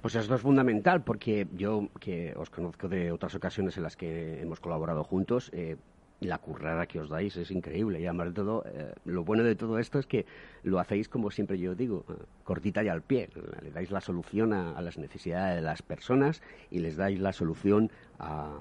Pues 0.00 0.14
eso 0.14 0.34
es 0.34 0.40
fundamental 0.40 1.02
porque 1.02 1.46
yo, 1.54 1.88
que 2.00 2.34
os 2.36 2.50
conozco 2.50 2.88
de 2.88 3.12
otras 3.12 3.34
ocasiones 3.34 3.76
en 3.76 3.82
las 3.82 3.96
que 3.96 4.40
hemos 4.40 4.58
colaborado 4.60 5.04
juntos, 5.04 5.50
eh, 5.52 5.76
la 6.20 6.38
currada 6.38 6.86
que 6.86 7.00
os 7.00 7.08
dais 7.08 7.36
es 7.36 7.50
increíble. 7.50 8.00
Y 8.00 8.06
además 8.06 8.28
de 8.28 8.34
todo, 8.34 8.64
eh, 8.66 8.92
lo 9.04 9.24
bueno 9.24 9.42
de 9.42 9.56
todo 9.56 9.78
esto 9.78 9.98
es 9.98 10.06
que 10.06 10.26
lo 10.62 10.78
hacéis 10.78 11.08
como 11.08 11.30
siempre 11.30 11.58
yo 11.58 11.74
digo, 11.74 12.04
eh, 12.08 12.12
cortita 12.44 12.84
y 12.84 12.88
al 12.88 13.02
pie. 13.02 13.30
Le 13.62 13.70
dais 13.70 13.90
la 13.90 14.00
solución 14.00 14.52
a, 14.52 14.80
las 14.82 14.98
necesidades 14.98 15.56
de 15.56 15.62
las 15.62 15.82
personas 15.82 16.42
y 16.70 16.80
les 16.80 16.96
dais 16.96 17.18
la 17.18 17.32
solución 17.32 17.90
a, 18.18 18.58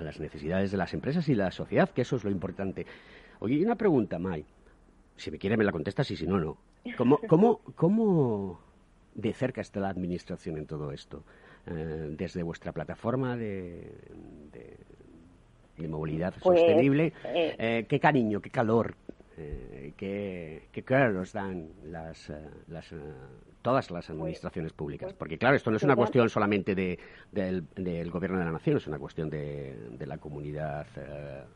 las 0.00 0.18
necesidades 0.18 0.72
de 0.72 0.76
las 0.76 0.94
empresas 0.94 1.28
y 1.28 1.34
la 1.34 1.50
sociedad, 1.52 1.88
que 1.90 2.02
eso 2.02 2.16
es 2.16 2.24
lo 2.24 2.30
importante. 2.30 2.86
Oye, 3.38 3.54
y 3.54 3.64
una 3.64 3.76
pregunta, 3.76 4.18
Mai. 4.18 4.44
Si 5.16 5.30
me 5.30 5.38
quiere 5.38 5.56
me 5.56 5.64
la 5.64 5.70
contestas 5.70 6.10
y 6.10 6.16
si 6.16 6.26
no, 6.26 6.40
no. 6.40 6.56
¿Cómo, 6.96 7.20
cómo, 7.28 7.60
cómo 7.76 8.60
de 9.14 9.32
cerca 9.32 9.60
está 9.60 9.80
la 9.80 9.90
administración 9.90 10.58
en 10.58 10.66
todo 10.66 10.90
esto? 10.90 11.22
Eh, 11.66 12.14
desde 12.18 12.42
vuestra 12.42 12.72
plataforma 12.72 13.36
de 13.36 13.90
de 14.52 14.76
movilidad 15.88 16.34
pues, 16.42 16.60
sostenible, 16.60 17.12
eh, 17.24 17.56
eh, 17.58 17.86
qué 17.88 18.00
cariño, 18.00 18.40
qué 18.40 18.50
calor, 18.50 18.94
eh, 19.36 19.92
qué, 19.96 20.68
qué 20.72 20.82
care 20.82 21.16
os 21.18 21.32
dan 21.32 21.68
las, 21.84 22.32
las 22.68 22.94
todas 23.62 23.90
las 23.90 24.10
administraciones 24.10 24.72
pues, 24.72 24.78
públicas. 24.78 25.06
Pues, 25.06 25.18
Porque 25.18 25.38
claro, 25.38 25.56
esto 25.56 25.70
no 25.70 25.76
es 25.76 25.82
una 25.82 25.96
cuestión 25.96 26.28
solamente 26.28 26.74
de, 26.74 26.98
del, 27.32 27.64
del, 27.74 28.10
gobierno 28.10 28.38
de 28.38 28.44
la 28.44 28.52
nación, 28.52 28.76
es 28.76 28.86
una 28.86 28.98
cuestión 28.98 29.30
de, 29.30 29.74
de 29.90 30.06
la 30.06 30.18
comunidad 30.18 30.86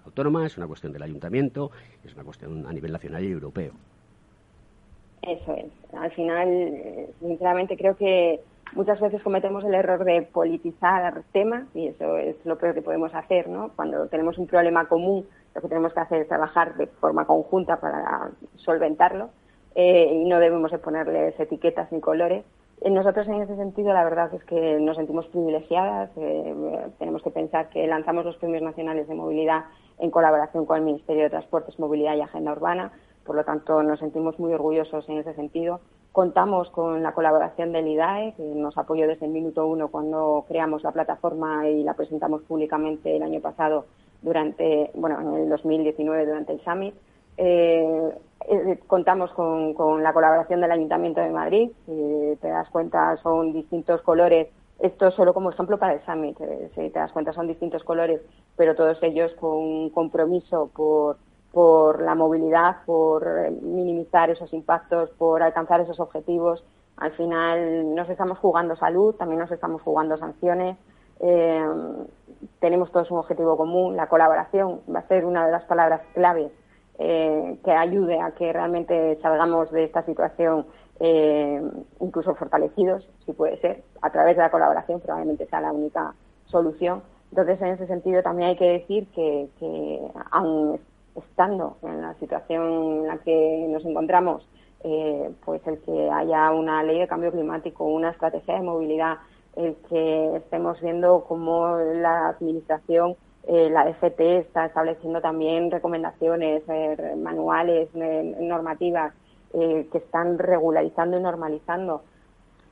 autónoma, 0.05 0.47
es 0.47 0.57
una 0.57 0.67
cuestión 0.67 0.93
del 0.93 1.03
ayuntamiento, 1.03 1.71
es 2.05 2.15
una 2.15 2.25
cuestión 2.25 2.67
a 2.67 2.73
nivel 2.73 2.93
nacional 2.93 3.25
y 3.25 3.31
europeo. 3.31 3.73
Eso 5.23 5.55
es. 5.55 5.67
Al 5.95 6.11
final, 6.13 7.09
sinceramente 7.21 7.77
creo 7.77 7.97
que 7.97 8.41
muchas 8.73 9.01
veces 9.01 9.23
cometemos 9.23 9.65
el 9.65 9.75
error 9.75 10.05
de 10.05 10.23
politizar 10.23 11.23
temas 11.33 11.65
y 11.75 11.89
eso 11.89 12.17
es 12.19 12.37
lo 12.45 12.59
peor 12.59 12.75
que 12.75 12.83
podemos 12.83 13.15
hacer, 13.15 13.49
¿no? 13.49 13.71
Cuando 13.77 14.07
tenemos 14.09 14.39
un 14.39 14.47
problema 14.47 14.87
común, 14.87 15.27
lo 15.55 15.61
que 15.61 15.69
tenemos 15.69 15.93
que 15.93 16.01
hacer 16.01 16.23
es 16.23 16.29
trabajar 16.29 16.77
de 16.77 16.87
forma 16.87 17.27
conjunta 17.27 17.81
para 17.81 18.31
solventarlo 18.57 19.31
eh, 19.75 20.13
y 20.13 20.25
no 20.25 20.39
debemos 20.39 20.71
de 20.71 20.79
ponerles 20.79 21.39
etiquetas 21.39 21.91
ni 21.93 22.01
colores. 22.01 22.45
Eh, 22.81 22.91
nosotros 22.91 23.27
en 23.29 23.43
ese 23.43 23.57
sentido 23.57 23.93
la 23.93 24.05
verdad 24.05 24.33
es 24.35 24.45
que 24.45 24.79
nos 24.81 24.97
sentimos 24.97 25.27
privilegiadas. 25.27 26.11
Eh, 26.17 26.55
tenemos 26.99 27.23
que 27.23 27.31
pensar 27.31 27.69
que 27.71 27.87
lanzamos 27.87 28.25
los 28.25 28.37
premios 28.37 28.63
nacionales 28.63 29.09
de 29.09 29.15
movilidad 29.15 29.65
en 29.99 30.11
colaboración 30.11 30.65
con 30.67 30.79
el 30.79 30.85
Ministerio 30.85 31.25
de 31.25 31.31
Transportes, 31.31 31.79
Movilidad 31.79 32.17
y 32.17 32.21
Agenda 32.21 32.53
Urbana. 32.53 32.93
Por 33.25 33.37
lo 33.37 33.45
tanto, 33.45 33.83
nos 33.83 33.99
sentimos 33.99 34.39
muy 34.39 34.53
orgullosos 34.53 35.09
en 35.09 35.19
ese 35.19 35.35
sentido 35.35 35.81
Contamos 36.13 36.71
con 36.71 37.03
la 37.03 37.13
colaboración 37.13 37.73
del 37.73 37.87
IDAE, 37.87 38.35
que 38.37 38.43
nos 38.43 38.77
apoyó 38.77 39.07
desde 39.07 39.27
el 39.27 39.33
minuto 39.33 39.67
uno 39.67 39.89
cuando 39.89 40.45
creamos 40.49 40.83
la 40.83 40.93
plataforma 40.93 41.69
y 41.69 41.85
la 41.85 41.95
presentamos 41.95 42.43
públicamente 42.43 43.17
el 43.17 43.23
año 43.23 43.41
pasado, 43.41 43.85
durante, 44.23 44.91
bueno, 44.95 45.21
en 45.21 45.43
el 45.43 45.49
2019 45.49 46.27
durante 46.27 46.53
el 46.53 46.61
Summit. 46.63 46.95
Eh, 47.37 48.13
eh, 48.49 48.79
contamos 48.87 49.31
con, 49.33 50.03
la 50.03 50.13
colaboración 50.13 50.61
del 50.61 50.73
Ayuntamiento 50.73 51.21
de 51.21 51.31
Madrid. 51.31 51.71
Si 51.87 52.37
te 52.41 52.49
das 52.49 52.69
cuenta, 52.71 53.17
son 53.23 53.53
distintos 53.53 54.03
colores. 54.03 54.49
Esto 54.81 55.11
solo 55.11 55.35
como 55.35 55.51
ejemplo 55.51 55.79
para 55.79 55.95
el 55.95 56.05
Summit. 56.05 56.41
Eh, 56.41 56.71
si 56.75 56.91
te 56.91 56.99
das 56.99 57.13
cuenta, 57.13 57.33
son 57.33 57.47
distintos 57.47 57.85
colores, 57.85 58.21
pero 58.57 58.75
todos 58.75 59.01
ellos 59.03 59.33
con 59.35 59.57
un 59.57 59.91
compromiso 59.91 60.71
por 60.75 61.17
por 61.59 62.01
la 62.03 62.15
movilidad, 62.15 62.77
por 62.87 63.27
eh, 63.27 63.51
minimizar 63.51 64.31
esos 64.31 64.53
impactos, 64.53 65.11
por 65.19 65.43
alcanzar 65.43 65.81
esos 65.81 65.99
objetivos. 65.99 66.63
Al 66.97 67.11
final 67.15 67.97
nos 67.97 68.09
estamos 68.09 68.39
jugando 68.39 68.77
salud, 68.77 69.17
también 69.17 69.41
nos 69.41 69.51
estamos 69.51 69.83
jugando 69.83 70.17
sanciones. 70.19 70.77
Eh, 71.19 71.67
tenemos 72.61 72.93
todos 72.93 73.11
un 73.11 73.19
objetivo 73.19 73.57
común. 73.57 73.97
La 73.97 74.07
colaboración 74.07 74.83
va 74.89 75.01
a 75.01 75.09
ser 75.09 75.25
una 75.25 75.47
de 75.47 75.51
las 75.51 75.65
palabras 75.65 76.01
clave 76.15 76.53
eh, 77.01 77.59
que 77.65 77.73
ayude 77.73 78.21
a 78.21 78.31
que 78.31 78.53
realmente 78.53 79.19
salgamos 79.21 79.73
de 79.73 79.83
esta 79.83 80.05
situación 80.05 80.65
incluso 82.01 82.37
fortalecidos, 82.37 83.09
si 83.27 83.33
puede 83.33 83.57
ser, 83.61 83.83
a 84.01 84.11
través 84.11 84.37
de 84.37 84.43
la 84.43 84.51
colaboración, 84.53 85.01
probablemente 85.01 85.47
sea 85.47 85.61
la 85.61 85.73
única 85.73 86.15
solución. 86.47 87.03
Entonces, 87.31 87.61
en 87.61 87.69
ese 87.69 87.89
sentido, 87.89 88.23
también 88.23 88.51
hay 88.51 88.57
que 88.57 88.79
decir 88.79 89.09
que, 89.09 89.49
que 89.59 90.01
estando 91.19 91.77
en 91.83 92.01
la 92.03 92.15
situación 92.15 92.63
en 92.63 93.07
la 93.07 93.19
que 93.19 93.67
nos 93.69 93.85
encontramos, 93.85 94.47
eh, 94.85 95.31
pues 95.45 95.67
el 95.67 95.79
que 95.81 96.11
haya 96.11 96.51
una 96.53 96.83
ley 96.83 97.01
de 97.01 97.09
cambio 97.09 97.33
climático, 97.33 97.85
una 97.85 98.11
estrategia 98.11 98.55
de 98.55 98.63
movilidad, 98.63 99.19
el 99.57 99.77
que 99.89 100.37
estemos 100.37 100.81
viendo 100.81 101.25
cómo 101.27 101.77
la 101.77 102.29
administración, 102.29 103.17
eh, 103.47 103.71
la 103.71 103.89
FT 103.89 104.39
está 104.39 104.67
estableciendo 104.67 105.21
también 105.21 105.71
recomendaciones, 105.71 106.63
eh, 106.69 107.17
manuales, 107.17 107.89
normativas 107.95 109.15
que 109.51 109.89
están 109.95 110.39
regularizando 110.39 111.17
y 111.17 111.23
normalizando 111.23 112.03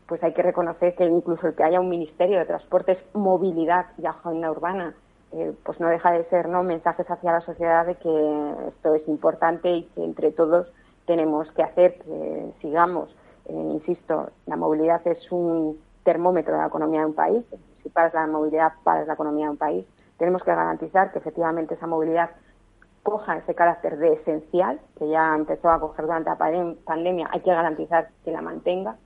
pues 0.06 0.22
hay 0.22 0.32
que 0.32 0.42
reconocer 0.42 0.94
que 0.94 1.04
incluso 1.04 1.48
el 1.48 1.54
que 1.54 1.64
haya 1.64 1.80
un 1.80 1.88
Ministerio 1.88 2.38
de 2.38 2.44
Transportes, 2.44 2.98
Movilidad 3.14 3.86
y 3.98 4.06
Agenda 4.06 4.50
Urbana 4.50 4.94
eh, 5.38 5.54
pues 5.64 5.78
no 5.80 5.88
deja 5.88 6.12
de 6.12 6.24
ser 6.30 6.48
no 6.48 6.62
mensajes 6.62 7.06
hacia 7.10 7.32
la 7.32 7.42
sociedad 7.42 7.84
de 7.84 7.96
que 7.96 8.54
esto 8.68 8.94
es 8.94 9.06
importante 9.06 9.70
y 9.70 9.82
que 9.94 10.02
entre 10.02 10.32
todos 10.32 10.72
tenemos 11.04 11.50
que 11.52 11.62
hacer 11.62 11.98
que 11.98 12.52
sigamos. 12.62 13.14
Eh, 13.44 13.52
insisto, 13.52 14.30
la 14.46 14.56
movilidad 14.56 15.06
es 15.06 15.30
un 15.30 15.78
termómetro 16.04 16.54
de 16.54 16.60
la 16.60 16.68
economía 16.68 17.00
de 17.00 17.06
un 17.06 17.14
país. 17.14 17.44
Si 17.82 17.90
paras 17.90 18.14
la 18.14 18.26
movilidad, 18.26 18.72
paras 18.82 19.06
la 19.06 19.12
economía 19.12 19.44
de 19.44 19.50
un 19.50 19.56
país. 19.58 19.86
Tenemos 20.16 20.42
que 20.42 20.52
garantizar 20.52 21.12
que 21.12 21.18
efectivamente 21.18 21.74
esa 21.74 21.86
movilidad 21.86 22.30
coja 23.02 23.36
ese 23.36 23.54
carácter 23.54 23.98
de 23.98 24.14
esencial, 24.14 24.80
que 24.98 25.06
ya 25.08 25.36
empezó 25.36 25.68
a 25.68 25.78
coger 25.78 26.06
durante 26.06 26.30
la 26.30 26.38
pandemia, 26.38 27.28
hay 27.30 27.40
que 27.40 27.50
garantizar 27.50 28.08
que 28.24 28.32
la 28.32 28.40
mantenga, 28.40 28.96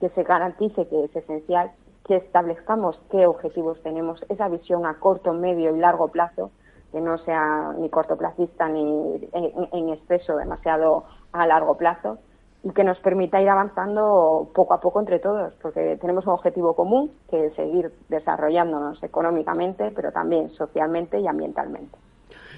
que 0.00 0.08
se 0.10 0.24
garantice 0.24 0.88
que 0.88 1.04
es 1.04 1.14
esencial 1.14 1.70
que 2.06 2.16
establezcamos 2.16 2.98
qué 3.10 3.26
objetivos 3.26 3.82
tenemos, 3.82 4.24
esa 4.28 4.48
visión 4.48 4.86
a 4.86 4.94
corto, 4.94 5.32
medio 5.32 5.74
y 5.74 5.78
largo 5.78 6.08
plazo, 6.08 6.50
que 6.92 7.00
no 7.00 7.18
sea 7.18 7.74
ni 7.78 7.90
cortoplacista 7.90 8.68
ni 8.68 9.28
en, 9.32 9.88
exceso 9.88 10.36
demasiado 10.36 11.04
a 11.32 11.46
largo 11.46 11.76
plazo 11.76 12.18
y 12.62 12.70
que 12.70 12.84
nos 12.84 12.98
permita 13.00 13.42
ir 13.42 13.48
avanzando 13.48 14.48
poco 14.54 14.74
a 14.74 14.80
poco 14.80 15.00
entre 15.00 15.18
todos, 15.18 15.52
porque 15.60 15.98
tenemos 16.00 16.26
un 16.26 16.34
objetivo 16.34 16.74
común 16.74 17.10
que 17.28 17.46
es 17.46 17.54
seguir 17.54 17.92
desarrollándonos 18.08 19.02
económicamente, 19.02 19.90
pero 19.94 20.12
también 20.12 20.50
socialmente 20.50 21.18
y 21.18 21.26
ambientalmente. 21.26 21.98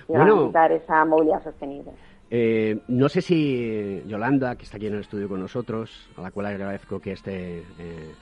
Y 0.09 0.13
bueno, 0.13 0.51
esa 0.71 1.05
movilidad 1.05 1.43
sostenible. 1.43 1.93
Eh, 2.31 2.81
no 2.89 3.09
sé 3.09 3.23
si 3.23 4.03
Yolanda, 4.07 4.57
que 4.57 4.65
está 4.65 4.77
aquí 4.77 4.87
en 4.87 4.95
el 4.95 5.01
estudio 5.01 5.29
con 5.29 5.41
nosotros, 5.41 6.11
a 6.17 6.23
la 6.23 6.31
cual 6.31 6.47
agradezco 6.47 7.01
que 7.01 7.13
esté 7.13 7.61
eh, 7.79 8.15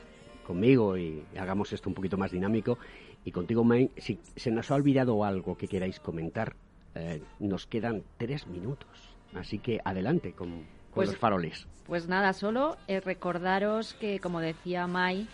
conmigo 0.46 0.96
y 0.96 1.22
hagamos 1.38 1.72
esto 1.72 1.90
un 1.90 1.94
poquito 1.94 2.16
más 2.16 2.30
dinámico, 2.30 2.78
y 3.24 3.32
contigo, 3.32 3.64
May, 3.64 3.90
si 3.96 4.20
se 4.36 4.50
nos 4.50 4.70
ha 4.70 4.76
olvidado 4.76 5.24
algo 5.24 5.56
que 5.56 5.66
queráis 5.66 5.98
comentar, 5.98 6.54
eh, 6.94 7.20
nos 7.40 7.66
quedan 7.66 8.04
tres 8.16 8.46
minutos. 8.46 8.88
Así 9.34 9.58
que 9.58 9.80
adelante 9.84 10.32
con, 10.32 10.64
pues, 10.94 11.08
los 11.08 11.18
faroles. 11.18 11.66
Pues 11.86 12.08
nada, 12.08 12.32
solo 12.32 12.76
recordaros 12.86 13.94
que, 13.94 14.20
como 14.20 14.40
decía 14.40 14.86
May, 14.86 15.28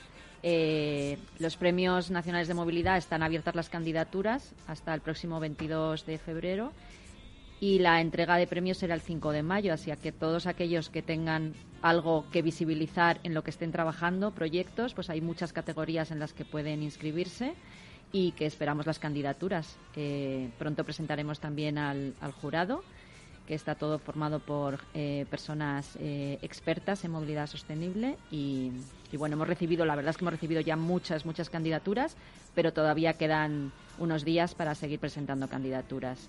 los 1.38 1.56
premios 1.56 2.10
nacionales 2.10 2.48
de 2.48 2.54
movilidad 2.54 2.96
están 2.96 3.22
abiertas 3.22 3.54
las 3.54 3.68
candidaturas 3.68 4.54
hasta 4.66 4.92
el 4.94 5.02
próximo 5.02 5.38
22 5.38 6.04
de 6.06 6.18
febrero 6.18 6.72
y 7.62 7.78
la 7.78 8.00
entrega 8.00 8.38
de 8.38 8.48
premios 8.48 8.78
será 8.78 8.92
el 8.96 9.02
5 9.02 9.30
de 9.30 9.44
mayo, 9.44 9.72
así 9.72 9.92
que 10.02 10.10
todos 10.10 10.48
aquellos 10.48 10.90
que 10.90 11.00
tengan 11.00 11.54
algo 11.80 12.24
que 12.32 12.42
visibilizar 12.42 13.20
en 13.22 13.34
lo 13.34 13.44
que 13.44 13.50
estén 13.50 13.70
trabajando, 13.70 14.32
proyectos, 14.32 14.94
pues 14.94 15.10
hay 15.10 15.20
muchas 15.20 15.52
categorías 15.52 16.10
en 16.10 16.18
las 16.18 16.32
que 16.32 16.44
pueden 16.44 16.82
inscribirse 16.82 17.54
y 18.10 18.32
que 18.32 18.46
esperamos 18.46 18.84
las 18.84 18.98
candidaturas. 18.98 19.76
Eh, 19.94 20.50
pronto 20.58 20.82
presentaremos 20.82 21.38
también 21.38 21.78
al, 21.78 22.14
jurado, 22.40 22.82
que 23.46 23.54
está 23.54 23.76
todo 23.76 24.00
formado 24.00 24.40
por 24.40 24.80
eh, 24.92 25.24
personas 25.30 25.96
eh, 26.00 26.40
expertas 26.42 27.04
en 27.04 27.12
movilidad 27.12 27.46
sostenible 27.46 28.16
y, 28.32 28.72
y, 29.12 29.16
bueno, 29.16 29.36
hemos 29.36 29.46
recibido, 29.46 29.84
la 29.84 29.94
verdad 29.94 30.10
es 30.10 30.16
que 30.16 30.24
hemos 30.24 30.34
recibido 30.34 30.60
ya 30.62 30.74
muchas, 30.74 31.24
muchas 31.24 31.48
candidaturas, 31.48 32.16
pero 32.56 32.72
todavía 32.72 33.12
quedan 33.12 33.70
unos 34.00 34.24
días 34.24 34.56
para 34.56 34.74
seguir 34.74 34.98
presentando 34.98 35.46
candidaturas 35.46 36.28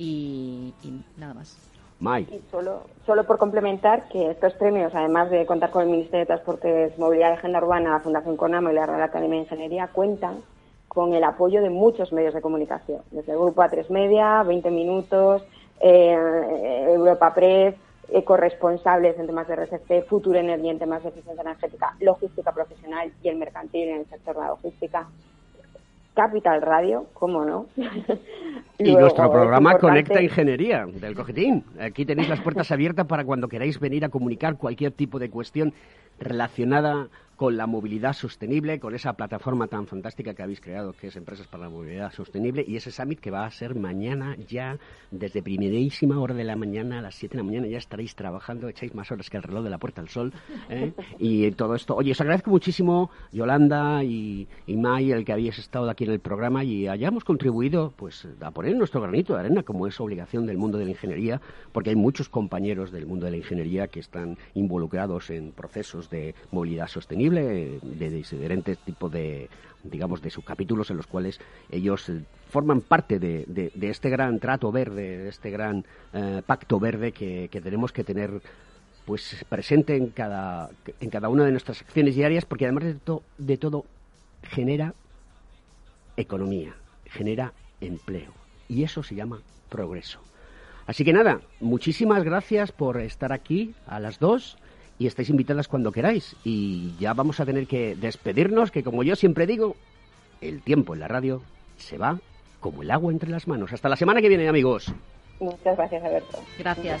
y, 0.00 0.74
nada 1.16 1.34
más. 1.34 1.56
Y 2.32 2.40
solo, 2.50 2.84
solo 3.04 3.24
por 3.24 3.36
complementar 3.36 4.08
que 4.08 4.30
estos 4.30 4.54
premios, 4.54 4.94
además 4.94 5.30
de 5.30 5.44
contar 5.44 5.70
con 5.70 5.82
el 5.82 5.90
Ministerio 5.90 6.20
de 6.20 6.26
Transportes, 6.26 6.98
Movilidad 6.98 7.30
y 7.30 7.34
Agenda 7.34 7.58
Urbana, 7.58 7.90
la 7.90 8.00
Fundación 8.00 8.38
Conamo 8.38 8.70
y 8.70 8.74
la 8.74 8.86
Real 8.86 9.02
Academia 9.02 9.36
de 9.36 9.44
Ingeniería, 9.44 9.88
cuentan 9.88 10.38
con 10.88 11.12
el 11.12 11.22
apoyo 11.22 11.60
de 11.60 11.68
muchos 11.68 12.12
medios 12.12 12.32
de 12.32 12.40
comunicación, 12.40 13.02
desde 13.10 13.32
el 13.32 13.38
Grupo 13.38 13.62
A3 13.62 13.90
Media, 13.90 14.42
20 14.42 14.70
Minutos, 14.70 15.42
eh, 15.80 16.16
Europa 16.88 17.34
Press, 17.34 17.74
corresponsables 18.24 19.18
en 19.18 19.26
temas 19.26 19.46
de 19.46 19.54
RSC, 19.54 20.02
Futuro 20.08 20.38
Energía 20.38 20.72
en 20.72 20.78
temas 20.78 21.02
de 21.02 21.10
eficiencia 21.10 21.42
energética, 21.42 21.94
logística 22.00 22.50
profesional 22.50 23.12
y 23.22 23.28
el 23.28 23.36
mercantil 23.36 23.88
en 23.88 24.00
el 24.00 24.06
sector 24.06 24.34
de 24.34 24.40
la 24.40 24.48
logística. 24.48 25.06
Capital 26.14 26.60
Radio, 26.62 27.06
¿cómo 27.14 27.44
no? 27.44 27.66
y 28.78 28.94
nuestro 28.94 29.30
programa 29.30 29.78
Conecta 29.78 30.20
Ingeniería 30.20 30.86
del 30.86 31.14
Cojetín. 31.14 31.64
Aquí 31.80 32.04
tenéis 32.04 32.28
las 32.28 32.40
puertas 32.40 32.70
abiertas 32.72 33.06
para 33.06 33.24
cuando 33.24 33.48
queráis 33.48 33.78
venir 33.78 34.04
a 34.04 34.08
comunicar 34.08 34.56
cualquier 34.56 34.92
tipo 34.92 35.18
de 35.18 35.30
cuestión 35.30 35.72
relacionada 36.18 37.08
con 37.40 37.56
la 37.56 37.66
movilidad 37.66 38.12
sostenible, 38.12 38.78
con 38.78 38.94
esa 38.94 39.14
plataforma 39.14 39.66
tan 39.66 39.86
fantástica 39.86 40.34
que 40.34 40.42
habéis 40.42 40.60
creado, 40.60 40.92
que 40.92 41.06
es 41.06 41.16
Empresas 41.16 41.46
para 41.46 41.62
la 41.62 41.70
Movilidad 41.70 42.12
Sostenible, 42.12 42.62
y 42.68 42.76
ese 42.76 42.90
summit 42.90 43.18
que 43.18 43.30
va 43.30 43.46
a 43.46 43.50
ser 43.50 43.74
mañana 43.74 44.36
ya, 44.46 44.76
desde 45.10 45.42
primerísima 45.42 46.20
hora 46.20 46.34
de 46.34 46.44
la 46.44 46.54
mañana, 46.54 46.98
a 46.98 47.00
las 47.00 47.14
7 47.14 47.38
de 47.38 47.42
la 47.42 47.46
mañana, 47.46 47.66
ya 47.66 47.78
estaréis 47.78 48.14
trabajando, 48.14 48.68
echáis 48.68 48.94
más 48.94 49.10
horas 49.10 49.30
que 49.30 49.38
el 49.38 49.42
reloj 49.42 49.64
de 49.64 49.70
la 49.70 49.78
Puerta 49.78 50.02
del 50.02 50.10
Sol, 50.10 50.34
¿eh? 50.68 50.92
y 51.18 51.50
todo 51.52 51.74
esto. 51.74 51.96
Oye, 51.96 52.12
os 52.12 52.20
agradezco 52.20 52.50
muchísimo, 52.50 53.08
Yolanda 53.32 54.04
y, 54.04 54.46
y 54.66 54.76
May, 54.76 55.10
el 55.10 55.24
que 55.24 55.32
habéis 55.32 55.58
estado 55.58 55.88
aquí 55.88 56.04
en 56.04 56.10
el 56.10 56.20
programa 56.20 56.62
y 56.62 56.88
hayamos 56.88 57.24
contribuido 57.24 57.94
pues 57.96 58.28
a 58.38 58.50
poner 58.50 58.76
nuestro 58.76 59.00
granito 59.00 59.32
de 59.32 59.40
arena, 59.40 59.62
como 59.62 59.86
es 59.86 59.98
obligación 59.98 60.44
del 60.44 60.58
mundo 60.58 60.76
de 60.76 60.84
la 60.84 60.90
ingeniería, 60.90 61.40
porque 61.72 61.88
hay 61.88 61.96
muchos 61.96 62.28
compañeros 62.28 62.92
del 62.92 63.06
mundo 63.06 63.24
de 63.24 63.30
la 63.30 63.38
ingeniería 63.38 63.88
que 63.88 64.00
están 64.00 64.36
involucrados 64.52 65.30
en 65.30 65.52
procesos 65.52 66.10
de 66.10 66.34
movilidad 66.50 66.86
sostenible 66.86 67.29
de 67.34 68.10
diferentes 68.10 68.78
tipos 68.78 69.10
de, 69.10 69.48
digamos, 69.82 70.20
de 70.22 70.30
subcapítulos 70.30 70.90
en 70.90 70.96
los 70.96 71.06
cuales 71.06 71.40
ellos 71.70 72.08
eh, 72.08 72.22
forman 72.50 72.80
parte 72.80 73.18
de, 73.18 73.72
este 73.80 74.10
gran 74.10 74.38
trato 74.38 74.70
verde, 74.72 75.18
de 75.18 75.28
este 75.28 75.50
gran 75.50 75.84
eh, 76.12 76.42
pacto 76.44 76.78
verde 76.78 77.12
que, 77.12 77.48
tenemos 77.48 77.92
que 77.92 78.04
tener 78.04 78.40
pues 79.04 79.44
presente 79.48 79.96
en 79.96 80.08
cada, 80.08 80.70
en 81.00 81.10
cada 81.10 81.28
una 81.28 81.44
de 81.44 81.50
nuestras 81.50 81.80
acciones 81.80 82.14
diarias, 82.14 82.44
porque 82.44 82.66
además 82.66 82.84
de, 82.84 82.98
de 83.38 83.56
todo 83.56 83.84
genera 84.42 84.94
economía, 86.16 86.74
genera 87.06 87.52
empleo. 87.80 88.32
Y 88.68 88.84
eso 88.84 89.02
se 89.02 89.14
llama 89.14 89.40
progreso. 89.68 90.20
Así 90.86 91.04
que 91.04 91.12
nada, 91.12 91.40
muchísimas 91.60 92.24
gracias 92.24 92.72
por 92.72 93.00
estar 93.00 93.32
aquí 93.32 93.74
a 93.86 94.00
las 94.00 94.18
dos 94.18 94.58
y 95.00 95.06
estáis 95.06 95.30
invitadas 95.30 95.66
cuando 95.66 95.92
queráis. 95.92 96.36
Y 96.44 96.92
ya 97.00 97.14
vamos 97.14 97.40
a 97.40 97.46
tener 97.46 97.66
que 97.66 97.96
despedirnos, 97.96 98.70
que 98.70 98.84
como 98.84 99.02
yo 99.02 99.16
siempre 99.16 99.46
digo, 99.46 99.74
el 100.42 100.60
tiempo 100.60 100.92
en 100.92 101.00
la 101.00 101.08
radio 101.08 101.40
se 101.78 101.96
va 101.96 102.20
como 102.60 102.82
el 102.82 102.90
agua 102.90 103.10
entre 103.10 103.30
las 103.30 103.48
manos. 103.48 103.72
Hasta 103.72 103.88
la 103.88 103.96
semana 103.96 104.20
que 104.20 104.28
viene, 104.28 104.46
amigos. 104.46 104.92
Muchas 105.40 105.74
gracias, 105.74 106.04
Alberto. 106.04 106.38
Gracias. 106.58 107.00